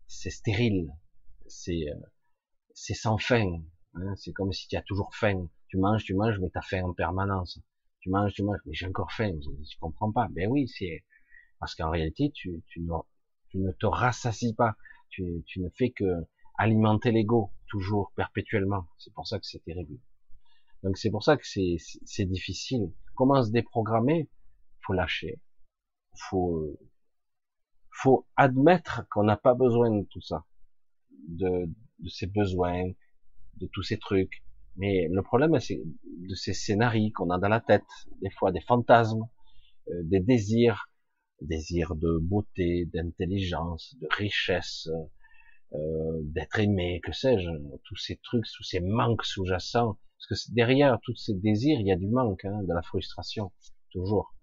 [0.08, 0.92] c'est stérile,
[1.46, 2.00] c'est euh,
[2.74, 3.60] c'est sans fin.
[3.94, 4.14] Hein.
[4.16, 5.48] c'est comme si tu as toujours faim.
[5.68, 7.60] Tu manges, tu manges, mais tu as faim en permanence.
[8.01, 9.32] Tu manges, tu manges, mais j'ai encore faim.
[9.43, 10.28] Je, comprends pas.
[10.30, 11.05] Ben oui, c'est
[11.59, 12.93] parce qu'en réalité, tu, tu, ne,
[13.48, 14.76] tu ne te rassasis pas.
[15.09, 16.26] Tu, tu ne fais que
[16.59, 18.86] alimenter l'ego toujours perpétuellement.
[18.98, 19.98] C'est pour ça que c'est terrible.
[20.82, 22.93] Donc c'est pour ça que c'est difficile.
[23.14, 24.28] Comment se déprogrammer?
[24.86, 25.40] Faut lâcher.
[26.14, 26.78] Faut
[27.90, 30.44] faut admettre qu'on n'a pas besoin de tout ça,
[31.28, 31.66] de,
[31.98, 32.90] de ces besoins,
[33.55, 34.44] de tous ces trucs.
[34.77, 37.85] Mais le problème, c'est de ces scénarios qu'on a dans la tête,
[38.23, 39.27] des fois des fantasmes,
[39.89, 40.90] euh, des désirs,
[41.40, 44.89] désirs de beauté, d'intelligence, de richesse,
[45.73, 47.48] euh, d'être aimé, que sais-je,
[47.85, 49.98] tous ces trucs, tous ces manques sous-jacents.
[50.19, 53.53] Parce que derrière tous ces désirs, il y a du manque, hein, de la frustration,
[53.90, 54.35] toujours.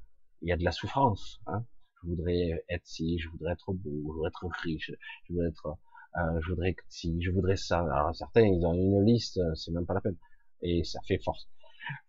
[0.42, 1.40] Il y a de la souffrance.
[1.48, 1.66] Hein.
[2.02, 4.92] Je voudrais être ci, je voudrais être beau, je voudrais être riche,
[5.26, 5.78] je voudrais être
[6.18, 7.80] euh, je voudrais si, je voudrais ça.
[7.80, 10.18] Alors certains, ils ont une liste, euh, c'est même pas la peine.
[10.62, 11.50] Et ça fait force,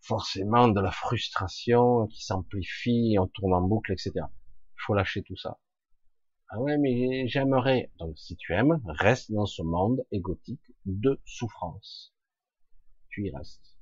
[0.01, 4.13] forcément de la frustration qui s'amplifie, on tourne en boucle, etc.
[4.77, 5.59] Faut lâcher tout ça.
[6.49, 7.91] Ah ouais, mais j'aimerais.
[7.97, 12.13] Donc si tu aimes, reste dans ce monde égotique de souffrance.
[13.09, 13.75] Tu y restes.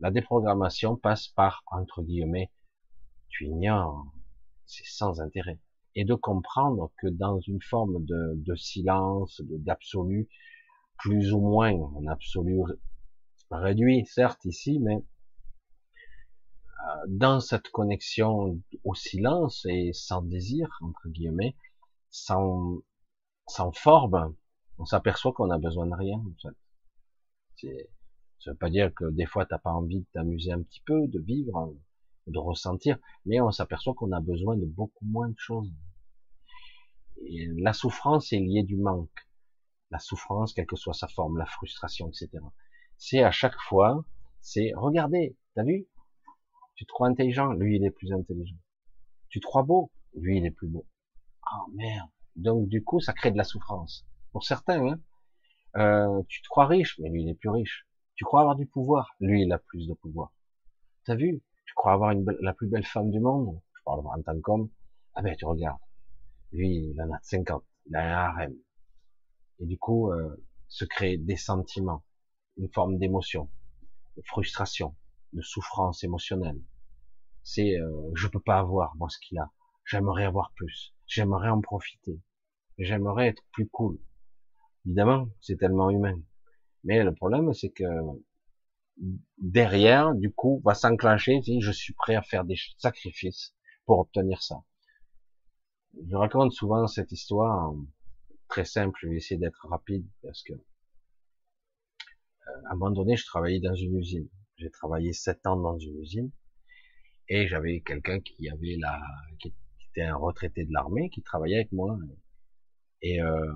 [0.00, 2.52] La déprogrammation passe par, entre guillemets,
[3.28, 4.06] tu ignores,
[4.64, 5.58] c'est sans intérêt
[5.98, 10.28] et de comprendre que dans une forme de, de silence, d'absolu,
[10.96, 12.60] plus ou moins un absolu
[13.50, 15.02] réduit, certes ici, mais euh,
[17.08, 21.56] dans cette connexion au silence et sans désir, entre guillemets,
[22.10, 22.78] sans,
[23.48, 24.36] sans forme,
[24.78, 26.56] on s'aperçoit qu'on a besoin de rien, en fait.
[28.38, 31.08] Ça veut pas dire que des fois t'as pas envie de t'amuser un petit peu,
[31.08, 31.74] de vivre,
[32.28, 35.72] de ressentir, mais on s'aperçoit qu'on a besoin de beaucoup moins de choses
[37.56, 39.28] la souffrance est liée du manque.
[39.90, 42.30] La souffrance, quelle que soit sa forme, la frustration, etc.
[42.96, 44.04] C'est à chaque fois,
[44.40, 45.86] c'est, regardez, t'as vu?
[46.74, 48.56] Tu te crois intelligent, lui il est plus intelligent.
[49.30, 50.86] Tu te crois beau, lui il est plus beau.
[51.42, 52.08] Ah merde.
[52.36, 54.06] Donc du coup, ça crée de la souffrance.
[54.32, 55.00] Pour certains, hein.
[55.76, 57.86] euh, tu te crois riche, mais lui il est plus riche.
[58.14, 60.32] Tu crois avoir du pouvoir, lui il a plus de pouvoir.
[61.04, 61.42] T'as vu?
[61.66, 63.60] Tu crois avoir la plus belle femme du monde?
[63.76, 64.70] Je parle en tant qu'homme.
[65.14, 65.80] Ah ben tu regardes.
[66.52, 68.56] Lui, il en a 50, il a un harem.
[69.60, 72.04] Et du coup, euh, se crée des sentiments,
[72.56, 73.50] une forme d'émotion,
[74.16, 74.96] de frustration,
[75.32, 76.60] de souffrance émotionnelle.
[77.42, 79.50] C'est, euh, je peux pas avoir moi ce qu'il a.
[79.84, 80.94] J'aimerais avoir plus.
[81.06, 82.20] J'aimerais en profiter.
[82.78, 83.98] J'aimerais être plus cool.
[84.86, 86.20] Évidemment, c'est tellement humain.
[86.84, 87.84] Mais le problème, c'est que
[89.38, 93.54] derrière, du coup, va s'enclencher, si je suis prêt à faire des sacrifices
[93.84, 94.62] pour obtenir ça
[96.06, 97.74] je raconte souvent cette histoire
[98.48, 98.98] très simple.
[99.02, 100.56] Je vais essayer d'être rapide parce que euh,
[102.68, 104.28] à un moment donné, je travaillais dans une usine.
[104.56, 106.30] J'ai travaillé sept ans dans une usine
[107.28, 109.00] et j'avais quelqu'un qui avait la,
[109.38, 109.54] qui
[109.90, 111.98] était un retraité de l'armée, qui travaillait avec moi
[113.02, 113.52] et, euh,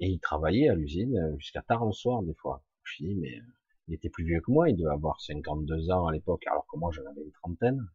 [0.00, 2.62] et il travaillait à l'usine jusqu'à tard le soir des fois.
[2.82, 3.40] Je dis mais
[3.88, 6.78] il était plus vieux que moi, il devait avoir 52 ans à l'époque, alors que
[6.78, 7.86] moi j'en avais une trentaine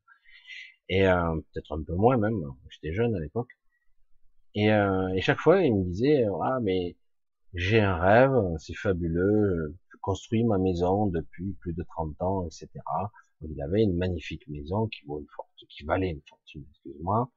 [0.89, 2.41] et euh, peut-être un peu moins même.
[2.69, 3.58] J'étais jeune à l'époque.
[4.55, 6.95] Et, euh, et, chaque fois, il me disait, ah mais
[7.53, 12.69] j'ai un rêve, c'est fabuleux, je construis ma maison depuis plus de 30 ans, etc.
[13.41, 17.31] Il avait une magnifique maison qui vaut une fortune, qui valait une fortune, excuse-moi.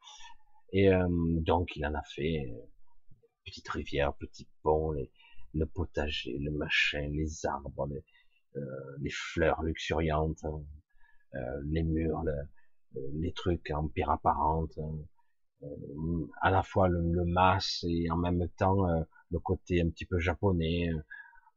[0.72, 2.56] Et euh, donc il en a fait euh,
[3.44, 5.10] petite rivière, petit pont, les,
[5.54, 8.02] le potager, le machin, les arbres, les,
[8.56, 10.44] euh, les fleurs luxuriantes,
[11.34, 12.22] euh, les murs,
[13.14, 15.04] les trucs en pierre apparente, euh,
[16.40, 20.06] à la fois le, le masse et en même temps euh, le côté un petit
[20.06, 20.90] peu japonais,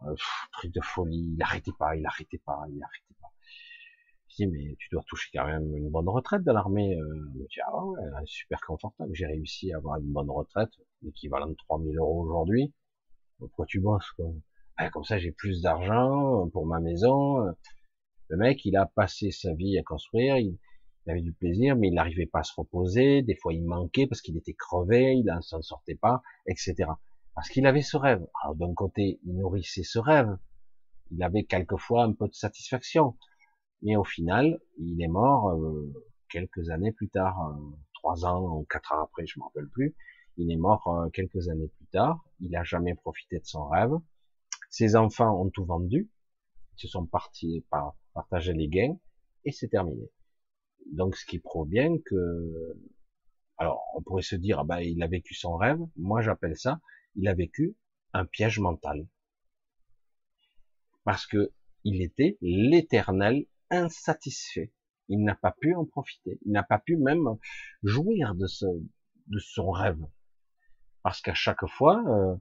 [0.04, 0.16] euh,
[0.54, 3.32] truc de folie, il arrêtait pas, il arrêtait pas, il arrêtait pas.
[4.30, 6.98] Je dis mais tu dois toucher quand même une bonne retraite de l'armée.
[6.98, 10.72] Euh, je dis ah ouais, super confortable, j'ai réussi à avoir une bonne retraite,
[11.02, 12.74] l'équivalent de 3000 euros aujourd'hui.
[13.40, 14.28] Pourquoi tu bosses quoi?
[14.78, 17.54] Ben, Comme ça j'ai plus d'argent pour ma maison.
[18.28, 20.58] Le mec, il a passé sa vie à construire, il,
[21.12, 23.22] avait du plaisir, mais il n'arrivait pas à se reposer.
[23.22, 26.90] Des fois, il manquait parce qu'il était crevé, il ne s'en sortait pas, etc.
[27.36, 28.26] Parce qu'il avait ce rêve.
[28.44, 30.38] Alors d'un côté, il nourrissait ce rêve.
[31.12, 33.18] Il avait quelquefois un peu de satisfaction.
[33.82, 35.94] Mais au final, il est mort euh,
[36.30, 37.62] quelques années plus tard, euh,
[37.94, 39.96] trois ans ou quatre ans après, je m'en rappelle plus.
[40.38, 42.26] Il est mort euh, quelques années plus tard.
[42.40, 43.92] Il n'a jamais profité de son rêve.
[44.70, 46.10] Ses enfants ont tout vendu.
[46.78, 47.96] Ils se sont partis par
[48.32, 48.98] les gains
[49.44, 50.10] et c'est terminé.
[50.92, 52.78] Donc, ce qui prouve bien que,
[53.58, 55.80] alors, on pourrait se dire, ah ben, il a vécu son rêve.
[55.96, 56.80] Moi, j'appelle ça,
[57.16, 57.76] il a vécu
[58.14, 59.08] un piège mental.
[61.04, 61.52] Parce que
[61.84, 64.72] il était l'éternel insatisfait.
[65.08, 66.40] Il n'a pas pu en profiter.
[66.46, 67.38] Il n'a pas pu même
[67.84, 68.66] jouir de ce,
[69.28, 70.04] de son rêve.
[71.04, 72.36] Parce qu'à chaque fois, euh,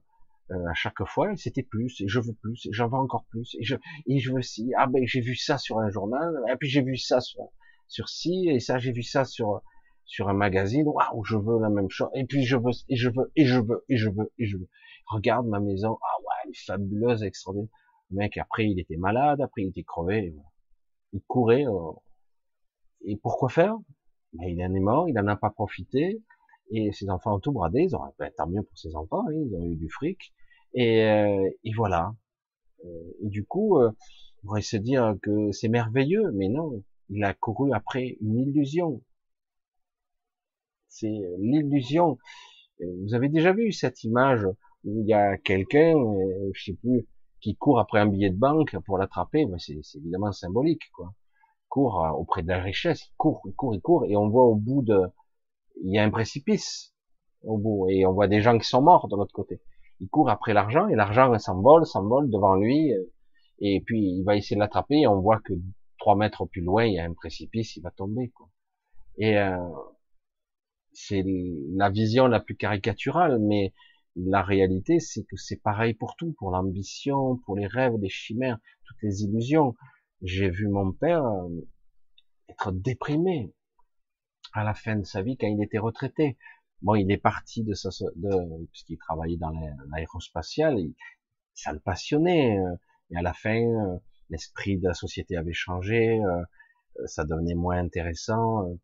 [0.51, 3.55] euh, à chaque fois, c'était plus, et je veux plus, et j'en veux encore plus,
[3.59, 3.75] et je,
[4.07, 6.81] et je veux si, ah ben j'ai vu ça sur un journal, et puis j'ai
[6.81, 7.49] vu ça sur,
[7.87, 9.61] sur ci, et ça j'ai vu ça sur,
[10.05, 13.09] sur un magazine, waouh, je veux la même chose, et puis je veux, et je
[13.09, 14.69] veux, et je veux, et je veux, et je veux.
[15.07, 17.69] Regarde ma maison, ah ouais, elle est fabuleuse, extraordinaire.
[18.11, 20.35] Mec, après, il était malade, après, il était crevé,
[21.13, 21.91] il courait, euh,
[23.05, 23.75] et pourquoi faire?
[24.33, 26.21] Ben, il en est mort, il en a pas profité,
[26.71, 29.33] et ses enfants ont tout bradé, ils ont, ben, tant mieux pour ses enfants, hein,
[29.33, 30.33] ils ont eu du fric,
[30.73, 32.13] et, euh, et voilà.
[32.83, 33.93] Euh, et du coup, on
[34.43, 39.01] pourrait se dire que c'est merveilleux, mais non, il a couru après une illusion.
[40.87, 42.17] C'est l'illusion.
[42.79, 44.45] Vous avez déjà vu cette image
[44.83, 45.93] où il y a quelqu'un,
[46.53, 47.07] je sais plus,
[47.41, 51.13] qui court après un billet de banque pour l'attraper, ben c'est évidemment symbolique, quoi.
[51.69, 54.55] Court auprès de la richesse, il court, il court, il court, et on voit au
[54.55, 54.99] bout de,
[55.83, 56.93] il y a un précipice
[57.43, 59.61] au bout, et on voit des gens qui sont morts de l'autre côté.
[59.99, 62.91] Il court après l'argent, et l'argent s'envole, s'envole devant lui,
[63.59, 65.53] et puis il va essayer de l'attraper, et on voit que
[66.05, 68.29] trois mètres plus loin, il y a un précipice, il va tomber.
[68.29, 68.47] Quoi.
[69.17, 69.57] Et euh,
[70.93, 71.23] c'est
[71.73, 73.73] la vision la plus caricaturale, mais
[74.15, 78.59] la réalité, c'est que c'est pareil pour tout, pour l'ambition, pour les rêves, les chimères,
[78.85, 79.73] toutes les illusions.
[80.21, 81.49] J'ai vu mon père euh,
[82.49, 83.51] être déprimé,
[84.53, 86.37] à la fin de sa vie quand il était retraité.
[86.83, 89.53] Bon, il est parti de sa, de, puisqu'il travaillait dans
[89.89, 90.77] l'aérospatial,
[91.55, 92.59] ça le passionnait.
[92.59, 92.75] Euh,
[93.09, 93.97] et à la fin, euh,
[94.29, 96.43] l'esprit de la société avait changé, euh,
[97.05, 98.77] ça devenait moins intéressant.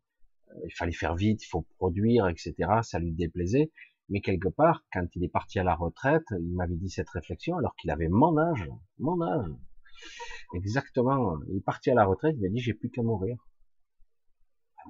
[0.64, 2.54] Il fallait faire vite, il faut produire, etc.
[2.82, 3.70] Ça lui déplaisait.
[4.08, 7.56] Mais quelque part, quand il est parti à la retraite, il m'avait dit cette réflexion
[7.56, 9.50] alors qu'il avait mon âge, mon âge.
[10.54, 11.38] Exactement.
[11.48, 13.38] Il est parti à la retraite, il m'a dit j'ai plus qu'à mourir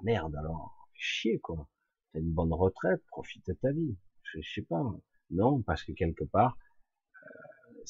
[0.03, 1.69] merde alors, chier quoi.
[2.13, 3.97] T'as une bonne retraite, profite de ta vie.
[4.23, 4.83] Je, sais pas.
[5.31, 6.57] Non, parce que quelque part,
[7.17, 7.83] euh,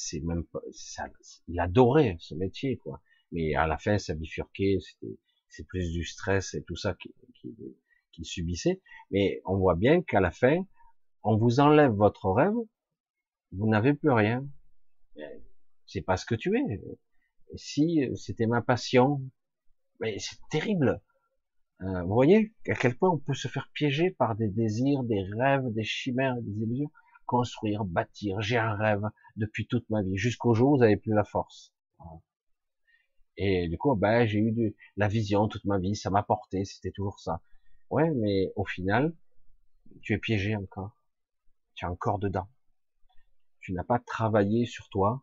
[0.00, 1.08] c'est même pas, ça,
[1.48, 3.00] il adorait ce métier quoi.
[3.32, 5.16] Mais à la fin, ça bifurquait, c'était,
[5.48, 7.54] c'est plus du stress et tout ça qu'il qui,
[8.12, 8.80] qui subissait.
[9.10, 10.64] Mais on voit bien qu'à la fin,
[11.22, 12.54] on vous enlève votre rêve,
[13.52, 14.46] vous n'avez plus rien.
[15.86, 16.80] C'est pas ce que tu es.
[17.56, 19.20] Si c'était ma passion,
[20.00, 21.00] mais c'est terrible.
[21.82, 25.22] Euh, vous voyez à quel point on peut se faire piéger par des désirs, des
[25.36, 26.90] rêves, des chimères, des illusions.
[27.30, 29.04] Construire, bâtir, j'ai un rêve
[29.36, 31.72] depuis toute ma vie, jusqu'au jour où vous n'avez plus la force.
[33.36, 36.64] Et du coup, ben, j'ai eu du, la vision toute ma vie, ça m'a porté,
[36.64, 37.40] c'était toujours ça.
[37.88, 39.14] Ouais, mais au final,
[40.02, 41.00] tu es piégé encore.
[41.76, 42.48] Tu es encore dedans.
[43.60, 45.22] Tu n'as pas travaillé sur toi.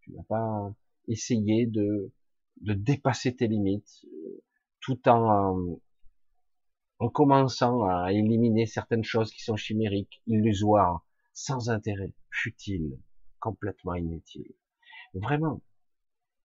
[0.00, 0.72] Tu n'as pas
[1.06, 2.14] essayé de,
[2.62, 4.06] de dépasser tes limites,
[4.80, 5.78] tout en,
[6.98, 11.04] en commençant à éliminer certaines choses qui sont chimériques, illusoires,
[11.40, 12.98] sans intérêt, futiles,
[13.38, 14.54] complètement inutiles.
[15.14, 15.62] Vraiment.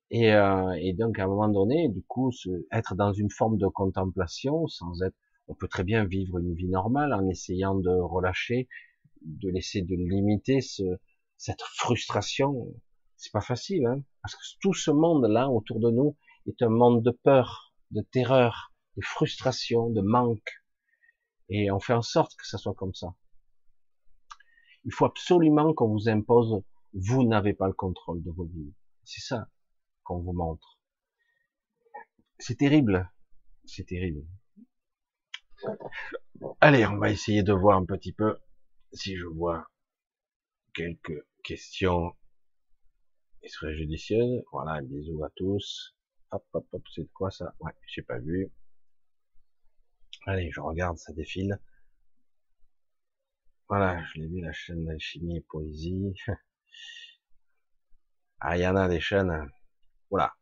[0.10, 2.32] Et, euh, et, donc à un moment donné, du coup,
[2.72, 5.18] être dans une forme de contemplation, sans être,
[5.50, 8.70] on peut très bien vivre une vie normale en essayant de relâcher,
[9.22, 10.84] de laisser de limiter ce,
[11.36, 12.74] cette frustration.
[13.18, 16.16] C'est pas facile, hein, parce que tout ce monde-là autour de nous
[16.48, 20.64] est un monde de peur, de terreur, de frustration, de manque.
[21.50, 23.14] Et on fait en sorte que ça soit comme ça.
[24.86, 26.62] Il faut absolument qu'on vous impose,
[26.94, 28.74] vous n'avez pas le contrôle de vos vies.
[29.04, 29.50] C'est ça
[30.04, 30.80] qu'on vous montre.
[32.38, 33.12] C'est terrible.
[33.66, 34.26] C'est terrible.
[36.62, 38.38] Allez, on va essayer de voir un petit peu
[38.94, 39.68] si je vois
[40.74, 42.16] quelques questions
[43.42, 44.44] qui seraient judicieuses.
[44.52, 45.96] Voilà, bisous à tous.
[46.32, 47.56] Hop, hop, hop, c'est quoi ça?
[47.60, 48.52] Ouais, j'ai pas vu.
[50.28, 51.60] Allez, je regarde, ça défile.
[53.68, 56.14] Voilà, je l'ai vu, la chaîne d'alchimie et poésie.
[58.42, 59.50] Ah, il y en a des chaînes.
[60.12, 60.34] Voilà.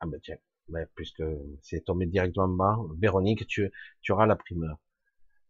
[0.00, 0.38] Ah ben tiens,
[0.68, 1.22] ben, puisque
[1.62, 3.70] c'est tombé directement bas, Véronique, tu,
[4.00, 4.78] tu auras la primeur.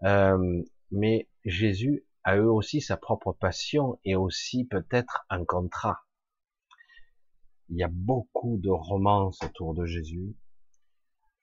[0.02, 6.05] Euh, mais Jésus a eux aussi sa propre passion et aussi peut-être un contrat.
[7.68, 10.36] Il y a beaucoup de romances autour de Jésus,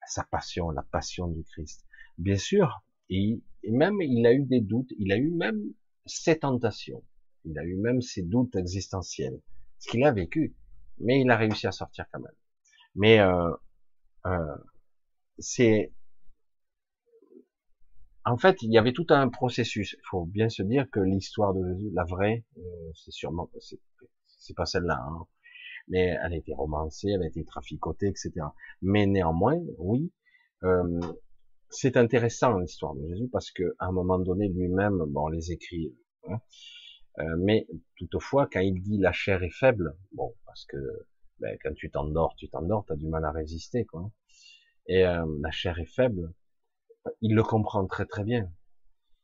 [0.07, 1.85] sa passion, la passion du Christ.
[2.17, 5.61] Bien sûr, et, même il a eu des doutes, il a eu même
[6.05, 7.03] ses tentations,
[7.45, 9.39] il a eu même ses doutes existentiels,
[9.79, 10.55] ce qu'il a vécu,
[10.99, 12.35] mais il a réussi à sortir quand même.
[12.95, 13.51] Mais euh,
[14.25, 14.57] euh,
[15.39, 15.93] c'est
[18.25, 19.95] en fait, il y avait tout un processus.
[19.99, 22.61] Il faut bien se dire que l'histoire de Jésus, la vraie, euh,
[22.95, 25.25] c'est sûrement, c'est pas celle-là, hein.
[25.89, 28.31] mais elle a été romancée, elle a été traficotée, etc.
[28.81, 30.11] Mais néanmoins, oui,
[30.63, 30.99] euh,
[31.73, 35.95] c'est intéressant l'histoire de Jésus parce que à un moment donné, lui-même, bon, les écrit,
[36.29, 36.39] hein,
[37.19, 37.67] euh, mais
[37.97, 40.77] toutefois, quand il dit la chair est faible, bon, parce que
[41.39, 44.11] ben, quand tu t'endors, tu t'endors, tu as du mal à résister, quoi.
[44.87, 46.33] Et euh, la chair est faible,
[47.21, 48.51] il le comprend très très bien.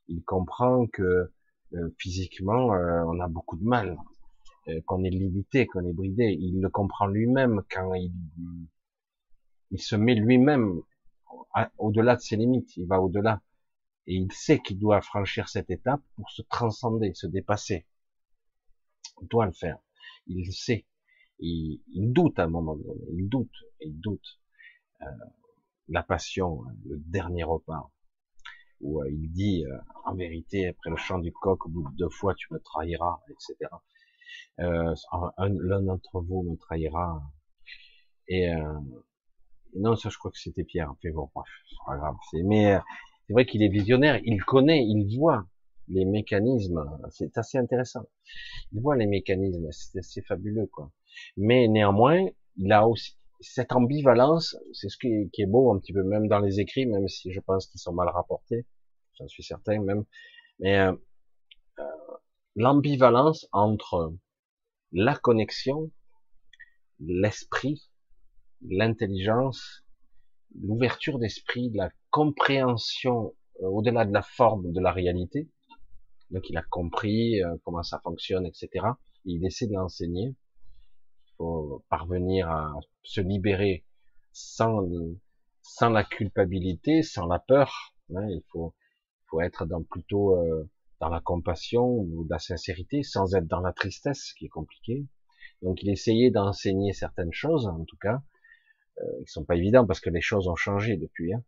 [0.08, 1.32] Il comprend que
[1.74, 3.98] euh, physiquement, on a beaucoup de mal,
[4.86, 6.38] qu'on est limité, qu'on est bridé.
[6.40, 8.14] Il le comprend lui-même quand il,
[9.72, 10.82] il se met lui-même
[11.78, 12.76] au-delà de ses limites.
[12.78, 13.42] Il va au-delà.
[14.08, 17.86] Et il sait qu'il doit franchir cette étape pour se transcender, se dépasser.
[19.22, 19.78] Il doit le faire.
[20.28, 20.86] Il le sait.
[21.40, 23.02] Il, il doute à un moment donné.
[23.14, 23.56] Il doute.
[23.82, 24.40] Il doute
[25.90, 27.92] la passion, hein, le dernier repas,
[28.82, 31.96] où euh, il dit euh, en vérité après le chant du coq au bout de
[31.98, 33.70] deux fois tu me trahiras, etc.
[34.60, 34.94] Euh,
[35.38, 37.22] L'un d'entre vous me trahira.
[38.28, 38.80] Et euh,
[39.76, 40.92] non, ça je crois que c'était Pierre.
[40.92, 42.16] Enfin bon, bref, c'est pas grave.
[42.46, 42.80] Mais euh,
[43.28, 45.46] c'est vrai qu'il est visionnaire, il connaît, il voit
[45.88, 46.84] les mécanismes.
[47.10, 48.06] C'est assez intéressant.
[48.72, 50.92] Il voit les mécanismes, c'est assez fabuleux quoi.
[51.38, 52.26] Mais néanmoins,
[52.58, 56.40] il a aussi, cette ambivalence, c'est ce qui est, beau un petit peu même dans
[56.40, 58.66] les écrits, même si je pense qu'ils sont mal rapportés,
[59.18, 60.06] j'en suis certain même,
[60.60, 60.94] mais euh,
[61.80, 61.84] euh,
[62.56, 64.14] l'ambivalence entre
[64.92, 65.90] la connexion,
[67.00, 67.89] l'esprit,
[68.68, 69.84] l'intelligence,
[70.62, 75.50] l'ouverture d'esprit, la compréhension euh, au-delà de la forme de la réalité.
[76.32, 78.70] Donc il a compris comment ça fonctionne, etc.
[79.26, 80.36] Et il essaie de l'enseigner
[81.40, 82.74] faut parvenir à
[83.04, 83.86] se libérer
[84.32, 84.88] sans
[85.62, 87.96] sans la culpabilité, sans la peur.
[88.16, 88.76] Hein, il faut
[89.28, 90.70] faut être dans plutôt euh,
[91.00, 95.06] dans la compassion ou la sincérité, sans être dans la tristesse, ce qui est compliqué.
[95.62, 98.22] Donc il essayait d'enseigner certaines choses, en tout cas,
[99.02, 101.44] euh, qui sont pas évidentes parce que les choses ont changé depuis, hein,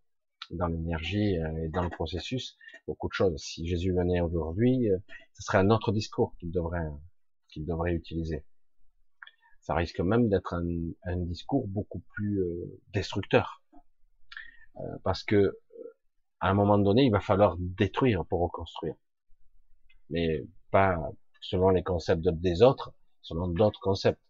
[0.51, 2.57] dans l'énergie euh, et dans le processus,
[2.87, 3.35] beaucoup de choses.
[3.37, 4.97] Si Jésus venait aujourd'hui, euh,
[5.33, 6.89] ce serait un autre discours qu'il devrait
[7.49, 8.45] qu'il devrait utiliser
[9.61, 13.61] ça risque même d'être un, discours beaucoup plus euh, destructeur.
[15.03, 15.57] Parce que
[16.39, 18.95] à un moment donné, il va falloir détruire pour reconstruire.
[20.09, 20.97] Mais pas
[21.39, 24.21] selon les concepts des autres, selon d'autres concepts.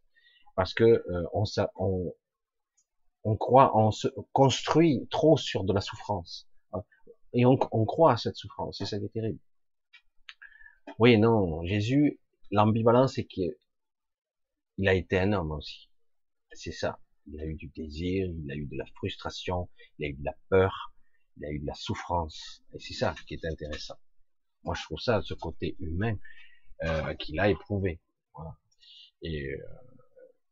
[0.56, 1.44] Parce que euh, on,
[1.76, 2.14] on,
[3.24, 6.48] on croit, on se construit trop sur de la souffrance.
[7.34, 9.40] Et on, on croit à cette souffrance, et ça qui est terrible.
[11.00, 12.20] Oui, non, Jésus,
[12.52, 13.54] l'ambivalence c'est qu'il
[14.78, 15.90] il a été un homme aussi.
[16.54, 17.00] C'est ça.
[17.28, 19.70] Il a eu du désir, il a eu de la frustration,
[20.00, 20.94] il a eu de la peur,
[21.38, 22.64] il a eu de la souffrance.
[22.74, 23.96] Et c'est ça qui est intéressant.
[24.64, 26.16] Moi, je trouve ça, ce côté humain
[26.84, 28.02] euh, qu'il a éprouvé.
[28.34, 28.58] Voilà.
[29.22, 29.58] Et, euh,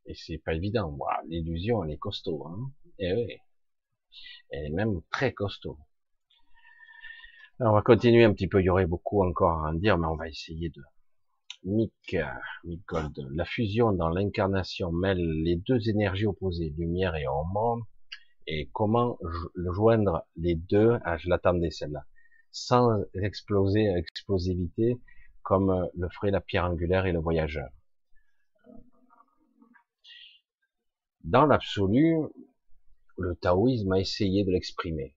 [0.10, 0.98] et c'est pas évident.
[1.28, 2.48] L'illusion, elle est costaud.
[2.48, 3.38] Hein et oui.
[4.50, 5.78] Elle est même très costaud.
[7.60, 8.60] Alors, on va continuer un petit peu.
[8.62, 10.82] Il y aurait beaucoup encore à en dire, mais on va essayer de,
[11.64, 12.18] Mick,
[12.64, 13.28] Mick Gold.
[13.36, 17.86] La fusion dans l'incarnation mêle les deux énergies opposées, lumière et ombre.
[18.48, 19.20] Et comment
[19.56, 20.98] joindre les deux?
[21.04, 22.04] Ah, je l'attendais celle-là.
[22.52, 24.98] Sans exploser, explosivité,
[25.44, 27.70] comme le ferait la pierre angulaire et le voyageur.
[31.24, 32.16] Dans l'absolu,
[33.18, 35.16] le taoïsme a essayé de l'exprimer.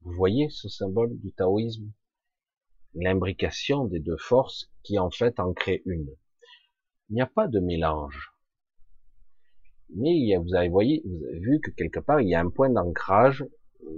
[0.00, 1.92] Vous voyez ce symbole du taoïsme?
[2.94, 6.10] L'imbrication des deux forces qui en fait en crée une.
[7.08, 8.32] Il n'y a pas de mélange.
[9.94, 13.44] Mais vous avez, vous avez vu que quelque part, il y a un point d'ancrage.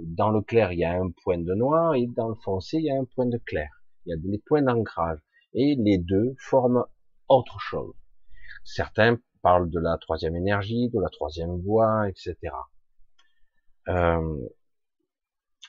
[0.03, 2.85] Dans le clair, il y a un point de noir et dans le foncé, il
[2.85, 3.69] y a un point de clair.
[4.05, 5.19] Il y a des points d'ancrage.
[5.53, 6.85] Et les deux forment
[7.27, 7.95] autre chose.
[8.63, 12.35] Certains parlent de la troisième énergie, de la troisième voie, etc.
[13.87, 14.47] Euh,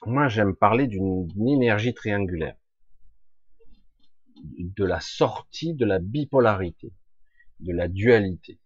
[0.07, 2.57] moi, j'aime parler d'une énergie triangulaire
[4.79, 6.95] de la sortie de la bipolarité,
[7.61, 8.59] de la dualité.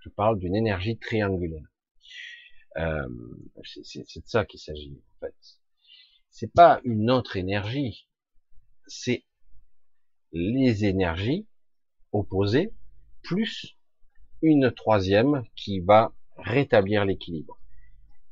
[0.00, 1.66] Je parle d'une énergie triangulaire.
[2.76, 3.08] Euh,
[3.62, 5.36] c'est de ça qu'il s'agit en fait.
[6.28, 8.08] C'est pas une autre énergie,
[8.88, 9.24] c'est
[10.32, 11.46] les énergies
[12.12, 12.74] opposées
[13.22, 13.73] plus
[14.44, 17.58] une troisième qui va rétablir l'équilibre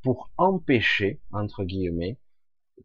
[0.03, 2.19] pour empêcher entre guillemets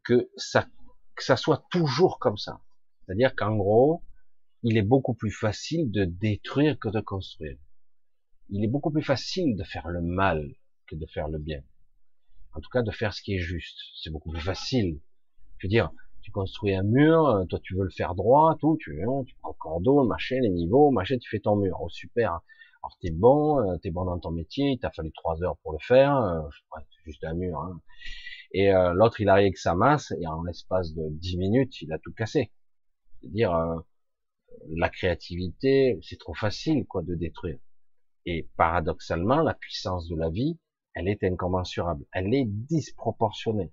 [0.03, 0.67] que ça
[1.15, 2.61] que ça soit toujours comme ça.
[3.05, 4.03] C'est-à-dire qu'en gros,
[4.63, 7.59] il est beaucoup plus facile de détruire que de construire.
[8.51, 10.55] Il est beaucoup plus facile de faire le mal
[10.87, 11.63] que de faire le bien.
[12.55, 13.79] En tout cas, de faire ce qui est juste.
[14.01, 15.01] C'est beaucoup plus facile.
[15.59, 15.91] Je veux dire,
[16.23, 19.51] tu construis un mur, toi tu veux le faire droit, tout, tu, hein, tu prends
[19.51, 21.79] le cordeau, machin, les niveaux, machin, tu fais ton mur.
[21.81, 22.41] Oh super.
[22.83, 25.73] Alors t'es bon, euh, t'es bon dans ton métier, il t'a fallu trois heures pour
[25.73, 26.41] le faire, euh,
[26.77, 27.59] c'est juste un mur.
[27.59, 27.81] Hein.
[28.53, 31.93] Et euh, l'autre il arrive avec sa masse et en l'espace de dix minutes il
[31.93, 32.53] a tout cassé.
[33.21, 33.53] C'est-à-dire
[34.69, 37.59] la créativité, c'est trop facile quoi de détruire.
[38.27, 40.59] Et paradoxalement, la puissance de la vie,
[40.95, 43.73] elle est incommensurable, elle est disproportionnée.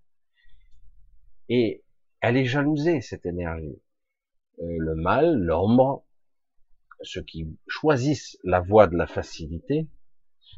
[1.49, 1.83] Et
[2.21, 3.81] elle est jalousée, cette énergie.
[4.59, 6.04] Euh, le mal, l'ombre,
[7.01, 9.87] ceux qui choisissent la voie de la facilité,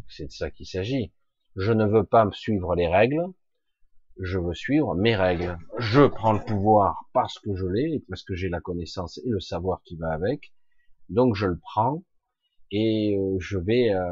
[0.07, 1.11] c'est de ça qu'il s'agit.
[1.55, 3.25] Je ne veux pas me suivre les règles,
[4.19, 5.57] je veux suivre mes règles.
[5.77, 9.39] Je prends le pouvoir parce que je l'ai, parce que j'ai la connaissance et le
[9.39, 10.53] savoir qui va avec.
[11.09, 12.03] Donc je le prends
[12.71, 14.09] et euh, je vais euh,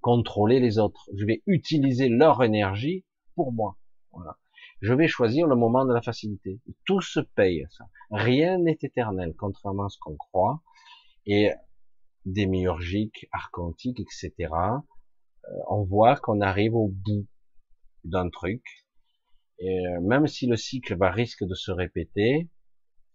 [0.00, 1.10] contrôler les autres.
[1.14, 3.04] Je vais utiliser leur énergie
[3.34, 3.76] pour moi.
[4.12, 4.36] Voilà.
[4.82, 6.60] Je vais choisir le moment de la facilité.
[6.84, 7.66] Tout se paye.
[7.70, 7.86] Ça.
[8.10, 10.60] Rien n'est éternel, contrairement à ce qu'on croit.
[11.26, 11.50] Et
[12.26, 14.34] démiurgique, archontique, etc.
[14.52, 17.26] Euh, on voit qu'on arrive au bout
[18.04, 18.62] d'un truc
[19.58, 22.48] et euh, même si le cycle va risque de se répéter,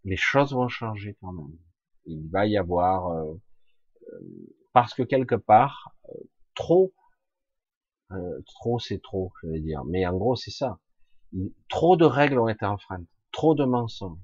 [0.03, 1.57] les choses vont changer quand même.
[2.05, 3.33] Il va y avoir euh,
[4.11, 4.19] euh,
[4.73, 5.95] parce que quelque part
[6.55, 6.93] trop
[8.45, 9.85] trop c'est trop, je vais dire.
[9.85, 10.79] Mais en gros c'est ça.
[11.69, 14.19] Trop de règles ont été enfreintes, trop de mensonges.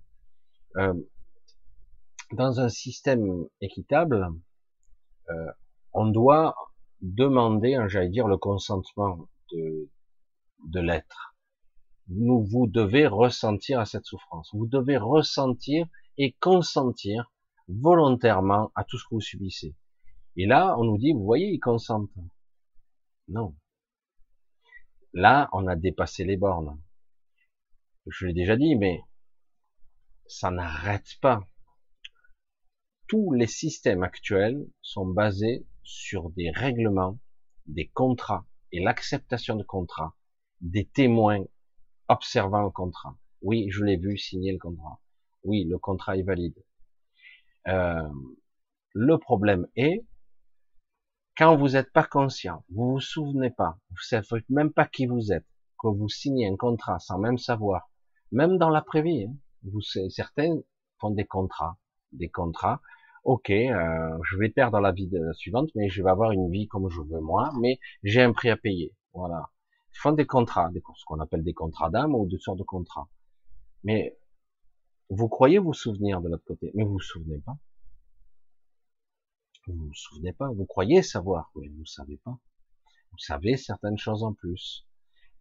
[2.33, 4.27] dans un système équitable,
[5.93, 6.55] on doit
[7.01, 9.89] demander, j'allais dire, le consentement de,
[10.67, 11.27] de l'être
[12.09, 14.49] nous, vous devez ressentir à cette souffrance.
[14.53, 15.87] Vous devez ressentir
[16.17, 17.31] et consentir
[17.67, 19.75] volontairement à tout ce que vous subissez.
[20.35, 22.09] Et là, on nous dit, vous voyez, ils consentent.
[23.27, 23.55] Non.
[25.13, 26.79] Là, on a dépassé les bornes.
[28.05, 29.01] Je l'ai déjà dit, mais
[30.27, 31.45] ça n'arrête pas.
[33.07, 37.19] Tous les systèmes actuels sont basés sur des règlements,
[37.65, 40.15] des contrats et l'acceptation de contrats,
[40.61, 41.43] des témoins
[42.09, 43.17] observant le contrat.
[43.41, 44.99] Oui, je l'ai vu signer le contrat.
[45.43, 46.61] Oui, le contrat est valide.
[47.67, 48.09] Euh,
[48.93, 50.05] le problème est
[51.37, 55.31] quand vous n'êtes pas conscient, vous vous souvenez pas, vous savez même pas qui vous
[55.31, 55.45] êtes,
[55.79, 57.91] que vous signez un contrat sans même savoir,
[58.31, 60.57] même dans l'après-vie, hein, vous certains
[60.99, 61.77] font des contrats,
[62.11, 62.81] des contrats.
[63.27, 66.89] Ok, euh, je vais perdre la vie suivante, mais je vais avoir une vie comme
[66.89, 68.93] je veux moi, mais j'ai un prix à payer.
[69.13, 69.49] Voilà
[69.97, 73.09] font des contrats, ce qu'on appelle des contrats d'âme ou de sortes de contrats.
[73.83, 74.17] Mais
[75.09, 77.57] vous croyez vous souvenir de l'autre côté, mais vous vous souvenez pas?
[79.67, 80.49] Vous vous souvenez pas?
[80.51, 82.37] Vous croyez savoir, mais vous savez pas.
[83.11, 84.85] Vous savez certaines choses en plus.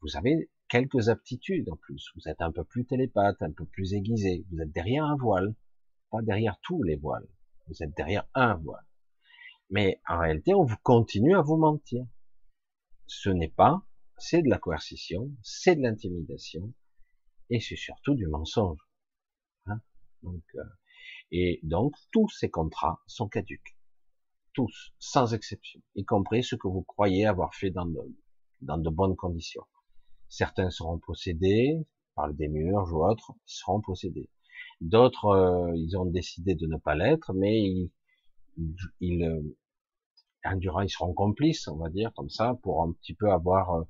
[0.00, 2.10] Vous avez quelques aptitudes en plus.
[2.16, 4.44] Vous êtes un peu plus télépathe, un peu plus aiguisé.
[4.50, 5.54] Vous êtes derrière un voile,
[6.10, 7.28] pas derrière tous les voiles.
[7.66, 8.86] Vous êtes derrière un voile.
[9.70, 12.04] Mais en réalité, on vous continue à vous mentir.
[13.06, 13.86] Ce n'est pas
[14.18, 16.72] c'est de la coercition, c'est de l'intimidation,
[17.50, 18.80] et c'est surtout du mensonge.
[19.66, 19.80] Hein
[20.22, 20.64] donc, euh,
[21.30, 23.76] et donc, tous ces contrats sont caduques.
[24.54, 28.00] Tous, sans exception, y compris ceux que vous croyez avoir fait dans de,
[28.62, 29.66] dans de bonnes conditions.
[30.28, 34.30] Certains seront possédés par le démiurge ou autres, ils seront possédés.
[34.80, 37.90] D'autres, euh, ils ont décidé de ne pas l'être, mais ils,
[39.00, 39.42] ils, euh,
[40.44, 43.86] ils seront complices, on va dire, comme ça, pour un petit peu avoir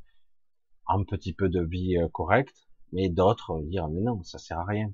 [0.88, 4.64] un petit peu de vie euh, correcte, mais d'autres dire mais non, ça sert à
[4.64, 4.92] rien.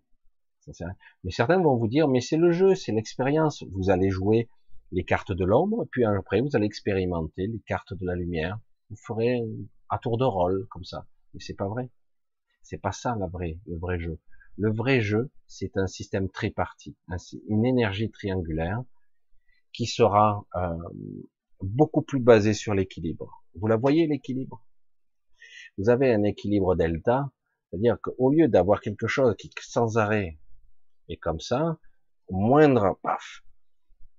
[0.61, 0.99] Ça sert à rien.
[1.25, 3.65] Mais certains vont vous dire mais c'est le jeu, c'est l'expérience.
[3.73, 4.49] Vous allez jouer
[4.93, 8.59] les cartes de l'ombre, puis après vous allez expérimenter les cartes de la lumière.
[8.91, 9.41] Vous ferez
[9.89, 11.07] à tour de rôle comme ça.
[11.35, 11.91] Mais c'est pas vrai.
[12.63, 14.19] C'est pas ça la vraie, le vrai jeu.
[14.59, 16.97] Le vrai jeu, c'est un système tripartite,
[17.49, 18.83] une énergie triangulaire
[19.73, 20.77] qui sera euh,
[21.61, 23.45] beaucoup plus basée sur l'équilibre.
[23.55, 24.65] Vous la voyez l'équilibre?
[25.79, 27.31] Vous avez un équilibre delta,
[27.71, 30.39] c'est-à-dire qu'au lieu d'avoir quelque chose qui sans arrêt
[31.09, 31.79] est comme ça,
[32.31, 33.43] moindre paf,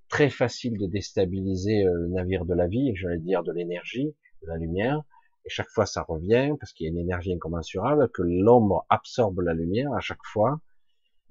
[0.09, 4.47] très facile de déstabiliser euh, le navire de la vie, j'allais dire de l'énergie, de
[4.47, 5.01] la lumière,
[5.45, 9.39] et chaque fois ça revient parce qu'il y a une énergie incommensurable, que l'ombre absorbe
[9.41, 10.59] la lumière à chaque fois,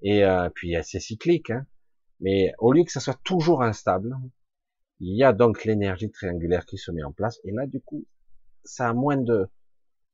[0.02, 1.50] et euh, puis c'est cyclique.
[1.50, 1.66] Hein.
[2.20, 4.16] Mais au lieu que ça soit toujours instable,
[5.00, 8.04] il y a donc l'énergie triangulaire qui se met en place, et là du coup,
[8.64, 9.48] ça a moins de,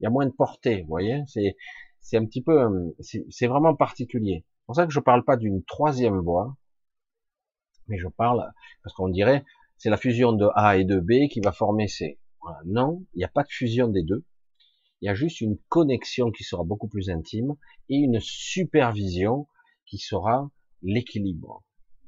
[0.00, 1.22] il y a moins de portée, vous voyez.
[1.26, 1.56] C'est
[2.00, 4.44] c'est un petit peu, euh, c'est vraiment particulier.
[4.46, 6.56] C'est pour ça que je parle pas d'une troisième voie,
[7.88, 8.52] mais je parle
[8.82, 9.44] parce qu'on dirait
[9.76, 12.18] c'est la fusion de A et de B qui va former C.
[12.64, 14.24] Non, il n'y a pas de fusion des deux.
[15.00, 17.54] Il y a juste une connexion qui sera beaucoup plus intime
[17.88, 19.46] et une supervision
[19.86, 20.50] qui sera
[20.82, 21.64] l'équilibre.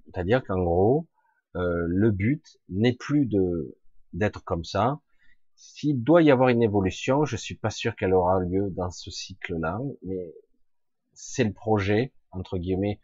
[0.06, 1.08] C'est-à-dire qu'en gros,
[1.56, 3.76] euh, le but n'est plus de
[4.12, 5.00] d'être comme ça.
[5.54, 9.10] S'il doit y avoir une évolution, je suis pas sûr qu'elle aura lieu dans ce
[9.10, 10.34] cycle-là, mais
[11.12, 12.98] c'est le projet entre guillemets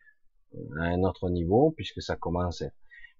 [0.78, 2.64] à un autre niveau puisque ça commence.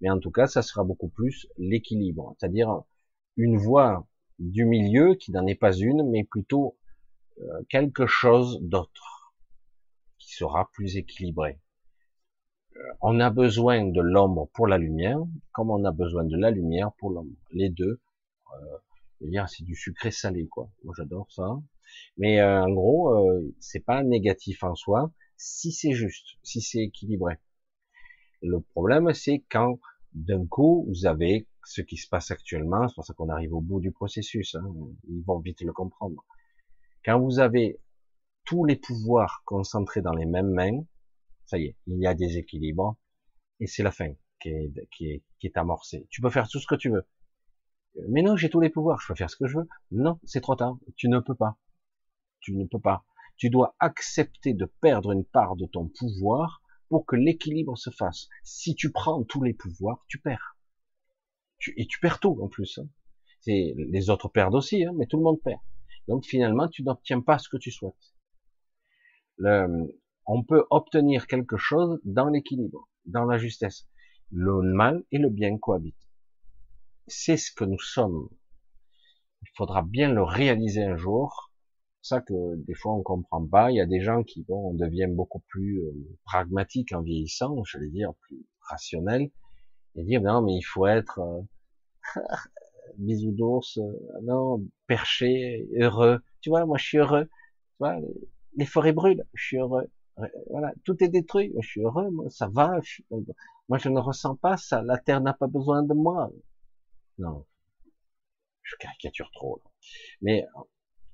[0.01, 2.83] Mais en tout cas, ça sera beaucoup plus l'équilibre, c'est-à-dire
[3.37, 4.07] une voie
[4.39, 6.77] du milieu qui n'en est pas une, mais plutôt
[7.39, 9.33] euh, quelque chose d'autre
[10.17, 11.59] qui sera plus équilibré.
[12.75, 15.19] Euh, on a besoin de l'ombre pour la lumière,
[15.51, 17.35] comme on a besoin de la lumière pour l'ombre.
[17.51, 17.99] Les deux,
[18.53, 18.77] euh,
[19.47, 20.69] c'est du sucré salé, quoi.
[20.83, 21.59] Moi, j'adore ça.
[22.17, 26.83] Mais euh, en gros, euh, c'est pas négatif en soi, si c'est juste, si c'est
[26.83, 27.37] équilibré.
[28.41, 29.79] Le problème, c'est quand
[30.13, 33.59] d'un coup, vous avez ce qui se passe actuellement, c'est pour ça qu'on arrive au
[33.59, 34.63] bout du processus, hein,
[35.09, 36.25] ils vont vite le comprendre.
[37.03, 37.81] Quand vous avez
[38.45, 40.85] tous les pouvoirs concentrés dans les mêmes mains,
[41.45, 42.95] ça y est, il y a des équilibres,
[43.59, 46.07] et c'est la fin qui est, qui, est, qui est amorcée.
[46.09, 47.05] Tu peux faire tout ce que tu veux.
[48.07, 49.67] Mais non, j'ai tous les pouvoirs, je peux faire ce que je veux.
[49.91, 51.57] Non, c'est trop tard, tu ne peux pas.
[52.39, 53.03] Tu ne peux pas.
[53.35, 58.29] Tu dois accepter de perdre une part de ton pouvoir pour que l'équilibre se fasse.
[58.43, 60.56] Si tu prends tous les pouvoirs, tu perds
[61.75, 62.79] et tu perds tout en plus.
[62.79, 62.87] Hein.
[63.45, 65.59] les autres perdent aussi, hein, mais tout le monde perd.
[66.07, 68.15] Donc finalement, tu n'obtiens pas ce que tu souhaites.
[69.39, 73.87] on peut obtenir quelque chose dans l'équilibre, dans la justesse.
[74.31, 75.95] Le mal et le bien cohabitent.
[77.07, 78.29] C'est ce que nous sommes.
[79.41, 81.51] Il faudra bien le réaliser un jour.
[82.01, 83.71] C'est ça que des fois on comprend pas.
[83.71, 85.93] Il y a des gens qui bon, on devient beaucoup plus euh,
[86.25, 89.31] pragmatique en vieillissant, je dire plus rationnel,
[89.97, 91.41] et dire non mais il faut être euh,
[92.97, 96.19] bisous d'ours, euh, non perché, heureux.
[96.41, 97.25] Tu vois, moi je suis heureux.
[97.25, 97.97] Tu vois,
[98.55, 99.89] les forêts brûlent, je suis heureux.
[100.49, 102.79] Voilà, tout est détruit, je suis heureux, moi, ça va.
[103.69, 104.81] moi je ne ressens pas ça.
[104.81, 106.31] La terre n'a pas besoin de moi.
[107.19, 107.45] Non,
[108.63, 109.61] je caricature trop.
[110.21, 110.45] Mais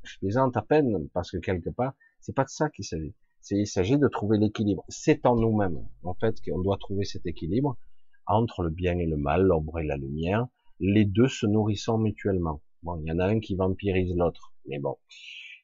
[0.03, 3.13] je plaisante à peine parce que quelque part, c'est pas de ça qu'il s'agit.
[3.51, 4.85] Il s'agit de trouver l'équilibre.
[4.87, 7.77] C'est en nous-mêmes, en fait, qu'on doit trouver cet équilibre
[8.25, 10.47] entre le bien et le mal, l'ombre et la lumière,
[10.79, 12.61] les deux se nourrissant mutuellement.
[12.83, 14.97] Bon, il y en a un qui vampirise l'autre, mais bon.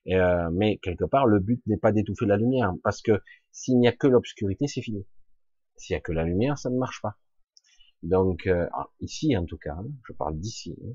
[0.07, 3.22] Euh, mais quelque part, le but n'est pas d'étouffer la lumière, parce que
[3.52, 5.06] s'il n'y a que l'obscurité, c'est fini.
[5.76, 7.18] S'il n'y a que la lumière, ça ne marche pas.
[8.03, 10.76] Donc euh, ah, ici, en tout cas, hein, je parle d'ici.
[10.86, 10.94] Hein.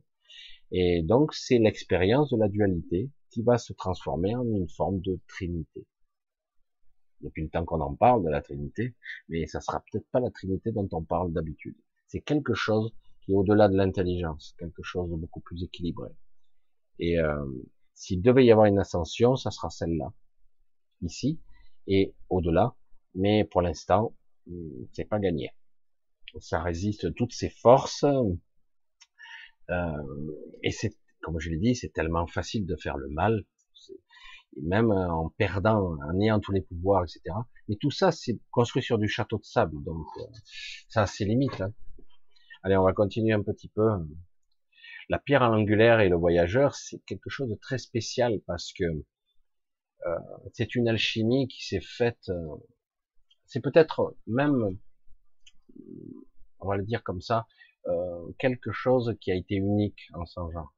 [0.70, 5.20] et donc c'est l'expérience de la dualité qui va se transformer en une forme de
[5.28, 5.86] trinité
[7.24, 8.94] depuis le temps qu'on en parle de la Trinité,
[9.28, 11.76] mais ça sera peut-être pas la Trinité dont on parle d'habitude.
[12.06, 16.10] C'est quelque chose qui est au-delà de l'intelligence, quelque chose de beaucoup plus équilibré.
[16.98, 17.44] Et euh,
[17.94, 20.12] s'il devait y avoir une ascension, ça sera celle-là,
[21.02, 21.40] ici
[21.86, 22.76] et au-delà.
[23.14, 24.14] Mais pour l'instant,
[24.46, 25.50] hmm, c'est pas gagné.
[26.40, 28.04] Ça résiste toutes ces forces.
[29.70, 30.32] Euh,
[30.62, 33.44] et c'est, comme je l'ai dit, c'est tellement facile de faire le mal
[34.62, 37.36] même euh, en perdant, en ayant tous les pouvoirs, etc.
[37.68, 40.24] Mais tout ça, c'est construit sur du château de sable, donc euh,
[40.88, 41.60] ça a ses limites.
[41.60, 41.72] Hein.
[42.62, 43.88] Allez, on va continuer un petit peu.
[45.10, 48.84] La pierre à l'angulaire et le voyageur, c'est quelque chose de très spécial parce que
[50.06, 50.18] euh,
[50.52, 52.28] c'est une alchimie qui s'est faite.
[52.28, 52.56] Euh,
[53.46, 54.78] c'est peut-être même,
[56.60, 57.46] on va le dire comme ça,
[57.86, 60.74] euh, quelque chose qui a été unique en son genre.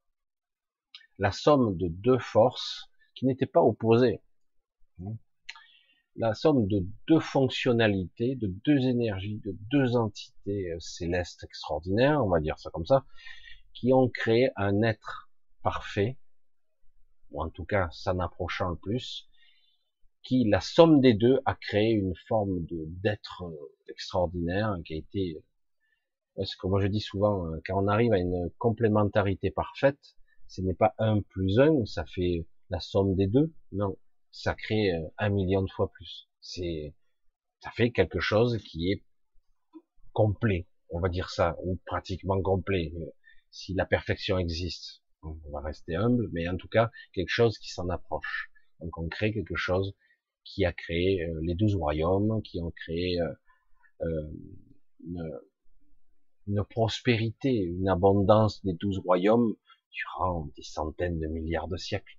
[1.18, 4.20] La somme de deux forces qui n'étaient pas opposés.
[6.14, 12.28] La somme de deux fonctionnalités, de deux énergies, de deux entités euh, célestes extraordinaires, on
[12.28, 13.04] va dire ça comme ça,
[13.74, 15.30] qui ont créé un être
[15.62, 16.16] parfait,
[17.30, 19.28] ou en tout cas s'en approchant le plus,
[20.22, 24.96] qui, la somme des deux, a créé une forme de d'être euh, extraordinaire, qui a
[24.96, 25.36] été,
[26.34, 30.16] parce que moi je dis souvent, euh, quand on arrive à une complémentarité parfaite,
[30.48, 33.52] ce n'est pas un plus un, ça fait la somme des deux.
[33.72, 33.96] Non,
[34.30, 36.28] ça crée euh, un million de fois plus.
[36.40, 36.94] C'est,
[37.60, 39.02] ça fait quelque chose qui est
[40.12, 42.92] complet, on va dire ça, ou pratiquement complet,
[43.50, 45.02] si la perfection existe.
[45.22, 48.50] On va rester humble, mais en tout cas, quelque chose qui s'en approche.
[48.80, 49.94] Donc on crée quelque chose
[50.44, 54.30] qui a créé euh, les douze royaumes, qui ont créé euh,
[55.04, 55.40] une,
[56.46, 59.56] une, prospérité, une abondance des douze royaumes
[59.90, 62.16] durant des centaines de milliards de siècles,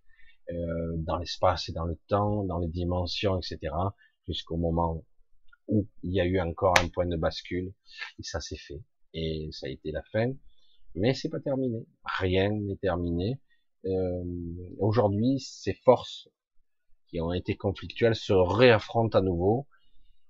[0.49, 3.73] dans l'espace et dans le temps, dans les dimensions, etc.,
[4.27, 5.03] jusqu'au moment
[5.67, 7.73] où il y a eu encore un point de bascule,
[8.19, 8.81] et ça s'est fait,
[9.13, 10.31] et ça a été la fin,
[10.95, 13.39] mais c'est pas terminé, rien n'est terminé.
[13.85, 14.23] Euh,
[14.79, 16.29] Aujourd'hui, ces forces
[17.09, 19.67] qui ont été conflictuelles se réaffrontent à nouveau,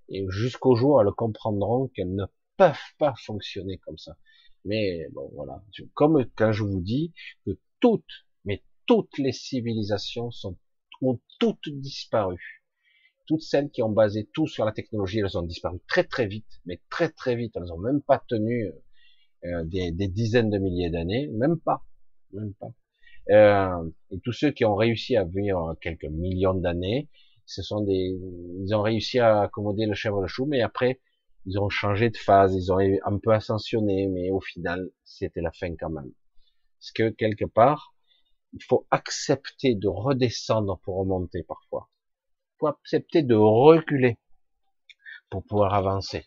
[0.10, 2.26] et jusqu'au jour elles comprendront qu'elles ne
[2.56, 4.18] peuvent pas fonctionner comme ça.
[4.66, 5.64] Mais bon, voilà.
[5.94, 7.14] Comme quand je vous dis
[7.46, 10.58] que toutes, mais toutes les civilisations sont,
[11.02, 12.64] ont toutes disparu.
[13.28, 16.62] Toutes celles qui ont basé tout sur la technologie, elles ont disparu très très vite,
[16.66, 17.54] mais très très vite.
[17.56, 18.72] Elles ont même pas tenu
[19.46, 21.84] euh, des, des, dizaines de milliers d'années, même pas,
[22.32, 22.72] même pas.
[23.30, 27.10] Euh, et tous ceux qui ont réussi à vivre quelques millions d'années,
[27.46, 28.18] ce sont des,
[28.60, 31.02] ils ont réussi à accommoder le chèvre le chou, mais après,
[31.46, 35.52] ils ont changé de phase, ils ont un peu ascensionné, mais au final, c'était la
[35.52, 36.12] fin quand même.
[36.80, 37.94] Parce que quelque part,
[38.54, 41.90] il faut accepter de redescendre pour remonter parfois.
[42.56, 44.18] Il faut accepter de reculer
[45.30, 46.26] pour pouvoir avancer.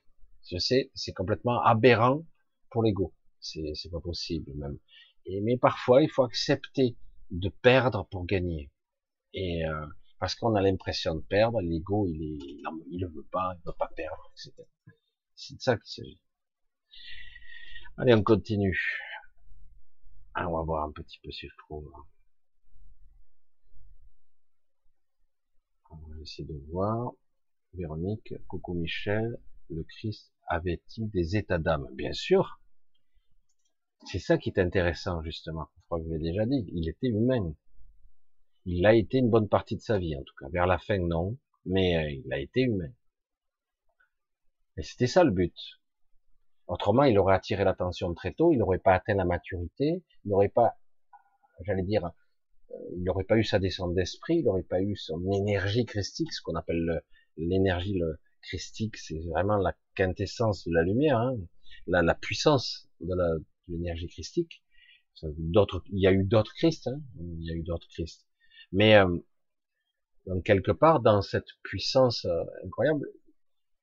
[0.51, 2.25] Je sais, c'est complètement aberrant
[2.71, 3.15] pour l'ego.
[3.41, 4.79] C'est, c'est pas possible même.
[5.27, 6.97] Et, mais parfois, il faut accepter
[7.31, 8.71] de perdre pour gagner.
[9.33, 9.87] Et euh,
[10.19, 13.77] parce qu'on a l'impression de perdre, l'ego, il est, il, ne veut pas, il veut
[13.79, 14.53] pas perdre, etc.
[15.35, 16.21] C'est de ça qu'il s'agit.
[17.97, 18.79] Allez, on continue.
[20.43, 21.93] Ah, on va voir un petit peu si je trouve.
[25.91, 27.13] On va essayer de voir.
[27.75, 29.39] Véronique, coucou Michel,
[29.69, 31.87] le Christ avait-il des états d'âme?
[31.93, 32.59] Bien sûr.
[34.07, 35.69] C'est ça qui est intéressant, justement.
[35.77, 36.65] Je crois que je l'ai déjà dit.
[36.73, 37.55] Il était humain.
[38.65, 40.49] Il a été une bonne partie de sa vie, en tout cas.
[40.49, 41.37] Vers la fin, non.
[41.67, 42.91] Mais euh, il a été humain.
[44.79, 45.80] Et c'était ça le but.
[46.71, 50.49] Autrement, il aurait attiré l'attention très tôt, il n'aurait pas atteint la maturité, il n'aurait
[50.49, 50.77] pas,
[51.67, 55.21] j'allais dire, euh, il n'aurait pas eu sa descente d'esprit, il n'aurait pas eu son
[55.33, 57.03] énergie christique, ce qu'on appelle
[57.37, 58.01] l'énergie
[58.43, 61.39] christique, c'est vraiment la quintessence de la lumière, hein,
[61.89, 63.17] la, puissance de
[63.67, 64.63] l'énergie christique.
[65.25, 68.29] Il y a eu d'autres Christ, hein, il y a eu d'autres Christ.
[68.71, 69.19] Mais euh,
[70.27, 73.09] donc quelque part dans cette puissance euh, incroyable,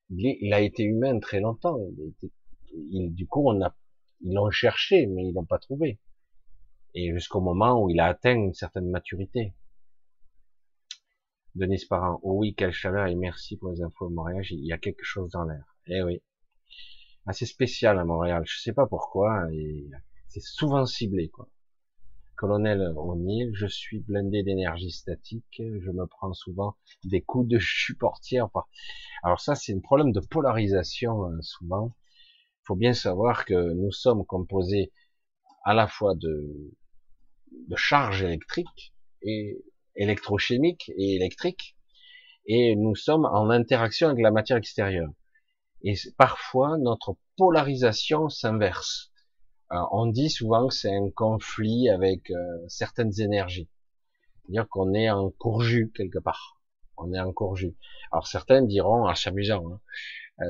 [0.08, 1.78] il, a été humain très longtemps.
[2.22, 2.30] Il
[2.74, 3.74] du coup, on a,
[4.20, 5.98] ils l'ont cherché, mais ils l'ont pas trouvé.
[6.94, 9.54] Et jusqu'au moment où il a atteint une certaine maturité.
[11.54, 14.44] Denis Parent, oh oui, quelle chaleur et merci pour les infos de Montréal.
[14.50, 15.76] Il y a quelque chose dans l'air.
[15.86, 16.22] Eh oui,
[17.26, 18.42] assez spécial à Montréal.
[18.46, 19.52] Je sais pas pourquoi.
[19.52, 19.88] Et
[20.28, 21.48] c'est souvent ciblé, quoi.
[22.36, 27.96] Colonel O'Neill, je suis blindé d'énergie statique, je me prends souvent des coups de jus
[27.96, 28.48] portière.
[29.24, 31.96] Alors ça, c'est un problème de polarisation hein, souvent.
[32.68, 34.92] Faut bien savoir que nous sommes composés
[35.64, 36.70] à la fois de,
[37.66, 38.92] de charges électriques
[39.22, 39.64] et
[39.96, 41.78] électrochimiques et électriques,
[42.44, 45.08] et nous sommes en interaction avec la matière extérieure.
[45.82, 49.12] Et parfois, notre polarisation s'inverse.
[49.72, 52.36] Euh, on dit souvent que c'est un conflit avec euh,
[52.68, 53.70] certaines énergies.
[54.42, 56.60] C'est-à-dire qu'on est en courju quelque part.
[56.98, 57.78] On est en courju.
[58.12, 59.78] Alors certains diront, en s'amusant, hein, euh,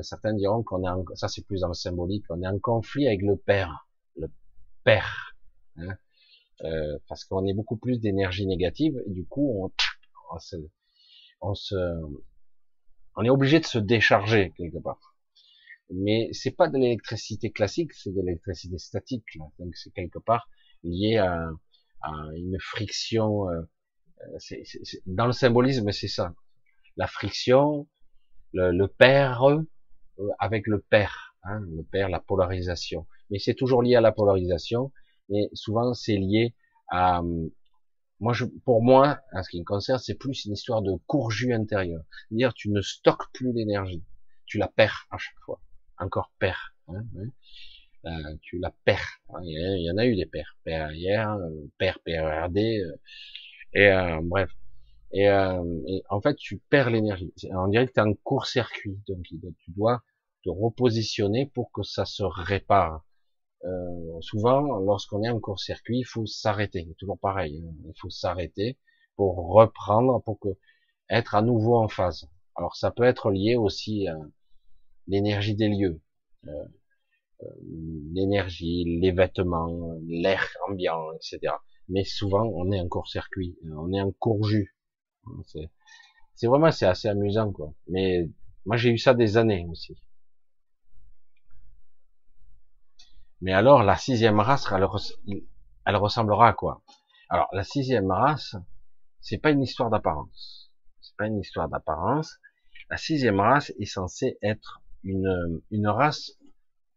[0.03, 3.07] certains diront qu'on est en, ça c'est plus dans le symbolique, on est en conflit
[3.07, 4.29] avec le père, le
[4.83, 5.35] père,
[5.77, 5.97] hein,
[6.63, 9.71] euh, parce qu'on est beaucoup plus d'énergie négative et du coup on,
[10.35, 10.55] on, se,
[11.41, 11.75] on se,
[13.15, 15.09] on est obligé de se décharger quelque part
[15.91, 19.25] mais c'est pas de l'électricité classique, c'est de l'électricité statique.
[19.35, 19.45] Là.
[19.59, 20.49] Donc c'est quelque part
[20.83, 21.49] lié à,
[22.01, 23.49] à une friction.
[23.49, 23.61] Euh,
[24.37, 24.63] c'est,
[25.05, 26.33] dans le symbolisme, c'est ça.
[26.97, 27.87] La friction,
[28.53, 29.61] le, le père euh,
[30.39, 33.05] avec le père, hein, le père, la polarisation.
[33.29, 34.91] Mais c'est toujours lié à la polarisation,
[35.29, 36.53] et souvent c'est lié
[36.89, 37.21] à
[38.21, 41.53] moi, je, pour moi, en ce qui me concerne, c'est plus une histoire de courju
[41.53, 42.01] intérieur.
[42.27, 44.03] C'est-à-dire, tu ne stockes plus l'énergie,
[44.45, 45.61] tu la perds à chaque fois
[45.99, 46.75] encore père.
[46.87, 47.03] Hein,
[48.05, 48.09] euh,
[48.41, 49.21] tu la perds.
[49.29, 50.57] Hein, il y en a eu des pères.
[50.63, 51.37] Père hier,
[51.77, 52.95] père PRD, euh,
[53.73, 54.51] et euh, bref.
[55.11, 57.33] Et, en fait, tu perds l'énergie.
[57.51, 58.99] On dirait que tu es en court-circuit.
[59.07, 60.03] Donc, tu dois
[60.43, 63.05] te repositionner pour que ça se répare.
[64.21, 66.87] souvent, lorsqu'on est en court-circuit, il faut s'arrêter.
[66.97, 67.63] Toujours pareil.
[67.65, 68.77] Hein, il faut s'arrêter
[69.15, 70.49] pour reprendre, pour que
[71.09, 72.29] être à nouveau en phase.
[72.55, 74.17] Alors, ça peut être lié aussi à
[75.09, 76.01] l'énergie des lieux,
[76.47, 76.51] euh,
[77.43, 77.47] euh,
[78.13, 81.53] l'énergie, les vêtements, l'air ambiant, etc.
[81.89, 84.75] mais souvent on est en court-circuit, on est en court-jus.
[86.35, 87.73] C'est vraiment c'est assez amusant quoi.
[87.87, 88.29] Mais
[88.65, 89.97] moi j'ai eu ça des années aussi.
[93.41, 94.67] Mais alors la sixième race,
[95.85, 96.83] elle, ressemblera à quoi?
[97.29, 98.55] Alors la sixième race,
[99.21, 100.71] c'est pas une histoire d'apparence.
[100.99, 102.37] C'est pas une histoire d'apparence.
[102.89, 106.33] La sixième race est censée être une, race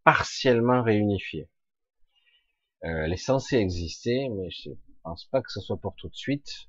[0.04, 1.48] partiellement réunifiée.
[2.84, 4.70] Euh, elle est censée exister, mais je
[5.04, 6.68] pense pas que ce soit pour tout de suite.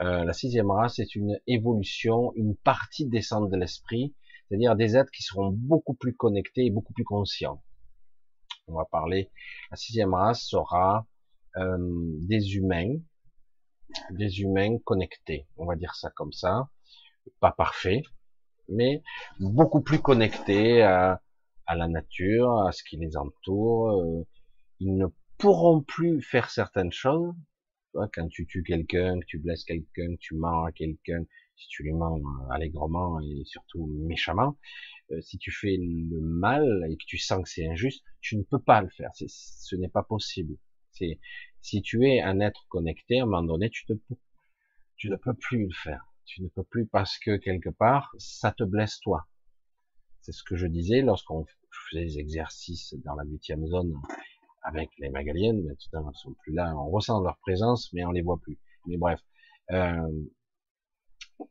[0.00, 4.14] Euh, la sixième race est une évolution, une partie descente de l'esprit,
[4.48, 7.62] c'est-à-dire des êtres qui seront beaucoup plus connectés et beaucoup plus conscients.
[8.68, 9.30] On va parler,
[9.70, 11.06] la sixième race sera
[11.56, 12.96] euh, des humains,
[14.10, 16.68] des humains connectés, on va dire ça comme ça,
[17.38, 18.02] pas parfait,
[18.68, 19.02] mais
[19.38, 21.20] beaucoup plus connectés à,
[21.68, 23.90] la nature, à ce qui les entoure.
[23.90, 24.26] Euh,
[24.80, 25.06] ils ne
[25.38, 27.34] pourront plus faire certaines choses.
[27.94, 31.24] Quand tu tues quelqu'un, que tu blesses quelqu'un, que tu mens à quelqu'un,
[31.56, 34.56] si tu lui mens euh, allègrement et surtout méchamment,
[35.10, 38.42] euh, si tu fais le mal et que tu sens que c'est injuste, tu ne
[38.42, 39.10] peux pas le faire.
[39.14, 40.56] Ce n'est pas possible.
[40.90, 41.18] C'est
[41.60, 43.84] si tu es un être connecté, à un moment donné, tu,
[44.96, 46.04] tu ne peux plus le faire.
[46.24, 49.26] Tu ne peux plus parce que quelque part, ça te blesse toi.
[50.20, 51.46] C'est ce que je disais lorsqu'on
[51.90, 53.94] faisait des exercices dans la huitième zone
[54.62, 58.22] avec les Magaliennes, maintenant elles sont plus là, on ressent leur présence, mais on les
[58.22, 58.58] voit plus.
[58.86, 59.20] Mais bref,
[59.70, 60.10] euh,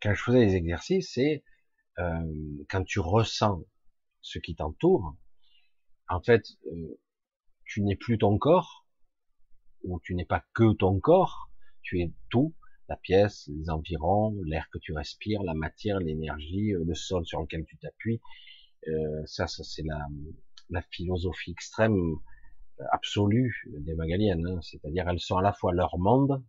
[0.01, 1.43] quand je faisais les exercices, c'est
[1.99, 3.61] euh, quand tu ressens
[4.21, 5.15] ce qui t'entoure,
[6.09, 6.99] en fait, euh,
[7.65, 8.85] tu n'es plus ton corps,
[9.83, 11.49] ou tu n'es pas que ton corps,
[11.81, 12.53] tu es tout,
[12.89, 17.41] la pièce, les environs, l'air que tu respires, la matière, l'énergie, euh, le sol sur
[17.41, 18.21] lequel tu t'appuies.
[18.87, 20.05] Euh, ça, ça c'est la,
[20.69, 22.15] la, philosophie extrême
[22.91, 24.59] absolue des Magaliennes, hein.
[24.61, 26.43] c'est-à-dire elles sont à la fois leur monde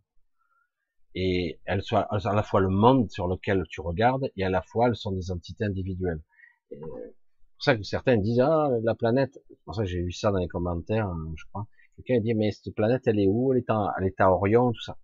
[1.19, 4.61] et elles sont à la fois le monde sur lequel tu regardes et à la
[4.61, 6.21] fois elles sont des entités individuelles.
[6.69, 9.39] C'est pour ça que certains disent ah la planète.
[9.49, 11.65] C'est pour ça que j'ai vu ça dans les commentaires, hein, je crois.
[11.95, 13.51] Quelqu'un dit mais cette planète elle est où?
[13.51, 14.99] Elle est en, elle est à Orion, tout ça.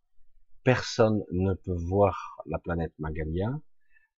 [0.64, 3.50] Personne ne peut voir la planète Magalia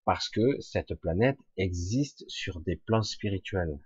[0.03, 3.79] parce que cette planète existe sur des plans spirituels.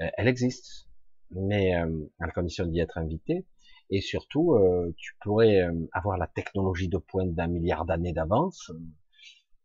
[0.00, 0.86] Euh, elle existe,
[1.32, 3.44] mais euh, à la condition d'y être invité.
[3.90, 8.70] Et surtout, euh, tu pourrais euh, avoir la technologie de pointe d'un milliard d'années d'avance.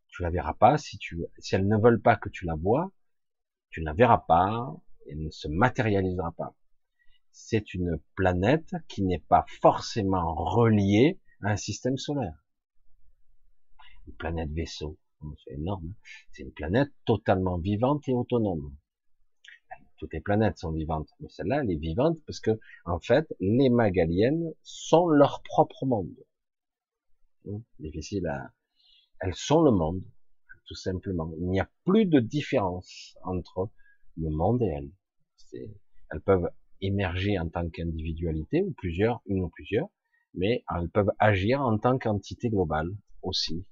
[0.08, 2.92] Tu la verras pas si tu, si elles ne veulent pas que tu la vois,
[3.70, 4.76] tu ne la verras pas,
[5.10, 6.56] elle ne se matérialisera pas.
[7.32, 12.44] C'est une planète qui n'est pas forcément reliée à un système solaire.
[14.08, 14.98] Une planète vaisseau,
[15.44, 15.90] c'est énorme.
[15.92, 15.96] Hein.
[16.32, 18.76] C'est une planète totalement vivante et autonome
[19.98, 23.70] toutes les planètes sont vivantes, mais celle-là, elle est vivante parce que, en fait, les
[23.70, 26.16] Magaliennes sont leur propre monde.
[27.46, 28.52] Hum, difficile à,
[29.20, 30.04] elles sont le monde,
[30.66, 31.32] tout simplement.
[31.38, 33.70] Il n'y a plus de différence entre
[34.18, 34.92] le monde et elles.
[36.12, 36.50] Elles peuvent
[36.82, 39.88] émerger en tant qu'individualité, ou plusieurs, une ou plusieurs,
[40.34, 42.90] mais elles peuvent agir en tant qu'entité globale
[43.22, 43.66] aussi.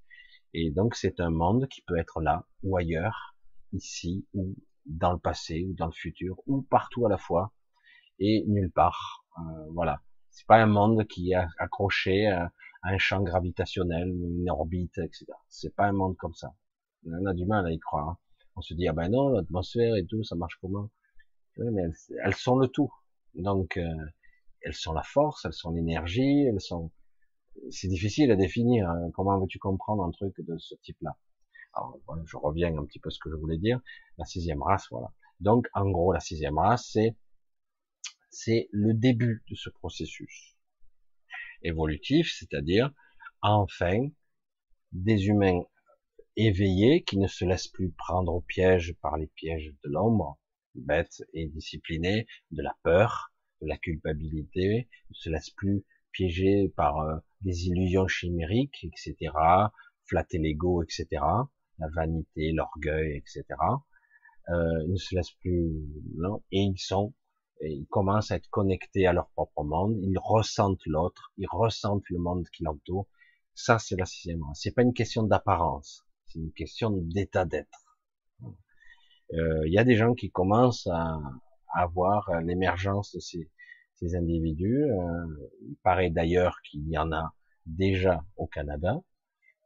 [0.53, 3.35] Et donc c'est un monde qui peut être là ou ailleurs,
[3.73, 7.51] ici ou dans le passé ou dans le futur ou partout à la fois
[8.19, 9.25] et nulle part.
[9.37, 9.41] Euh,
[9.71, 12.51] voilà, c'est pas un monde qui est accroché à,
[12.85, 15.25] un champ gravitationnel, une orbite, etc.
[15.47, 16.53] C'est pas un monde comme ça.
[17.05, 18.09] On a du mal à y croire.
[18.09, 18.17] Hein.
[18.55, 20.89] On se dit ah ben non, l'atmosphère et tout, ça marche comment?
[21.57, 21.83] Oui, mais
[22.23, 22.91] elles, sont le tout.
[23.35, 23.87] Donc euh,
[24.61, 26.91] elles sont la force, elles sont l'énergie, elles sont.
[27.69, 28.89] C'est difficile à définir.
[28.89, 29.11] Hein.
[29.13, 31.15] Comment veux-tu comprendre un truc de ce type-là?
[31.73, 33.79] Alors, je reviens un petit peu à ce que je voulais dire.
[34.17, 35.11] La sixième race, voilà.
[35.39, 37.15] Donc, en gros, la sixième race, c'est
[38.29, 40.55] c'est le début de ce processus
[41.61, 42.91] évolutif, c'est-à-dire
[43.41, 44.07] enfin
[44.91, 45.63] des humains
[46.35, 50.39] éveillés qui ne se laissent plus prendre au piège par les pièges de l'ombre,
[50.75, 53.31] bêtes et disciplinés, de la peur,
[53.61, 59.31] de la culpabilité, ne se laissent plus piéger par euh, des illusions chimériques, etc.,
[60.05, 61.21] flatter l'ego, etc
[61.79, 63.43] la vanité, l'orgueil, etc.
[64.49, 65.71] Euh, ils ne se laissent plus
[66.15, 67.13] non, et ils sont,
[67.61, 69.97] et ils commencent à être connectés à leur propre monde.
[70.01, 73.07] Ils ressentent l'autre, ils ressentent le monde qui l'entoure.
[73.55, 74.41] Ça, c'est la sixième.
[74.53, 77.97] C'est pas une question d'apparence, c'est une question d'état d'être.
[79.33, 81.19] Euh, il y a des gens qui commencent à,
[81.75, 83.49] avoir l'émergence de ces,
[83.95, 84.83] ces individus.
[84.83, 87.33] Euh, il paraît d'ailleurs qu'il y en a
[87.65, 89.01] déjà au Canada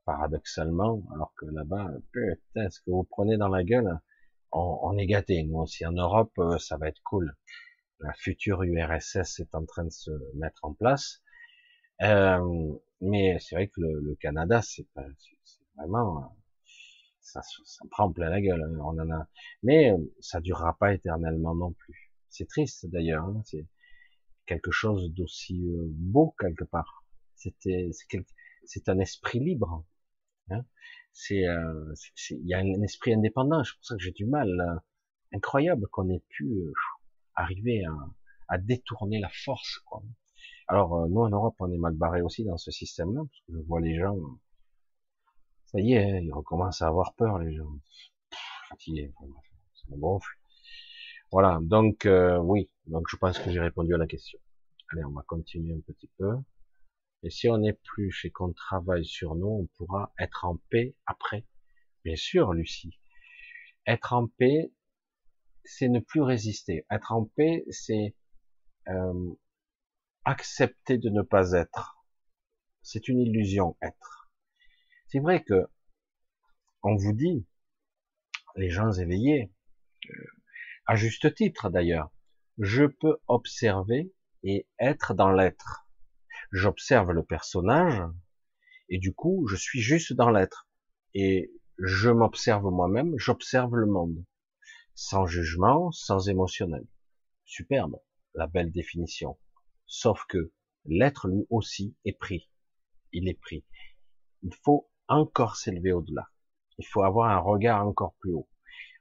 [0.07, 3.99] paradoxalement, alors que là-bas, putain, ce que vous prenez dans la gueule,
[4.53, 5.43] on, est gâté.
[5.43, 7.35] Nous aussi en Europe, euh, ça va être cool.
[7.99, 11.21] La future URSS est en train de se mettre en place
[12.01, 14.87] Euh, mais c'est vrai que le, Canada, c'est
[15.75, 16.37] vraiment,
[17.19, 18.63] ça, ça prend plein la gueule.
[18.63, 18.77] Hein.
[18.79, 19.27] On en a,
[19.63, 22.13] mais ça durera pas éternellement non plus.
[22.29, 23.25] C'est triste d'ailleurs.
[23.25, 23.41] Hein.
[23.45, 23.65] C'est
[24.45, 27.03] quelque chose d'aussi euh, beau quelque part.
[27.35, 27.89] C'était,
[28.65, 29.83] c'est un esprit libre.
[30.51, 30.65] Hein.
[31.13, 31.93] C'est, euh,
[32.31, 33.63] il y a un esprit indépendant.
[33.63, 34.81] C'est pour ça que j'ai du mal.
[35.33, 36.73] incroyable qu'on ait pu
[37.35, 37.93] arriver à,
[38.47, 39.79] à détourner la force.
[39.85, 40.01] Quoi.
[40.67, 43.53] Alors euh, nous en Europe, on est mal barré aussi dans ce système-là, parce que
[43.53, 44.17] je vois les gens,
[45.65, 47.69] ça y est, ils recommencent à avoir peur, les gens.
[48.69, 49.13] Fatigués,
[49.75, 50.19] ça me.
[51.31, 54.39] Voilà, donc euh, oui, donc je pense que j'ai répondu à la question.
[54.91, 56.35] Allez, on va continuer un petit peu.
[57.23, 60.95] Et si on n'est plus et qu'on travaille sur nous, on pourra être en paix
[61.05, 61.45] après.
[62.03, 62.99] Bien sûr, Lucie.
[63.85, 64.71] Être en paix,
[65.63, 66.85] c'est ne plus résister.
[66.89, 68.15] Être en paix, c'est
[68.87, 69.33] euh,
[70.25, 72.03] accepter de ne pas être.
[72.81, 74.31] C'est une illusion, être.
[75.07, 75.67] C'est vrai que
[76.83, 77.45] on vous dit,
[78.55, 79.51] les gens éveillés,
[80.09, 80.25] euh,
[80.85, 82.11] à juste titre d'ailleurs,
[82.59, 84.13] je peux observer
[84.43, 85.86] et être dans l'être.
[86.51, 88.01] J'observe le personnage
[88.89, 90.67] et du coup, je suis juste dans l'être.
[91.13, 94.23] Et je m'observe moi-même, j'observe le monde.
[94.95, 96.85] Sans jugement, sans émotionnel.
[97.45, 97.99] Superbe
[98.33, 99.37] la belle définition.
[99.85, 100.51] Sauf que
[100.85, 102.49] l'être lui aussi est pris.
[103.11, 103.65] Il est pris.
[104.43, 106.29] Il faut encore s'élever au-delà.
[106.77, 108.47] Il faut avoir un regard encore plus haut.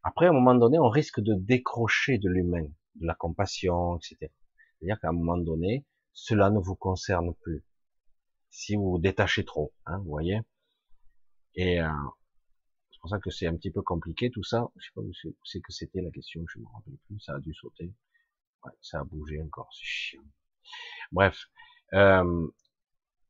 [0.02, 4.32] Après, à un moment donné, on risque de décrocher de l'humain, de la compassion, etc.
[4.78, 5.84] C'est-à-dire qu'à un moment donné,
[6.16, 7.64] cela ne vous concerne plus.
[8.50, 10.40] Si vous vous détachez trop, hein, vous voyez.
[11.54, 11.88] Et euh,
[12.90, 14.66] c'est pour ça que c'est un petit peu compliqué tout ça.
[14.76, 15.12] Je sais pas où
[15.44, 17.92] c'est que c'était la question, je me rappelle plus, ça a dû sauter
[18.80, 20.22] ça a bougé encore, c'est chiant.
[21.12, 21.46] Bref,
[21.94, 22.48] euh,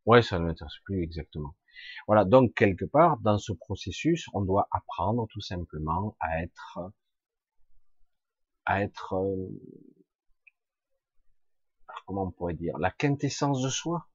[0.07, 1.55] ouais, ça ne m'intéresse plus exactement.
[2.07, 6.79] Voilà, donc quelque part, dans ce processus, on doit apprendre tout simplement à être,
[8.65, 9.49] à être, euh,
[12.07, 14.09] comment on pourrait dire, la quintessence de soi.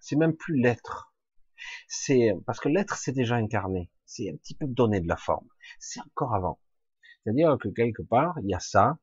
[0.00, 1.12] C'est même plus l'être.
[1.88, 3.90] C'est parce que l'être, c'est déjà incarné.
[4.06, 5.48] C'est un petit peu donné de la forme.
[5.78, 6.60] C'est encore avant.
[7.22, 8.98] C'est-à-dire que quelque part, il y a ça,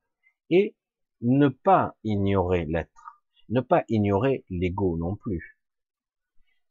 [0.49, 0.75] et
[1.21, 5.59] ne pas ignorer l'être, ne pas ignorer l'ego non plus.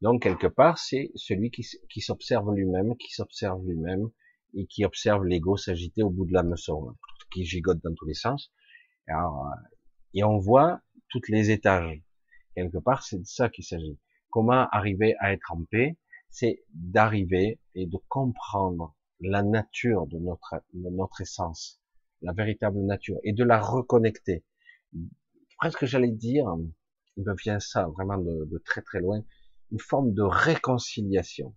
[0.01, 4.11] Donc quelque part, c'est celui qui, s'observe lui-même, qui s'observe lui-même
[4.55, 6.97] et qui observe l'ego s'agiter au bout de la meçon,
[7.33, 8.53] qui gigote dans tous les sens.
[10.13, 10.81] et on voit
[11.29, 12.03] les étages.
[12.55, 13.99] Quelque part, c'est de ça qu'il s'agit.
[14.31, 15.97] Comment arriver à être en paix?
[16.31, 21.81] C'est d'arriver et de comprendre la nature de notre, de notre essence
[22.25, 24.45] la véritable nature, et de la reconnecter.
[25.59, 26.47] Presque j'allais dire,
[27.17, 29.23] il me vient ça vraiment de, très très loin,
[29.71, 31.55] une forme de réconciliation.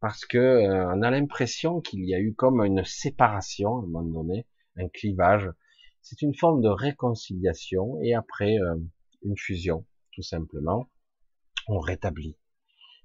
[0.00, 3.86] Parce que euh, on a l'impression qu'il y a eu comme une séparation à un
[3.86, 4.46] moment donné,
[4.76, 5.48] un clivage.
[6.02, 8.76] C'est une forme de réconciliation et après euh,
[9.22, 10.90] une fusion, tout simplement.
[11.68, 12.36] On rétablit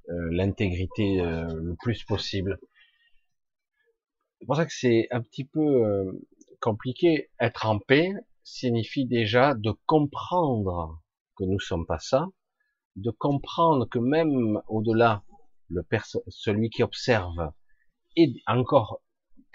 [0.09, 2.59] euh, l'intégrité le plus possible.
[4.39, 6.19] C'est pour ça que c'est un petit peu
[6.59, 7.29] compliqué.
[7.39, 8.13] Être en paix
[8.43, 11.01] signifie déjà de comprendre
[11.35, 12.27] que nous sommes pas ça,
[12.95, 15.23] de comprendre que même au-delà,
[16.27, 17.51] celui qui observe
[18.15, 19.01] est encore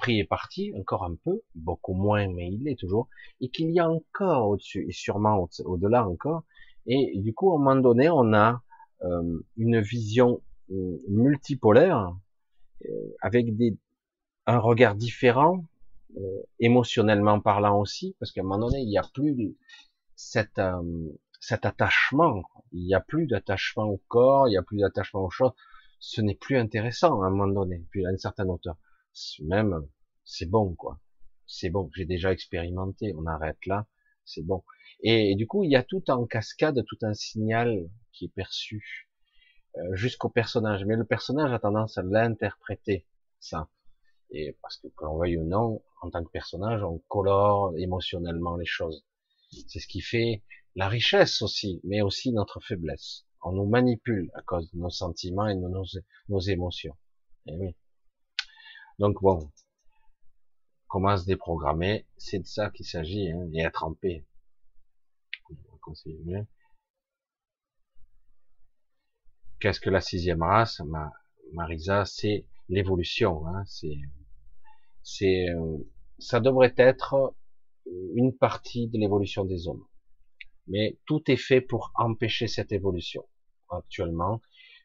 [0.09, 3.09] et parti, encore un peu, beaucoup moins, mais il est toujours,
[3.41, 6.45] et qu'il y a encore au-dessus, et sûrement au-delà encore,
[6.87, 8.63] et du coup, à un moment donné, on a
[9.05, 12.17] euh, une vision euh, multipolaire,
[12.87, 13.77] euh, avec des,
[14.47, 15.65] un regard différent
[16.17, 19.57] euh, émotionnellement parlant aussi, parce qu'à un moment donné, il n'y a plus
[20.17, 20.83] cet, euh,
[21.41, 22.43] cet attachement,
[22.73, 25.53] il n'y a plus d'attachement au corps, il n'y a plus d'attachement aux choses,
[26.01, 28.77] ce n'est plus intéressant à un moment donné, puis à une certaine hauteur.
[29.41, 29.87] Même,
[30.25, 30.99] c'est bon, quoi.
[31.47, 33.87] C'est bon, j'ai déjà expérimenté, on arrête là,
[34.25, 34.63] c'est bon.
[35.03, 39.09] Et, du coup, il y a tout en cascade, tout un signal qui est perçu
[39.77, 40.85] euh, jusqu'au personnage.
[40.85, 43.07] Mais le personnage a tendance à l'interpréter,
[43.41, 43.69] ça.
[44.31, 48.67] Et parce que, qu'on veuille ou non, en tant que personnage, on colore émotionnellement les
[48.67, 49.05] choses.
[49.69, 50.43] C'est ce qui fait
[50.77, 53.27] la richesse aussi, mais aussi notre faiblesse.
[53.43, 55.85] On nous manipule à cause de nos sentiments et de nos,
[56.29, 56.97] nos émotions.
[57.47, 57.77] Eh oui.
[58.99, 59.51] Donc bon,
[60.89, 64.25] comment se déprogrammer, c'est de ça qu'il s'agit, hein, et être en paix.
[69.61, 70.83] Qu'est-ce que la sixième race,
[71.53, 73.99] Marisa C'est l'évolution, hein, c'est
[75.03, 75.79] c'est, euh,
[76.19, 77.35] ça devrait être
[78.15, 79.85] une partie de l'évolution des hommes.
[80.69, 83.25] Mais tout est fait pour empêcher cette évolution.
[83.71, 84.41] actuellement.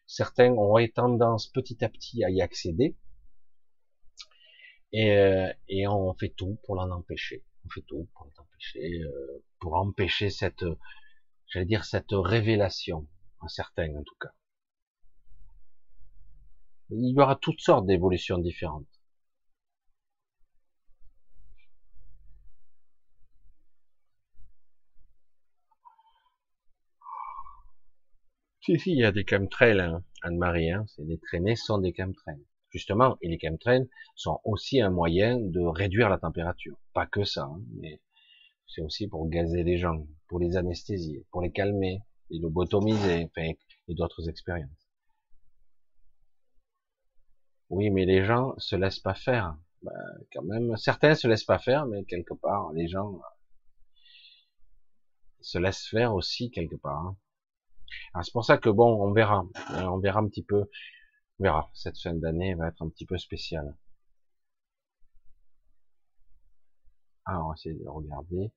[0.05, 2.95] Certains auraient tendance petit à petit à y accéder.
[4.98, 7.44] Et, euh, et on fait tout pour l'en empêcher.
[7.65, 10.65] On fait tout pour l'empêcher, euh, pour empêcher cette,
[11.48, 13.07] j'allais dire, cette révélation,
[13.41, 14.32] à certains en tout cas.
[16.90, 18.88] Il y aura toutes sortes d'évolutions différentes.
[28.61, 31.94] Si, si, il y a des chemtrails, hein, Anne-Marie, hein, c'est des traînées sont des
[31.95, 32.45] chemtrails.
[32.77, 36.77] Justement, et les chemtrails sont aussi un moyen de réduire la température.
[36.93, 37.99] Pas que ça, hein, mais
[38.67, 43.93] c'est aussi pour gazer les gens, pour les anesthésier, pour les calmer, les lobotomiser, et
[43.95, 44.69] d'autres expériences.
[47.69, 49.57] Oui, mais les gens se laissent pas faire.
[49.81, 49.91] Ben,
[50.31, 53.19] quand même, certains se laissent pas faire, mais quelque part, les gens
[55.41, 57.07] se laissent faire aussi quelque part.
[57.07, 57.17] Hein.
[58.13, 60.65] Ah, c'est pour ça que bon, on verra, euh, on verra un petit peu,
[61.39, 61.69] on verra.
[61.73, 63.76] Cette fin d'année va être un petit peu spéciale.
[67.26, 68.51] Alors, on va essayer de regarder.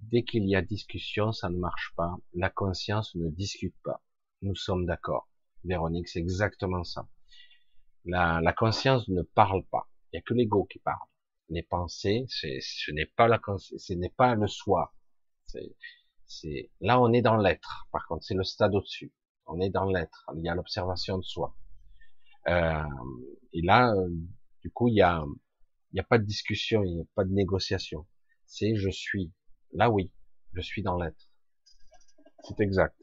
[0.00, 2.16] Dès qu'il y a discussion, ça ne marche pas.
[2.34, 4.02] La conscience ne discute pas.
[4.42, 5.28] Nous sommes d'accord.
[5.64, 7.08] Véronique, c'est exactement ça.
[8.06, 9.88] La, la, conscience ne parle pas.
[10.12, 11.06] Il n'y a que l'ego qui parle.
[11.50, 14.94] Les pensées, ce n'est pas la ce n'est pas le soi.
[16.26, 17.88] C'est là on est dans l'être.
[17.90, 19.12] Par contre, c'est le stade au-dessus.
[19.46, 20.30] On est dans l'être.
[20.36, 21.54] Il y a l'observation de soi.
[22.48, 22.82] Euh,
[23.52, 24.08] et là, euh,
[24.62, 25.24] du coup, il y a,
[25.92, 28.06] y a pas de discussion, il n'y a pas de négociation.
[28.46, 29.32] C'est je suis.
[29.72, 30.10] Là, oui,
[30.54, 31.30] je suis dans l'être.
[32.44, 32.96] C'est exact.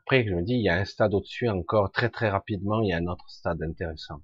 [0.00, 2.88] Après, je me dis, il y a un stade au-dessus encore, très très rapidement, il
[2.88, 4.22] y a un autre stade intéressant.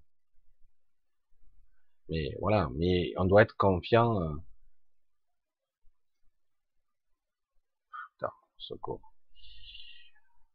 [2.08, 4.20] Mais voilà, mais on doit être confiant.
[4.22, 4.34] Euh,
[8.66, 9.12] secours.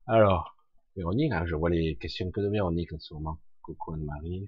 [0.08, 0.56] Alors,
[0.96, 3.40] Véronique, hein, je vois les questions que de Véronique en ce moment.
[3.62, 4.46] Coucou Anne-Marie,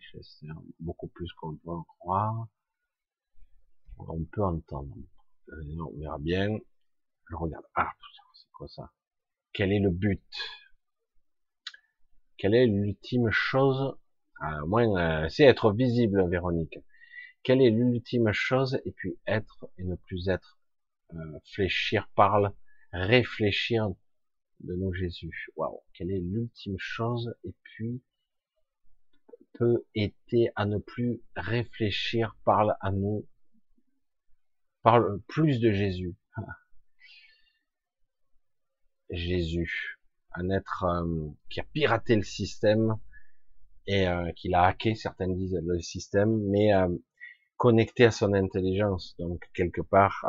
[0.79, 2.47] beaucoup plus qu'on peut en croire.
[3.97, 4.93] On peut entendre.
[5.49, 6.57] Euh, on verra bien.
[7.29, 7.63] Je regarde.
[7.75, 7.93] Ah,
[8.33, 8.91] c'est quoi ça?
[9.53, 10.21] Quel est le but?
[12.37, 13.95] Quelle est l'ultime chose?
[14.41, 16.77] À moins, euh, c'est être visible, Véronique.
[17.43, 20.59] Quelle est l'ultime chose et puis être et ne plus être?
[21.13, 22.53] Euh, Fléchir parle
[22.91, 23.87] réfléchir
[24.61, 25.47] de nos Jésus.
[25.55, 28.01] Waouh, quelle est l'ultime chose Et puis
[29.53, 33.27] peut être à ne plus réfléchir, parle à nous,
[34.81, 36.15] parle plus de Jésus.
[39.11, 39.99] Jésus,
[40.33, 42.97] un être euh, qui a piraté le système
[43.85, 46.87] et euh, qui l'a hacké, certains disent le système, mais euh,
[47.57, 49.15] connecté à son intelligence.
[49.19, 50.25] Donc quelque part,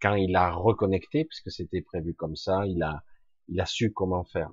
[0.00, 3.02] quand il a reconnecté, puisque c'était prévu comme ça, il a,
[3.48, 4.50] il a su comment faire.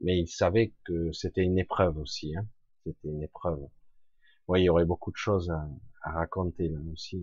[0.00, 2.36] Mais il savait que c'était une épreuve aussi.
[2.36, 2.46] Hein.
[2.84, 3.66] C'était une épreuve.
[4.48, 5.68] Oui, il y aurait beaucoup de choses à,
[6.02, 7.20] raconter là aussi.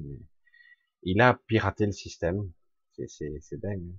[1.04, 2.52] Il a piraté le système.
[3.08, 3.94] C'est dingue.
[3.94, 3.98] Hein.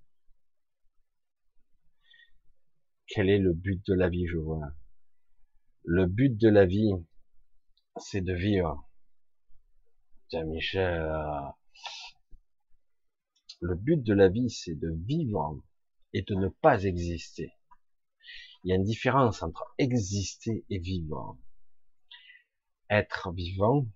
[3.07, 4.73] Quel est le but de la vie, je vois
[5.85, 6.93] Le but de la vie,
[7.97, 8.89] c'est de vivre.
[10.29, 11.49] Tiens, Michel, euh,
[13.61, 15.63] le but de la vie, c'est de vivre
[16.15, 17.53] et de ne pas exister.
[18.63, 21.37] Il y a une différence entre exister et vivre.
[22.89, 23.87] Être vivant,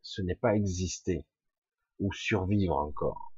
[0.00, 1.26] ce n'est pas exister
[1.98, 3.34] ou survivre encore.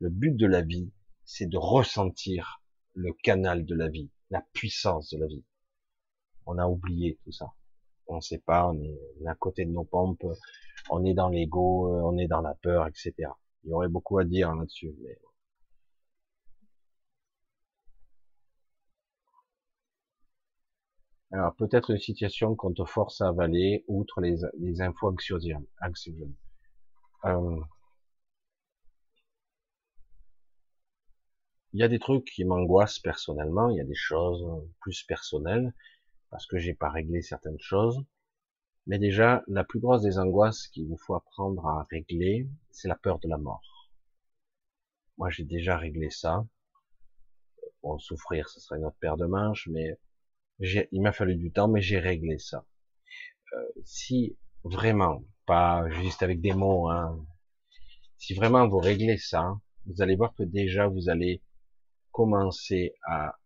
[0.00, 0.92] Le but de la vie,
[1.24, 2.60] c'est de ressentir
[2.92, 5.44] le canal de la vie, la puissance de la vie.
[6.44, 7.54] On a oublié tout ça.
[8.08, 10.26] On ne sait pas, on est à côté de nos pompes,
[10.90, 13.14] on est dans l'ego, on est dans la peur, etc.
[13.64, 15.18] Il y aurait beaucoup à dire là-dessus, mais
[21.36, 25.66] Alors, peut-être une situation qu'on te force à avaler, outre les, les infos anxiogènes.
[27.26, 27.60] Euh,
[31.74, 34.46] il y a des trucs qui m'angoissent personnellement, il y a des choses
[34.80, 35.74] plus personnelles,
[36.30, 38.02] parce que j'ai pas réglé certaines choses.
[38.86, 42.96] Mais déjà, la plus grosse des angoisses qu'il vous faut apprendre à régler, c'est la
[42.96, 43.90] peur de la mort.
[45.18, 46.46] Moi, j'ai déjà réglé ça.
[47.82, 49.98] Bon, souffrir, ce serait notre paire de manches, mais
[50.60, 52.64] il m'a fallu du temps, mais j'ai réglé ça.
[53.52, 57.24] Euh, si vraiment, pas juste avec des mots, hein,
[58.18, 59.54] si vraiment vous réglez ça,
[59.86, 61.42] vous allez voir que déjà vous allez
[62.10, 63.38] commencer à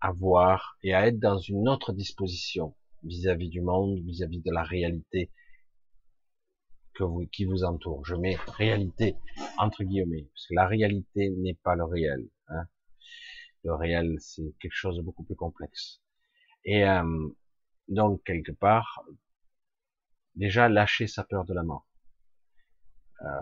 [0.00, 5.32] avoir et à être dans une autre disposition vis-à-vis du monde, vis-à-vis de la réalité
[6.94, 8.04] que vous, qui vous entoure.
[8.04, 9.16] Je mets réalité
[9.58, 12.28] entre guillemets, parce que la réalité n'est pas le réel.
[12.48, 12.66] Hein.
[13.64, 16.00] Le réel, c'est quelque chose de beaucoup plus complexe.
[16.66, 17.28] Et euh,
[17.88, 19.02] donc, quelque part,
[20.34, 21.86] déjà lâcher sa peur de la mort.
[23.22, 23.40] Euh,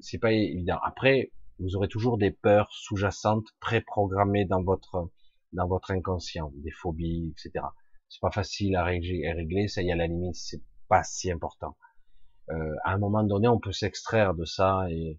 [0.00, 0.78] c'est pas évident.
[0.82, 1.30] Après,
[1.60, 5.10] vous aurez toujours des peurs sous-jacentes préprogrammées dans votre
[5.52, 7.64] dans votre inconscient, des phobies, etc.
[8.08, 11.02] C'est pas facile à régler, à régler, ça y est, à la limite, c'est pas
[11.02, 11.76] si important.
[12.50, 15.18] Euh, à un moment donné, on peut s'extraire de ça et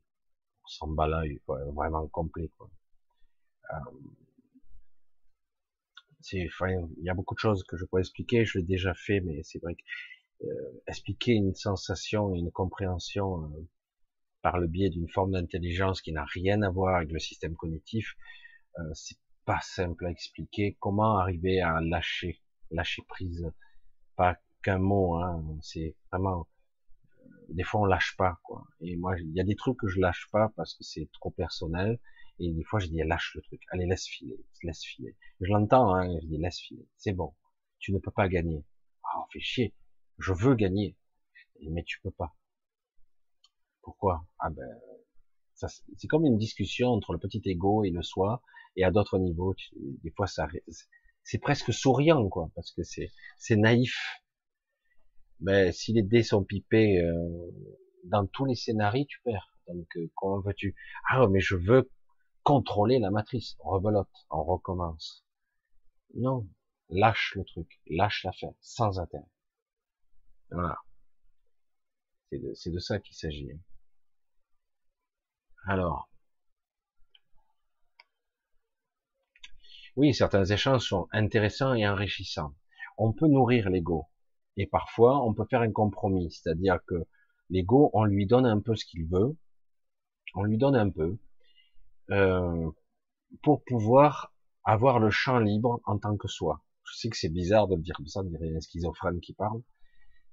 [0.63, 2.51] on s'en bat l'œil, vraiment complet.
[2.57, 2.69] Quoi.
[3.73, 3.75] Euh,
[6.47, 9.21] enfin, il y a beaucoup de choses que je pourrais expliquer, je l'ai déjà fait,
[9.21, 9.81] mais c'est vrai que
[10.45, 13.67] euh, expliquer une sensation, une compréhension euh,
[14.41, 18.15] par le biais d'une forme d'intelligence qui n'a rien à voir avec le système cognitif,
[18.79, 20.77] euh, c'est pas simple à expliquer.
[20.79, 22.41] Comment arriver à lâcher,
[22.71, 23.51] lâcher prise,
[24.15, 26.47] pas qu'un mot, hein, c'est vraiment
[27.49, 28.65] des fois on lâche pas quoi.
[28.81, 31.31] Et moi il y a des trucs que je lâche pas parce que c'est trop
[31.31, 31.99] personnel.
[32.39, 35.15] Et des fois je dis lâche le truc, allez laisse filer, laisse filer.
[35.41, 37.35] Je l'entends, hein, je dis laisse filer, c'est bon.
[37.79, 38.65] Tu ne peux pas gagner.
[39.03, 39.73] Ah, on fait chier.
[40.17, 40.97] Je veux gagner,
[41.69, 42.35] mais tu peux pas.
[43.81, 44.25] Pourquoi?
[44.39, 44.67] Ah ben,
[45.55, 48.41] c'est comme une discussion entre le petit ego et le soi,
[48.75, 50.47] et à d'autres niveaux, des fois ça,
[51.23, 53.97] c'est presque souriant quoi, parce que c'est c'est naïf
[55.39, 57.51] ben, si les dés sont pipés euh,
[58.05, 59.53] dans tous les scénarios, tu perds.
[59.67, 60.75] Donc, euh, comment veux-tu?
[61.09, 61.89] Ah, mais je veux
[62.49, 63.55] contrôler la matrice.
[63.59, 65.23] Rebelote, on recommence.
[66.15, 66.47] Non,
[66.89, 69.29] lâche le truc, lâche l'affaire, sans intérêt.
[70.49, 70.77] Voilà.
[72.31, 73.51] C'est de, de, ça qu'il s'agit.
[73.51, 73.59] Hein.
[75.67, 76.09] Alors,
[79.95, 82.55] oui, certains échanges sont intéressants et enrichissants.
[82.97, 84.07] On peut nourrir l'ego.
[84.57, 87.05] Et parfois, on peut faire un compromis, c'est-à-dire que
[87.51, 89.37] l'ego, on lui donne un peu ce qu'il veut,
[90.33, 91.19] on lui donne un peu,
[92.11, 92.69] euh,
[93.43, 94.33] pour pouvoir
[94.63, 96.63] avoir le champ libre en tant que soi.
[96.83, 99.33] Je sais que c'est bizarre de le dire comme ça, de dire un schizophrène qui
[99.33, 99.61] parle,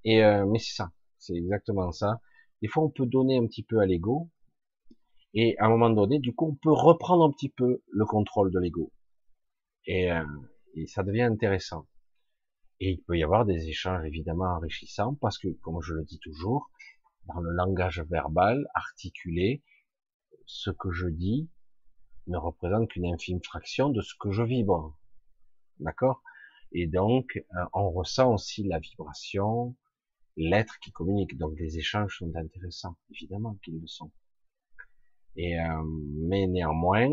[0.05, 2.21] et euh, mais c'est ça, c'est exactement ça.
[2.63, 4.31] Des fois, on peut donner un petit peu à l'ego,
[5.35, 8.51] et à un moment donné, du coup, on peut reprendre un petit peu le contrôle
[8.51, 8.93] de l'ego,
[9.87, 10.25] et, euh,
[10.75, 11.87] et ça devient intéressant.
[12.81, 16.19] Et il peut y avoir des échanges évidemment enrichissants parce que, comme je le dis
[16.19, 16.71] toujours,
[17.27, 19.63] dans le langage verbal, articulé,
[20.47, 21.49] ce que je dis
[22.27, 24.97] ne représente qu'une infime fraction de ce que je vibre.
[25.81, 26.23] D'accord?
[26.73, 29.77] Et donc, euh, on ressent aussi la vibration,
[30.37, 31.37] l'être qui communique.
[31.39, 34.11] Donc, les échanges sont intéressants, évidemment qu'ils le sont.
[35.37, 37.09] Et euh, mais néanmoins,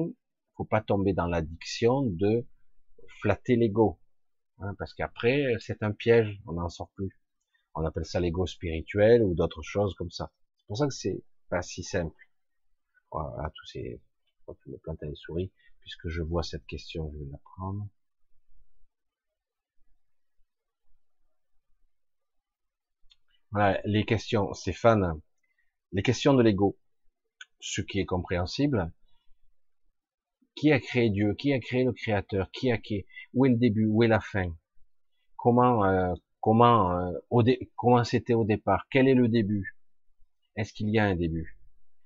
[0.55, 2.45] faut pas tomber dans l'addiction de
[3.21, 3.99] flatter l'ego.
[4.59, 7.09] Hein, parce qu'après, c'est un piège, on n'en sort plus.
[7.75, 10.31] On appelle ça l'ego spirituel ou d'autres choses comme ça.
[10.57, 12.15] C'est pour ça que c'est pas si simple.
[13.11, 14.01] Voilà, tous ces,
[14.65, 15.51] les plantes et les souris,
[15.81, 17.87] puisque je vois cette question, je vais la prendre.
[23.51, 25.21] Voilà, les questions, Stéphane,
[25.91, 26.77] les questions de l'ego,
[27.59, 28.91] ce qui est compréhensible,
[30.55, 31.33] qui a créé Dieu?
[31.35, 32.49] Qui a créé le Créateur?
[32.51, 33.85] Qui a créé Où est le début?
[33.85, 34.55] Où est la fin?
[35.35, 38.85] Comment euh, comment euh, comment c'était au départ?
[38.91, 39.75] Quel est le début?
[40.55, 41.52] Est-ce qu'il y a un début?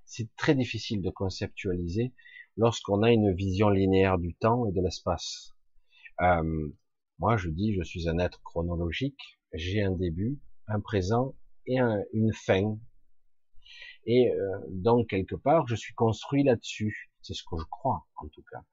[0.07, 2.13] C'est très difficile de conceptualiser
[2.55, 5.53] lorsqu'on a une vision linéaire du temps et de l'espace.
[6.21, 6.69] Euh,
[7.19, 9.39] moi, je dis, je suis un être chronologique.
[9.53, 11.35] J'ai un début, un présent
[11.65, 11.77] et
[12.13, 12.79] une fin.
[14.05, 14.31] Et
[14.69, 17.11] donc quelque part, je suis construit là-dessus.
[17.21, 18.63] C'est ce que je crois, en tout cas.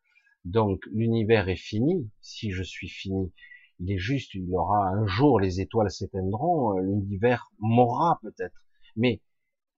[0.44, 2.10] Donc, l'univers est fini.
[2.20, 3.32] Si je suis fini,
[3.80, 8.64] il est juste, il aura un jour, les étoiles s'éteindront, euh, l'univers mourra peut-être.
[8.96, 9.20] Mais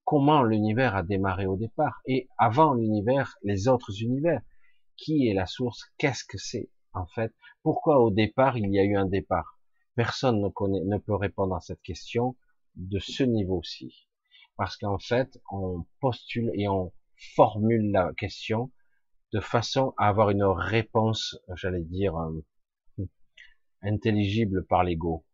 [0.07, 4.41] comment l'univers a démarré au départ Et avant l'univers, les autres univers.
[4.97, 5.85] Qui est la source?
[5.99, 7.35] Qu'est-ce que c'est en fait?
[7.63, 9.59] Pourquoi au départ il y a eu un départ?
[9.95, 12.37] Personne ne, connaît, ne peut répondre à cette question
[12.77, 14.09] de ce niveau-ci.
[14.57, 16.93] Parce qu'en fait, on postule et on
[17.35, 18.71] formule la question
[19.33, 23.07] de façon à avoir une réponse, j'allais dire, euh,
[23.83, 25.27] intelligible par l'ego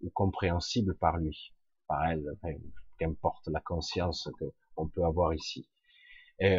[0.00, 1.52] ou compréhensible par lui,
[1.86, 2.24] par elle,
[3.02, 4.44] qu'importe la conscience que
[4.76, 5.68] on peut avoir ici.
[6.38, 6.58] Et,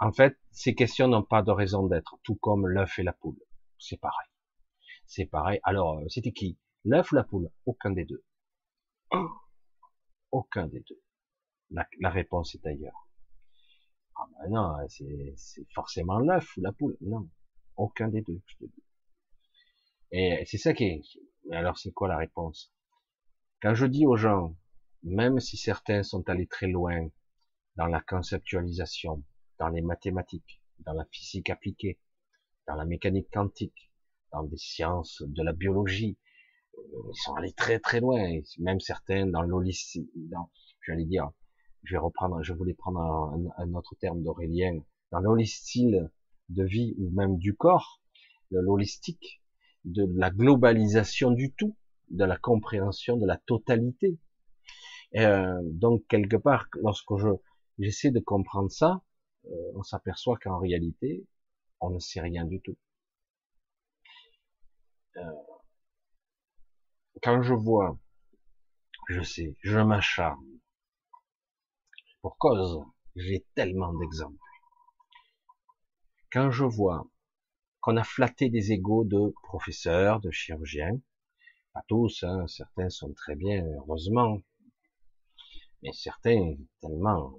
[0.00, 3.40] en fait, ces questions n'ont pas de raison d'être, tout comme l'œuf et la poule.
[3.78, 4.28] C'est pareil.
[5.06, 5.60] C'est pareil.
[5.62, 6.58] Alors, euh, c'était qui?
[6.84, 7.50] L'œuf ou la poule?
[7.66, 8.24] Aucun des deux.
[10.30, 11.02] Aucun des deux.
[11.70, 13.08] la réponse est ailleurs.
[14.18, 16.96] Ah ben non, c'est forcément l'œuf ou la poule.
[17.00, 17.28] Non,
[17.76, 18.82] aucun des deux, je te dis.
[20.10, 21.02] Et c'est ça qui est.
[21.52, 22.72] Alors, c'est quoi la réponse?
[23.62, 24.56] Quand je dis aux gens,
[25.02, 27.08] même si certains sont allés très loin
[27.76, 29.22] dans la conceptualisation,
[29.58, 31.98] dans les mathématiques, dans la physique appliquée,
[32.66, 33.90] dans la mécanique quantique,
[34.32, 36.18] dans des sciences de la biologie.
[36.76, 40.10] Euh, ils sont allés très très loin, même certains dans l'holistique,
[40.86, 41.30] j'allais dire,
[41.84, 43.00] je vais reprendre, je voulais prendre
[43.56, 44.80] un, autre terme d'Aurélien,
[45.10, 45.94] dans l'holistique
[46.48, 48.00] de vie ou même du corps,
[48.50, 49.42] de l'holistique,
[49.84, 51.76] de la globalisation du tout,
[52.10, 54.18] de la compréhension de la totalité.
[55.16, 57.28] Euh, donc quelque part, lorsque je
[57.78, 59.02] j'essaie de comprendre ça,
[59.46, 61.26] euh, on s'aperçoit qu'en réalité,
[61.80, 62.76] on ne sait rien du tout.
[65.16, 65.22] Euh,
[67.22, 67.98] quand je vois,
[69.08, 70.44] je sais, je m'acharne.
[72.20, 72.80] Pour cause,
[73.16, 74.36] j'ai tellement d'exemples.
[76.30, 77.06] Quand je vois
[77.80, 81.00] qu'on a flatté des égaux de professeurs, de chirurgiens,
[81.72, 84.42] pas tous, hein, certains sont très bien, heureusement,
[85.82, 87.38] mais certains tellement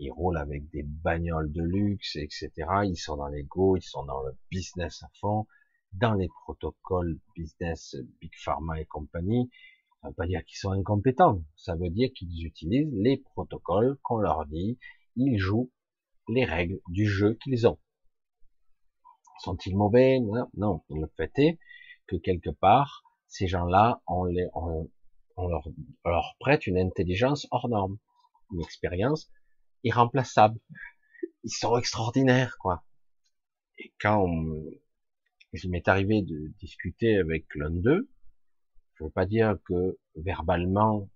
[0.00, 2.50] ils roulent avec des bagnoles de luxe, etc.
[2.84, 5.46] Ils sont dans l'ego, ils sont dans le business à fond,
[5.92, 9.50] dans les protocoles business, big pharma et compagnie.
[10.00, 11.44] Ça veut pas dire qu'ils sont incompétents.
[11.54, 14.78] Ça veut dire qu'ils utilisent les protocoles qu'on leur dit.
[15.16, 15.70] Ils jouent
[16.28, 17.78] les règles du jeu qu'ils ont.
[19.40, 20.18] Sont-ils mauvais?
[20.54, 20.82] Non.
[20.88, 21.58] Le fait est
[22.06, 24.90] que quelque part, ces gens-là, on, les, on,
[25.36, 27.98] on leur prête une intelligence hors norme,
[28.52, 29.30] une expérience
[29.84, 30.58] irremplaçables.
[31.44, 32.84] Ils sont extraordinaires, quoi.
[33.78, 34.26] Et quand
[35.52, 38.08] il m'est arrivé de discuter avec l'un d'eux,
[38.94, 41.08] je veux pas dire que verbalement,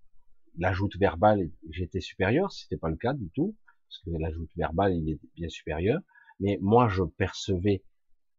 [0.57, 3.55] l'ajout verbal, j'étais supérieur, c'était pas le cas du tout,
[3.89, 6.01] parce que l'ajout verbal, il est bien supérieur,
[6.41, 7.85] mais moi, je percevais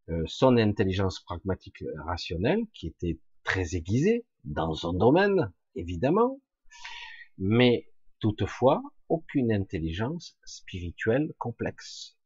[0.10, 6.42] euh, son intelligence pragmatique rationnelle, qui était très aiguisée dans son domaine, évidemment,
[7.38, 7.88] mais
[8.20, 12.18] toutefois, aucune intelligence spirituelle complexe.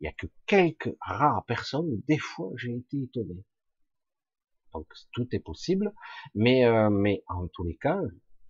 [0.00, 3.44] Il y a que quelques rares personnes des fois j'ai été étonné.
[4.72, 5.92] Donc tout est possible,
[6.34, 8.00] mais euh, mais en tous les cas,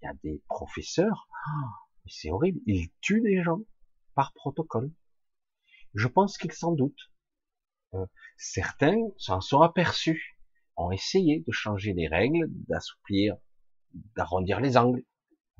[0.01, 1.69] il y a des professeurs, oh,
[2.07, 3.61] c'est horrible, ils tuent des gens
[4.15, 4.91] par protocole.
[5.95, 7.13] Je pense qu'ils s'en doutent.
[7.95, 8.07] Euh,
[8.37, 10.39] certains s'en sont aperçus,
[10.77, 13.37] ont essayé de changer les règles, d'assouplir,
[14.17, 15.03] d'arrondir les angles.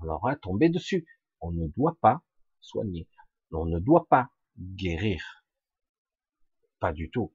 [0.01, 1.07] On leur a tombé dessus
[1.45, 2.23] on ne doit pas
[2.61, 3.07] soigner,
[3.53, 5.45] on ne doit pas guérir.
[6.81, 7.33] Pas du tout.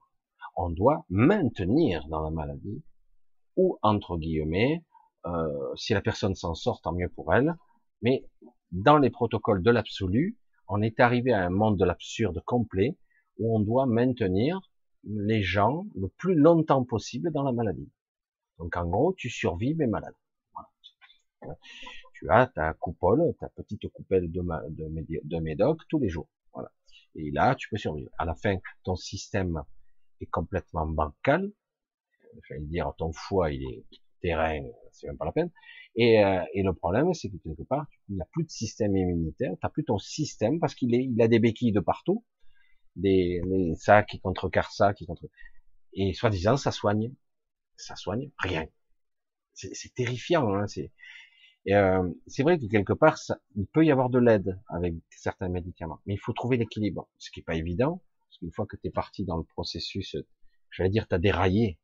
[0.56, 2.84] On doit maintenir dans la maladie,
[3.56, 4.84] ou entre guillemets,
[5.26, 7.56] euh, si la personne s'en sort, tant mieux pour elle,
[8.02, 8.26] mais
[8.72, 12.98] dans les protocoles de l'absolu, on est arrivé à un monde de l'absurde complet,
[13.38, 14.60] où on doit maintenir
[15.04, 17.92] les gens le plus longtemps possible dans la maladie.
[18.58, 20.16] Donc en gros, tu survis mais malade
[22.14, 24.42] tu as ta coupole, ta petite coupelle de,
[25.24, 26.28] de, médoc tous les jours.
[26.54, 26.70] Voilà.
[27.16, 28.10] Et là, tu peux survivre.
[28.18, 29.64] À la fin, ton système
[30.22, 31.52] est complètement bancal.
[32.48, 33.84] J'allais dire, ton foie, il est
[34.22, 34.62] terrain,
[34.92, 35.52] c'est même pas la peine.
[35.96, 39.52] Et, euh, et le problème, c'est que quelque part, il n'y plus de système immunitaire,
[39.54, 42.24] tu n'as plus ton système parce qu'il est, il a des béquilles de partout,
[42.96, 45.26] des, des ça qui contrecarrent ça, qui contre,
[45.94, 47.12] et soi-disant, ça soigne,
[47.76, 48.68] ça soigne rien.
[49.54, 50.92] C'est terrifiant, hein, c'est,
[51.70, 55.50] euh, c'est vrai que quelque part, ça, il peut y avoir de l'aide avec certains
[55.50, 58.76] médicaments, mais il faut trouver l'équilibre, ce qui est pas évident, parce qu'une fois que
[58.78, 60.16] tu es parti dans le processus,
[60.72, 61.78] j'allais dire, tu as déraillé,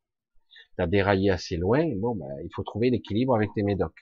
[0.76, 4.00] tu as déraillé assez loin, bon, ben, il faut trouver l'équilibre avec tes médocs.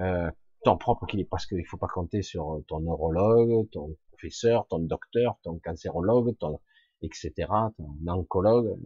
[0.00, 0.30] Euh,
[0.64, 5.38] ton propre équilibre, parce qu'il faut pas compter sur ton neurologue, ton professeur, ton docteur,
[5.42, 6.58] ton cancérologue, ton
[7.02, 7.32] etc.,
[7.76, 8.76] ton oncologue,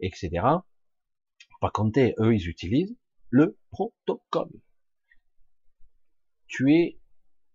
[0.00, 0.30] etc.
[1.60, 2.96] Pas compter, eux, ils utilisent
[3.30, 4.50] le protocole
[6.48, 6.98] tu es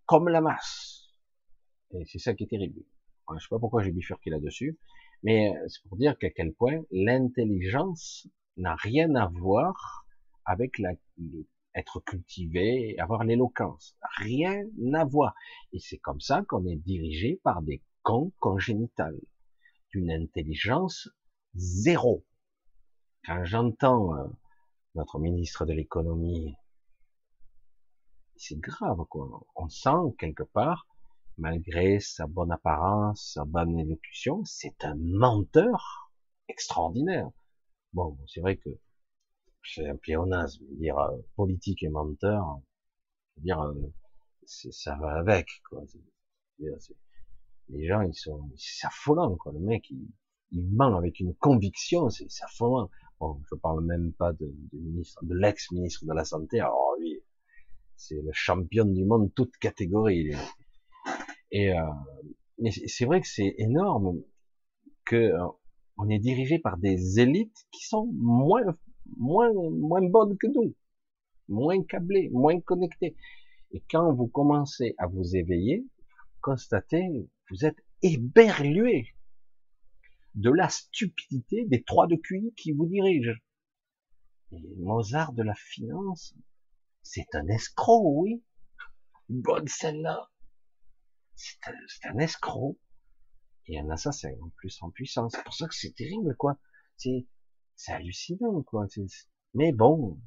[0.05, 1.09] comme la masse.
[1.91, 2.81] Et c'est ça qui est terrible.
[3.35, 4.77] Je sais pas pourquoi j'ai bifurqué là-dessus,
[5.23, 10.05] mais c'est pour dire qu'à quel point l'intelligence n'a rien à voir
[10.45, 10.93] avec la,
[11.75, 13.95] être cultivé, avoir l'éloquence.
[14.17, 14.63] Rien
[14.93, 15.33] à voir.
[15.71, 19.19] Et c'est comme ça qu'on est dirigé par des cons congénitales,
[19.91, 21.09] d'une intelligence
[21.55, 22.25] zéro.
[23.25, 24.27] Quand j'entends euh,
[24.95, 26.55] notre ministre de l'économie
[28.43, 29.45] c'est grave, quoi.
[29.55, 30.85] On sent quelque part,
[31.37, 36.11] malgré sa bonne apparence, sa bonne élocution, c'est un menteur
[36.49, 37.29] extraordinaire.
[37.93, 38.69] Bon, c'est vrai que
[39.63, 42.59] c'est un pléonasme, dire euh, politique et menteur,
[43.37, 43.93] dire euh,
[44.45, 45.81] ça va avec, quoi.
[47.69, 49.53] les gens, ils sont, c'est affolant, quoi.
[49.53, 50.05] Le mec, il,
[50.51, 52.89] il ment avec une conviction, c'est affolant.
[53.19, 56.59] Bon, je parle même pas de, ministre, de l'ex-ministre de la Santé.
[56.59, 57.22] Alors lui,
[57.95, 60.31] c'est le champion du monde toute catégorie.
[61.51, 61.81] Et euh,
[62.59, 64.21] mais c'est vrai que c'est énorme.
[65.05, 65.47] que euh,
[65.97, 68.63] on est dirigé par des élites qui sont moins,
[69.17, 70.73] moins, moins bonnes que nous,
[71.47, 73.15] moins câblées, moins connectées.
[73.71, 75.85] Et quand vous commencez à vous éveiller,
[76.41, 79.13] constatez, vous êtes éberlué
[80.35, 83.37] de la stupidité des trois de QI qui vous dirigent.
[84.51, 86.35] Et Mozart de la finance,
[87.03, 88.43] c'est un escroc, oui.
[89.29, 90.31] Bonne celle-là.
[91.35, 91.57] C'est
[92.07, 92.79] un, escroc.
[93.67, 95.33] Et un assassin, en plus, en puissance.
[95.35, 96.57] C'est pour ça que c'est terrible, quoi.
[96.97, 97.27] C'est,
[97.75, 98.87] c'est hallucinant, quoi.
[99.53, 100.19] Mais bon,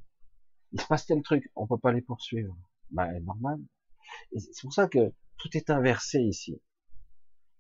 [0.73, 2.57] il se passe tel truc, on peut pas les poursuivre.
[2.91, 3.59] Bah, normal.
[4.37, 6.61] C'est pour ça que tout est inversé ici.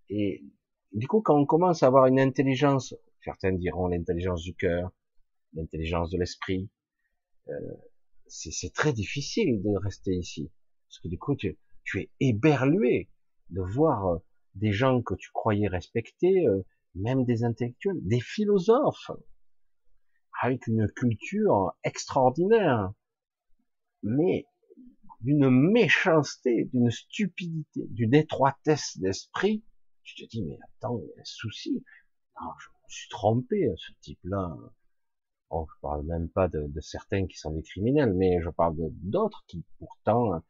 [0.09, 0.45] Et
[0.93, 2.95] du coup, quand on commence à avoir une intelligence,
[3.25, 4.93] certains diront l'intelligence du cœur,
[5.55, 6.71] l'intelligence de l'esprit,
[7.49, 7.75] euh,
[8.29, 10.51] c'est très difficile de rester ici.
[10.89, 11.59] Parce que du coup, tu,
[11.95, 13.09] es éberlué
[13.51, 14.19] de voir euh,
[14.55, 16.63] des gens que tu croyais respecter, euh,
[16.95, 19.11] même des intellectuels, des philosophes,
[20.41, 22.93] avec une culture extraordinaire,
[24.03, 24.47] mais
[25.21, 29.65] d'une méchanceté, d'une stupidité, d'une étroitesse d'esprit,
[30.03, 31.85] tu te dis, mais attends, il y a un souci.
[32.41, 34.57] Non, je me suis trompé, ce type-là.
[35.51, 38.77] Oh, je parle même pas de, de, certains qui sont des criminels, mais je parle
[39.03, 40.43] d'autres qui pourtant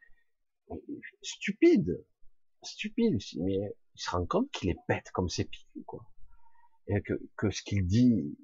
[1.23, 2.03] stupides,
[2.63, 3.19] stupides.
[3.39, 6.05] Mais il se rend compte qu'il est bête comme ses pieds, quoi.
[6.89, 8.37] Et que, que ce qu'il dit,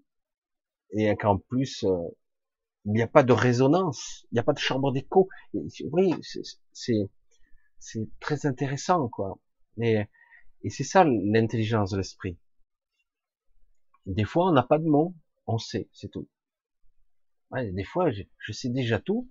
[0.90, 2.08] et qu'en plus, euh,
[2.84, 5.28] il n'y a pas de résonance, il n'y a pas de chambre d'écho.
[5.54, 7.08] Oui, c'est
[7.78, 9.38] c'est très intéressant, quoi.
[9.78, 10.02] Et,
[10.62, 12.38] et c'est ça l'intelligence de l'esprit.
[14.06, 15.14] Des fois, on n'a pas de mots,
[15.46, 16.28] on sait, c'est tout.
[17.52, 19.30] Ouais, des fois, je, sais déjà tout,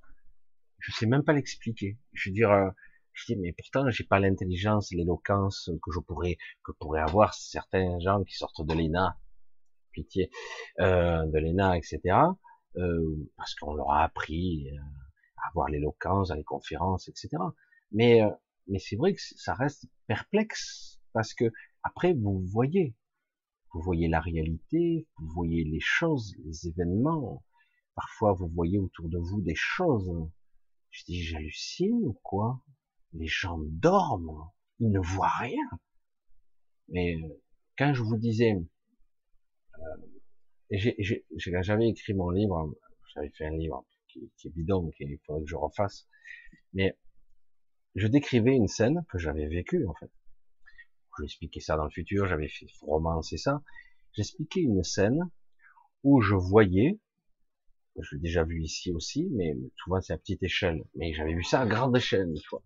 [0.79, 1.99] je sais même pas l'expliquer.
[2.13, 2.69] Je veux dire, euh,
[3.13, 7.99] je dis, mais pourtant, j'ai pas l'intelligence, l'éloquence que je pourrais, que pourraient avoir certains
[7.99, 9.17] gens qui sortent de l'ENA,
[9.91, 10.29] pitié,
[10.79, 11.99] euh, de l'ENA, etc.
[12.77, 14.77] Euh, parce qu'on leur a appris euh,
[15.37, 17.29] à avoir l'éloquence à les conférences, etc.
[17.91, 18.29] Mais, euh,
[18.67, 21.51] mais c'est vrai que ça reste perplexe parce que
[21.83, 22.95] après vous voyez,
[23.73, 27.43] vous voyez la réalité, vous voyez les choses, les événements.
[27.95, 30.11] Parfois vous voyez autour de vous des choses.
[30.91, 32.61] Je dis j'hallucine ou quoi?
[33.13, 34.49] Les gens dorment,
[34.79, 35.69] ils ne voient rien.
[36.89, 37.17] Mais
[37.77, 38.55] quand je vous disais
[40.69, 42.73] j'avais écrit mon livre,
[43.13, 46.07] j'avais fait un livre qui, qui est bidon, qu'il faudrait que je refasse,
[46.73, 46.97] mais
[47.95, 50.11] je décrivais une scène que j'avais vécue en fait.
[51.17, 53.61] Je expliquais ça dans le futur, j'avais fait romancer ça.
[54.13, 55.29] J'expliquais une scène
[56.03, 56.99] où je voyais,
[57.99, 61.43] je l'ai déjà vu ici aussi, mais souvent c'est à petite échelle, mais j'avais vu
[61.43, 62.63] ça à grande échelle une fois.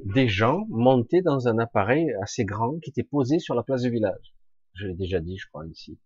[0.00, 3.90] Des gens montaient dans un appareil assez grand qui était posé sur la place du
[3.90, 4.34] village.
[4.74, 5.98] Je l'ai déjà dit, je crois, ici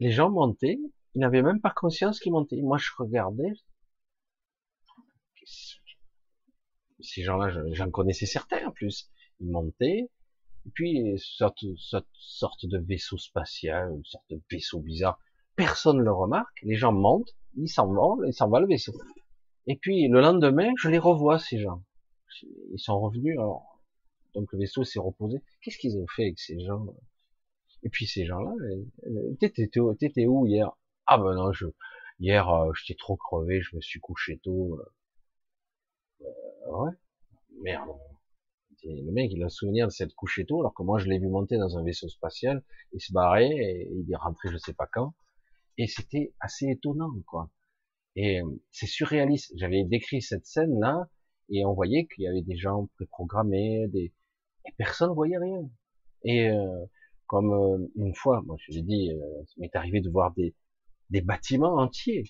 [0.00, 0.78] les gens montaient,
[1.14, 2.60] ils n'avaient même pas conscience qu'ils montaient.
[2.60, 3.52] Moi, je regardais.
[7.00, 9.10] Ces gens-là, j'en connaissais certains en plus.
[9.40, 10.10] Ils montaient,
[10.66, 11.64] et puis une sorte,
[12.14, 15.18] sorte, de vaisseau spatial, une sorte de vaisseau bizarre.
[15.56, 16.60] Personne ne le remarque.
[16.62, 18.92] Les gens montent, ils s'en vont, ils s'en le vaisseau.
[19.66, 21.82] Et puis le lendemain, je les revois ces gens.
[22.72, 23.38] Ils sont revenus.
[23.38, 23.80] Alors,
[24.34, 25.38] donc le vaisseau s'est reposé.
[25.62, 26.86] Qu'est-ce qu'ils ont fait avec ces gens?
[27.82, 28.52] Et puis ces gens-là,
[29.38, 30.72] t'étais où hier?
[31.06, 31.66] Ah ben non, je,
[32.18, 34.80] hier euh, j'étais trop crevé, je me suis couché tôt.
[36.22, 36.24] Euh,
[36.66, 36.92] euh ouais,
[37.62, 37.90] merde.
[38.84, 41.28] Le mec, il a souvenir de cette couché tôt, alors que moi je l'ai vu
[41.28, 42.62] monter dans un vaisseau spatial,
[42.92, 45.14] il se barrait, il est rentré je sais pas quand.
[45.78, 47.50] Et c'était assez étonnant, quoi.
[48.16, 49.52] Et euh, c'est surréaliste.
[49.56, 51.08] J'avais décrit cette scène-là,
[51.50, 54.12] et on voyait qu'il y avait des gens préprogrammés, des...
[54.66, 55.68] et personne voyait rien.
[56.24, 56.86] Et euh,
[57.26, 60.54] comme euh, une fois, moi je l'ai dit, euh, m'est arrivé de voir des,
[61.10, 62.24] des bâtiments entiers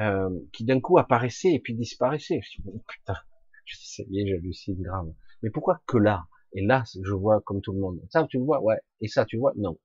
[0.00, 2.40] euh, qui d'un coup apparaissaient et puis disparaissaient.
[2.42, 3.16] Je dis, oh, putain,
[3.66, 5.12] je dis, ça y est, j'hallucine grave.
[5.42, 6.26] Mais pourquoi que là?
[6.54, 8.00] Et là, je vois comme tout le monde.
[8.10, 8.62] Ça, tu le vois?
[8.62, 8.76] Ouais.
[9.00, 9.52] Et ça, tu le vois?
[9.56, 9.78] Non.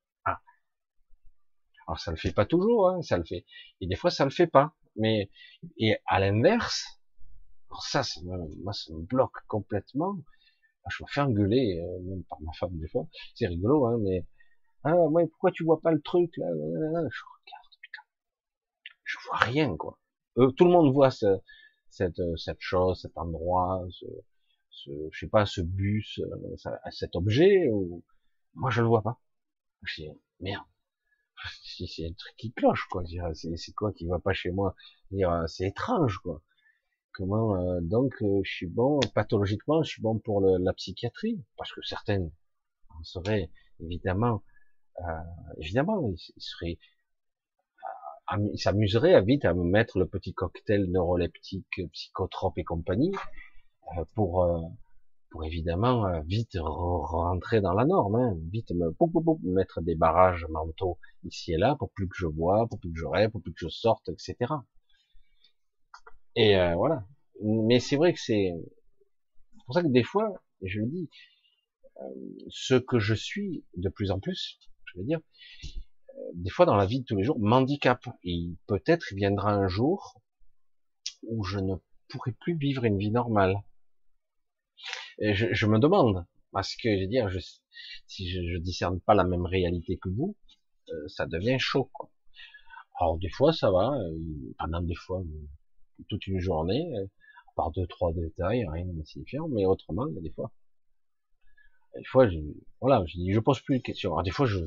[1.88, 3.46] Alors ça le fait pas toujours, hein, ça le fait.
[3.82, 4.74] Et des fois, ça le fait pas.
[4.98, 5.30] Mais
[5.78, 7.00] et à l'inverse,
[7.82, 10.18] ça, ça moi, ça me bloque complètement.
[10.86, 13.08] Ah, je me fais engueuler, euh, même par ma femme des fois.
[13.36, 14.26] C'est rigolo, hein, mais
[14.84, 18.02] ah ouais, pourquoi tu vois pas le truc là, Je regarde, putain,
[19.04, 20.00] je vois rien quoi.
[20.38, 21.26] Euh, tout le monde voit ce,
[21.90, 24.06] cette cette chose, cet endroit, ce,
[24.72, 27.70] ce je sais pas, ce bus, euh, cet objet.
[27.70, 28.04] Ou...
[28.56, 29.20] Moi, je le vois pas.
[29.84, 30.10] Je dis
[30.40, 30.66] merde.
[31.88, 33.04] C'est un truc qui cloche quoi.
[33.34, 34.76] C'est quoi qui va pas chez moi
[35.48, 36.42] C'est étrange quoi.
[37.14, 41.72] Comment euh, donc euh, je suis bon pathologiquement, je suis bon pour la psychiatrie parce
[41.72, 42.32] que certaines
[42.90, 43.49] en seraient
[43.80, 44.44] évidemment
[45.57, 46.78] évidemment, il, serait,
[48.52, 53.14] il s'amuserait à vite à me mettre le petit cocktail neuroleptique, psychotrope et compagnie,
[54.16, 54.44] pour
[55.38, 58.91] pour évidemment euh, vite rentrer dans la norme, hein, vite me
[59.54, 62.98] mettre des barrages mentaux ici et là pour plus que je bois, pour plus que
[62.98, 64.36] je rêve, pour plus que je sorte, etc.
[66.36, 67.06] Et euh, voilà.
[67.44, 68.52] Mais c'est vrai que c'est
[69.66, 71.07] pour ça que des fois, je le dis,
[72.02, 72.04] euh,
[72.49, 75.20] ce que je suis de plus en plus, je veux dire,
[76.34, 78.07] des fois dans la vie de tous les jours, m'handicape.
[78.24, 80.20] Et peut-être viendra un jour
[81.22, 81.76] où je ne
[82.10, 83.62] pourrai plus vivre une vie normale
[85.20, 87.29] je, me demande, parce que je veux dire,
[88.07, 90.36] si je, je, discerne pas la même réalité que vous,
[90.89, 91.89] euh, ça devient chaud.
[91.94, 92.10] Quoi.
[92.99, 94.18] Alors des fois ça va, euh,
[94.57, 96.86] pendant des fois euh, toute une journée,
[97.55, 100.52] par deux trois détails, rien de signifiant, mais autrement, des fois.
[101.96, 102.37] Des fois, je,
[102.79, 104.12] voilà, je dis, pose plus de questions.
[104.12, 104.60] Alors des fois, je,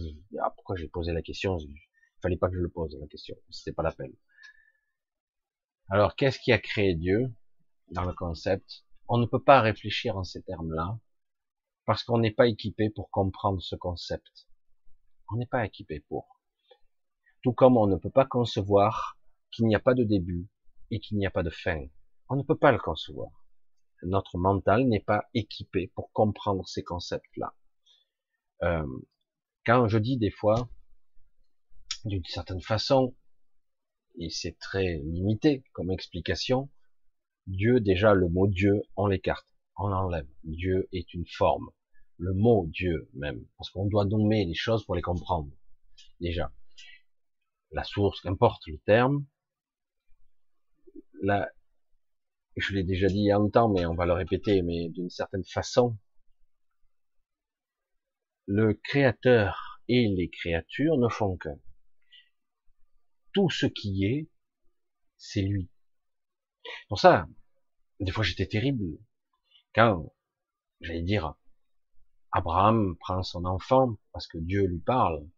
[0.42, 1.56] ah, pourquoi j'ai posé la question?
[1.58, 1.76] Il
[2.20, 4.12] fallait pas que je le pose la question, c'était pas la peine.
[5.88, 7.32] Alors, qu'est-ce qui a créé Dieu
[7.92, 10.96] dans le concept on ne peut pas réfléchir en ces termes-là
[11.84, 14.46] parce qu'on n'est pas équipé pour comprendre ce concept.
[15.32, 16.40] On n'est pas équipé pour.
[17.42, 19.18] Tout comme on ne peut pas concevoir
[19.50, 20.48] qu'il n'y a pas de début
[20.92, 21.84] et qu'il n'y a pas de fin.
[22.28, 23.32] On ne peut pas le concevoir.
[24.04, 27.52] Notre mental n'est pas équipé pour comprendre ces concepts-là.
[28.62, 28.86] Euh,
[29.66, 30.68] quand je dis des fois,
[32.04, 33.16] d'une certaine façon,
[34.14, 36.70] et c'est très limité comme explication,
[37.46, 39.46] Dieu, déjà, le mot Dieu, on l'écarte,
[39.76, 40.28] on l'enlève.
[40.44, 41.70] Dieu est une forme.
[42.18, 43.46] Le mot Dieu, même.
[43.56, 45.50] Parce qu'on doit nommer les choses pour les comprendre.
[46.20, 46.52] Déjà.
[47.72, 49.26] La source, qu'importe le terme.
[51.22, 51.50] Là,
[52.56, 55.10] je l'ai déjà dit il y a longtemps, mais on va le répéter, mais d'une
[55.10, 55.96] certaine façon.
[58.46, 61.58] Le créateur et les créatures ne font qu'un.
[63.32, 64.28] Tout ce qui est,
[65.16, 65.70] c'est lui.
[66.88, 67.28] Pour ça,
[68.00, 68.98] des fois j'étais terrible.
[69.74, 70.12] Quand,
[70.80, 71.34] j'allais dire,
[72.32, 75.28] Abraham prend son enfant parce que Dieu lui parle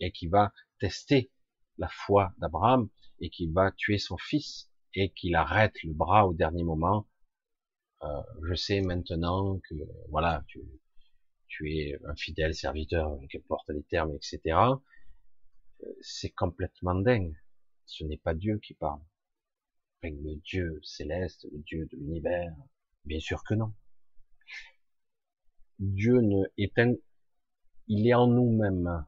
[0.00, 1.30] et qui va tester
[1.78, 2.88] la foi d'Abraham
[3.20, 7.08] et qui va tuer son fils et qu'il arrête le bras au dernier moment.
[8.02, 9.74] Euh, je sais maintenant que
[10.08, 10.60] voilà, tu,
[11.46, 14.40] tu es un fidèle serviteur, qu'importe les termes, etc.
[14.56, 17.36] Euh, c'est complètement dingue.
[17.86, 19.00] Ce n'est pas Dieu qui parle
[20.10, 22.52] le Dieu céleste, le Dieu de l'univers?
[23.04, 23.72] Bien sûr que non.
[25.78, 26.94] Dieu ne est un,
[27.86, 29.06] il est en nous-mêmes.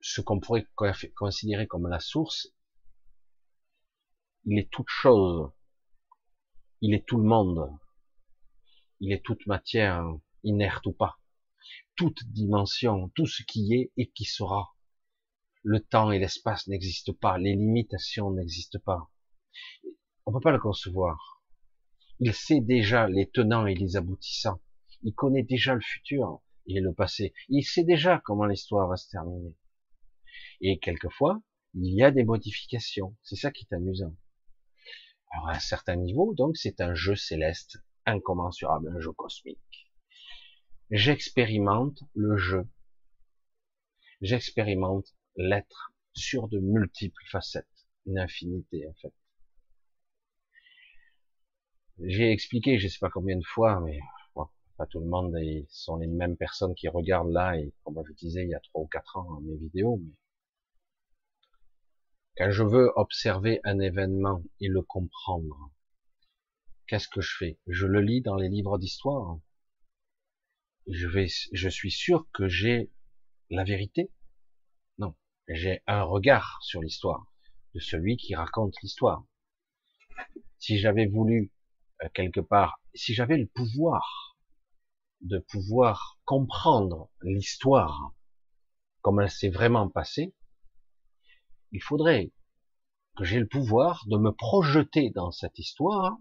[0.00, 0.66] Ce qu'on pourrait
[1.14, 2.52] considérer comme la source,
[4.44, 5.50] il est toute chose.
[6.80, 7.70] Il est tout le monde.
[9.00, 10.04] Il est toute matière,
[10.42, 11.18] inerte ou pas.
[11.96, 14.74] Toute dimension, tout ce qui est et qui sera
[15.62, 19.10] le temps et l'espace n'existent pas, les limitations n'existent pas.
[20.26, 21.42] On peut pas le concevoir.
[22.18, 24.60] Il sait déjà les tenants et les aboutissants.
[25.02, 27.32] Il connaît déjà le futur et le passé.
[27.48, 29.56] Il sait déjà comment l'histoire va se terminer.
[30.60, 31.42] Et quelquefois,
[31.74, 33.16] il y a des modifications.
[33.22, 34.14] C'est ça qui est amusant.
[35.30, 39.90] Alors à un certain niveau, donc c'est un jeu céleste, incommensurable, un jeu cosmique.
[40.90, 42.68] J'expérimente le jeu.
[44.20, 47.66] J'expérimente l'être sur de multiples facettes,
[48.06, 49.14] une infinité en fait.
[52.02, 54.00] J'ai expliqué, je sais pas combien de fois, mais
[54.76, 58.14] pas tout le monde et sont les mêmes personnes qui regardent là et comme je
[58.14, 60.14] disais il y a trois ou quatre ans mes vidéos, mais
[62.38, 65.70] quand je veux observer un événement et le comprendre,
[66.86, 67.58] qu'est-ce que je fais?
[67.66, 69.38] Je le lis dans les livres d'histoire.
[70.86, 72.90] Je vais, je suis sûr que j'ai
[73.50, 74.10] la vérité
[75.52, 77.26] j'ai un regard sur l'histoire
[77.74, 79.24] de celui qui raconte l'histoire.
[80.58, 81.52] Si j'avais voulu
[82.02, 84.36] euh, quelque part, si j'avais le pouvoir
[85.22, 88.14] de pouvoir comprendre l'histoire
[89.02, 90.34] comme elle s'est vraiment passée,
[91.72, 92.32] il faudrait
[93.16, 96.16] que j'ai le pouvoir de me projeter dans cette histoire,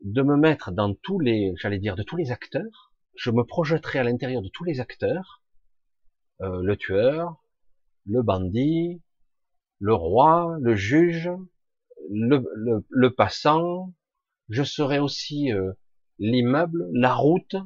[0.00, 2.92] de me mettre dans tous les, j'allais dire, de tous les acteurs.
[3.14, 5.41] Je me projetterai à l'intérieur de tous les acteurs
[6.42, 7.42] euh, le tueur,
[8.06, 9.00] le bandit,
[9.78, 11.30] le roi, le juge,
[12.10, 13.94] le, passant.
[14.48, 15.72] Je serai aussi euh,
[16.18, 17.56] l'immeuble, la route.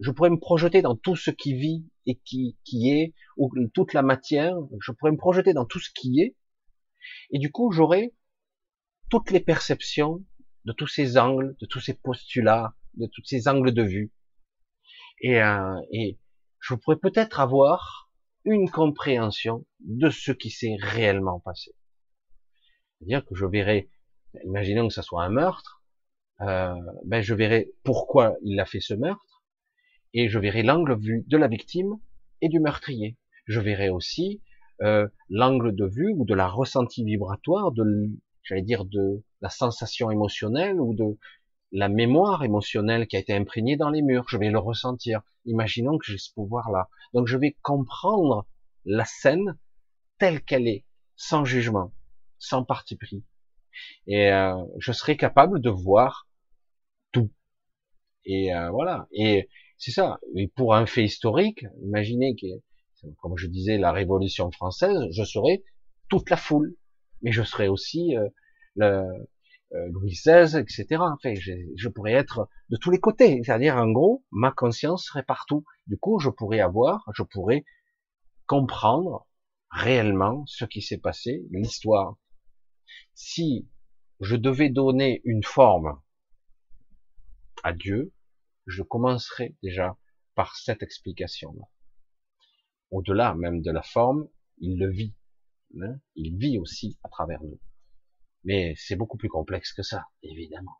[0.00, 3.92] Je pourrais me projeter dans tout ce qui vit et qui, qui est, ou toute
[3.92, 4.56] la matière.
[4.80, 6.36] Je pourrais me projeter dans tout ce qui est.
[7.30, 8.14] Et du coup, j'aurai
[9.10, 10.24] toutes les perceptions
[10.64, 14.12] de tous ces angles, de tous ces postulats, de tous ces angles de vue.
[15.20, 16.18] Et, euh, et
[16.62, 18.08] je pourrais peut-être avoir
[18.44, 21.72] une compréhension de ce qui s'est réellement passé.
[22.98, 23.90] C'est-à-dire que je verrai,
[24.44, 25.82] imaginons que ça soit un meurtre,
[26.40, 26.74] euh,
[27.04, 29.42] ben je verrai pourquoi il a fait ce meurtre,
[30.14, 31.98] et je verrai l'angle vue de la victime
[32.40, 33.16] et du meurtrier.
[33.46, 34.40] Je verrai aussi
[34.82, 37.84] euh, l'angle de vue ou de la ressenti vibratoire, de,
[38.44, 41.18] j'allais dire, de la sensation émotionnelle ou de
[41.72, 44.26] la mémoire émotionnelle qui a été imprégnée dans les murs.
[44.28, 45.22] Je vais le ressentir.
[45.46, 46.88] Imaginons que j'ai ce pouvoir-là.
[47.14, 48.46] Donc je vais comprendre
[48.84, 49.58] la scène
[50.18, 50.84] telle qu'elle est,
[51.16, 51.92] sans jugement,
[52.38, 53.24] sans parti pris.
[54.06, 56.28] Et euh, je serai capable de voir
[57.10, 57.30] tout.
[58.24, 59.08] Et euh, voilà.
[59.12, 60.20] Et c'est ça.
[60.36, 62.46] Et pour un fait historique, imaginez que,
[63.20, 65.64] comme je disais, la Révolution française, je serai
[66.08, 66.76] toute la foule,
[67.22, 68.28] mais je serai aussi euh,
[68.76, 69.04] le,
[69.90, 70.86] Louis XVI, etc.
[71.00, 73.40] Enfin, je, je, pourrais être de tous les côtés.
[73.42, 75.64] C'est-à-dire, en gros, ma conscience serait partout.
[75.86, 77.64] Du coup, je pourrais avoir, je pourrais
[78.46, 79.26] comprendre
[79.70, 82.16] réellement ce qui s'est passé, l'histoire.
[83.14, 83.68] Si
[84.20, 86.00] je devais donner une forme
[87.64, 88.12] à Dieu,
[88.66, 89.96] je commencerai déjà
[90.34, 91.64] par cette explication-là.
[92.90, 94.28] Au-delà même de la forme,
[94.58, 95.14] il le vit.
[95.80, 95.96] Hein.
[96.16, 97.58] il vit aussi à travers nous.
[98.44, 100.76] Mais c'est beaucoup plus complexe que ça, évidemment.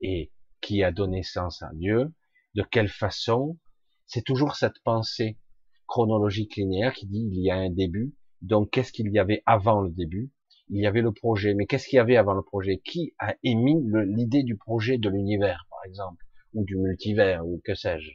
[0.00, 2.12] Et qui a donné sens à Dieu
[2.54, 3.58] De quelle façon
[4.06, 5.38] C'est toujours cette pensée
[5.86, 8.14] chronologique linéaire qui dit il y a un début.
[8.42, 10.32] Donc qu'est-ce qu'il y avait avant le début?
[10.68, 11.54] Il y avait le projet.
[11.54, 12.78] Mais qu'est-ce qu'il y avait avant le projet?
[12.84, 16.24] Qui a émis l'idée du projet de l'univers, par exemple,
[16.54, 18.12] ou du multivers, ou que sais-je?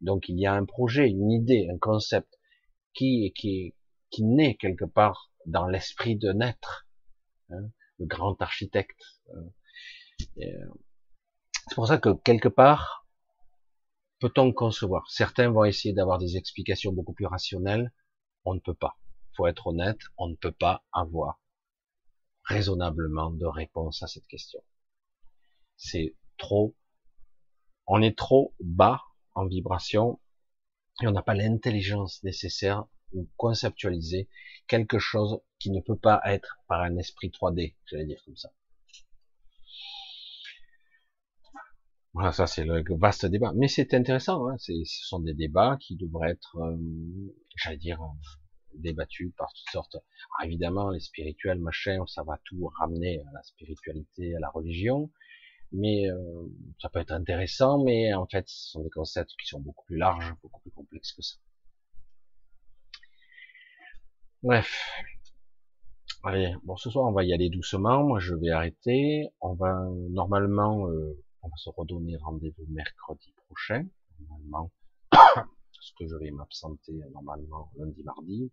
[0.00, 2.38] Donc il y a un projet, une idée, un concept
[2.94, 3.74] qui qui
[4.10, 6.86] qui naît quelque part dans l'esprit de naître
[7.52, 9.00] Hein, le grand architecte.
[9.30, 9.50] Euh,
[10.42, 10.66] euh,
[11.68, 13.06] c'est pour ça que quelque part,
[14.20, 15.08] peut-on concevoir?
[15.10, 17.92] Certains vont essayer d'avoir des explications beaucoup plus rationnelles.
[18.44, 18.98] On ne peut pas.
[19.36, 21.40] Faut être honnête, on ne peut pas avoir
[22.44, 24.62] raisonnablement de réponse à cette question.
[25.76, 26.76] C'est trop,
[27.86, 29.02] on est trop bas
[29.34, 30.20] en vibration
[31.00, 32.84] et on n'a pas l'intelligence nécessaire
[33.14, 34.28] ou conceptualiser
[34.66, 38.52] quelque chose qui ne peut pas être par un esprit 3D, j'allais dire comme ça.
[42.14, 43.52] Voilà, ça c'est le vaste débat.
[43.54, 46.76] Mais c'est intéressant, hein ce sont des débats qui devraient être, euh,
[47.56, 48.06] j'allais dire, euh,
[48.74, 49.96] débattus par toutes sortes.
[50.44, 55.10] évidemment, les spirituels, machin, ça va tout ramener à la spiritualité, à la religion.
[55.72, 56.48] Mais euh,
[56.80, 59.96] ça peut être intéressant, mais en fait, ce sont des concepts qui sont beaucoup plus
[59.96, 61.36] larges, beaucoup plus complexes que ça.
[64.42, 64.90] Bref.
[66.24, 68.02] Allez, bon, ce soir, on va y aller doucement.
[68.02, 69.28] Moi, je vais arrêter.
[69.40, 69.72] On va,
[70.10, 73.86] normalement, euh, on va se redonner rendez-vous mercredi prochain.
[74.28, 74.72] Normalement,
[75.12, 78.50] parce que je vais m'absenter normalement lundi, mardi.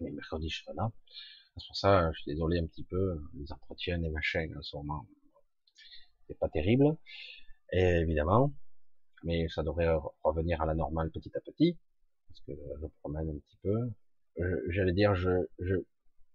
[0.00, 0.90] Mais mercredi, je serai là.
[1.58, 3.20] C'est pour ça, je suis désolé un petit peu.
[3.34, 5.06] Les entretiens et machins, en ce moment,
[6.26, 6.96] c'est pas terrible.
[7.72, 8.54] Et évidemment.
[9.22, 11.76] Mais ça devrait revenir à la normale petit à petit.
[12.28, 13.90] Parce que je promène un petit peu
[14.68, 15.74] j'allais dire, je, je,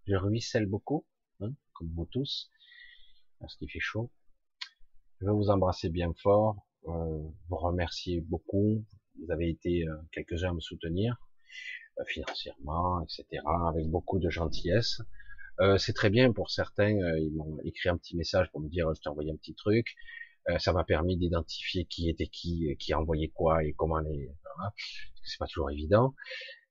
[0.08, 1.06] je ruisselle beaucoup,
[1.42, 2.50] hein, comme vous tous,
[3.40, 4.12] parce qu'il fait chaud.
[5.20, 6.92] Je vais vous embrasser bien fort, euh,
[7.50, 8.86] vous remercier beaucoup.
[9.22, 11.18] Vous avez été euh, quelques-uns à me soutenir
[12.00, 15.02] euh, financièrement, etc., avec beaucoup de gentillesse.
[15.60, 16.96] Euh, c'est très bien pour certains.
[16.96, 19.56] Euh, ils m'ont écrit un petit message pour me dire, je t'ai envoyé un petit
[19.56, 19.96] truc.
[20.58, 24.32] ça m'a permis d'identifier qui était qui, qui a envoyé quoi et comment les.
[24.56, 24.74] Voilà.
[25.24, 26.16] C'est pas toujours évident.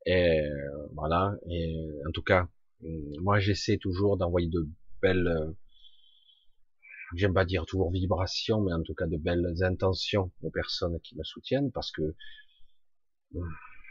[0.07, 1.35] Et euh, voilà.
[1.51, 2.49] Et en tout cas,
[2.85, 2.89] euh,
[3.20, 4.68] moi j'essaie toujours d'envoyer de
[5.02, 5.52] belles, euh,
[7.15, 11.17] j'aime pas dire toujours vibrations, mais en tout cas de belles intentions aux personnes qui
[11.17, 12.15] me soutiennent, parce que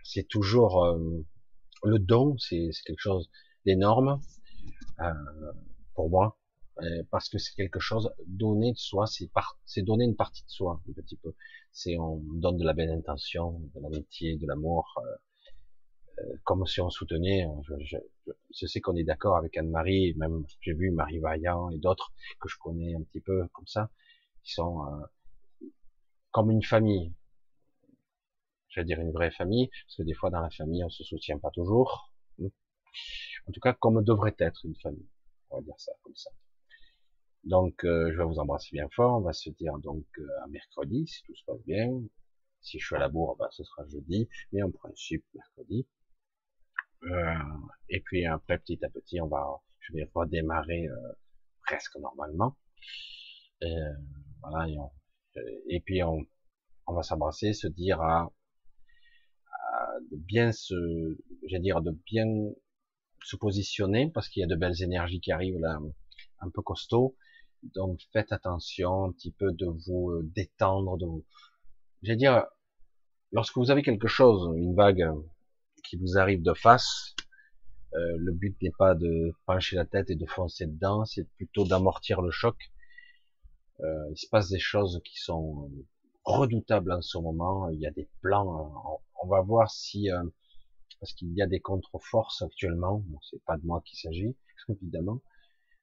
[0.03, 0.98] c'est toujours
[1.84, 3.30] le don, c'est quelque chose
[3.66, 4.19] d'énorme
[5.00, 5.14] euh,
[5.94, 6.38] pour moi,
[7.11, 10.94] parce que c'est quelque chose donné de soi, c'est donner une partie de soi un
[10.94, 11.34] petit peu.
[11.72, 14.95] C'est on donne de la belle intention, de l'amitié, de l'amour.
[14.98, 15.16] Euh,
[16.44, 17.48] comme si on soutenait,
[17.80, 22.50] je, sais qu'on est d'accord avec Anne-Marie, même j'ai vu Marie Vaillant et d'autres que
[22.50, 23.90] je connais un petit peu comme ça,
[24.44, 25.68] qui sont euh,
[26.32, 27.14] comme une famille.
[28.70, 31.04] Je vais dire une vraie famille, parce que des fois dans la famille on se
[31.04, 32.12] soutient pas toujours.
[33.48, 35.08] En tout cas, comme devrait être une famille.
[35.50, 36.32] On va dire ça comme ça.
[37.44, 39.18] Donc, euh, je vais vous embrasser bien fort.
[39.18, 41.90] On va se dire donc euh, à mercredi, si tout se passe bien.
[42.62, 45.88] Si je suis à la bourre, bah, ce sera jeudi, mais en principe mercredi.
[47.03, 47.34] Euh,
[47.90, 49.45] et puis après, petit à petit, on va,
[49.80, 51.14] je vais redémarrer euh,
[51.66, 52.56] presque normalement.
[53.61, 53.76] Et,
[54.42, 54.67] voilà,
[55.69, 56.19] et, puis on,
[56.85, 58.32] on va s'embrasser, se dire à
[60.11, 60.76] de bien se,
[61.48, 62.26] j'allais dire, de bien
[63.24, 65.80] se positionner parce qu'il y a de belles énergies qui arrivent là,
[66.40, 67.16] un peu costaud.
[67.64, 71.26] Donc faites attention un petit peu de vous euh, détendre, de vous,
[72.03, 72.45] j'allais dire,
[73.32, 75.09] lorsque vous avez quelque chose, une vague
[75.90, 77.16] qui vous arrive de face,
[77.93, 81.66] euh, le but n'est pas de pencher la tête et de foncer dedans, c'est plutôt
[81.66, 82.56] d'amortir le choc.
[83.82, 85.72] Euh, il se passe des choses qui sont
[86.27, 87.69] redoutables en ce moment.
[87.69, 89.01] Il y a des plans.
[89.24, 90.24] On va voir si euh,
[90.99, 93.03] parce qu'il y a des contre-forces actuellement.
[93.07, 94.35] Bon, c'est pas de moi qu'il s'agit,
[94.69, 95.22] évidemment.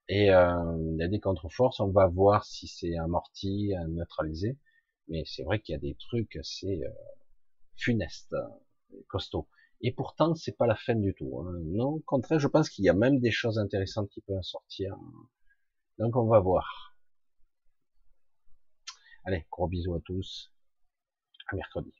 [0.08, 1.80] Et euh, il y a des contre-forces.
[1.80, 4.58] On va voir si c'est amorti, neutralisé.
[5.08, 6.90] Mais c'est vrai qu'il y a des trucs assez euh,
[7.76, 8.34] funestes,
[9.08, 9.48] costauds.
[9.86, 11.40] Et pourtant, c'est pas la fin du tout.
[11.40, 11.58] Hein.
[11.62, 14.96] Non, au contraire, je pense qu'il y a même des choses intéressantes qui peuvent sortir.
[15.98, 16.96] Donc, on va voir.
[19.24, 20.50] Allez, gros bisous à tous.
[21.48, 21.92] À mercredi.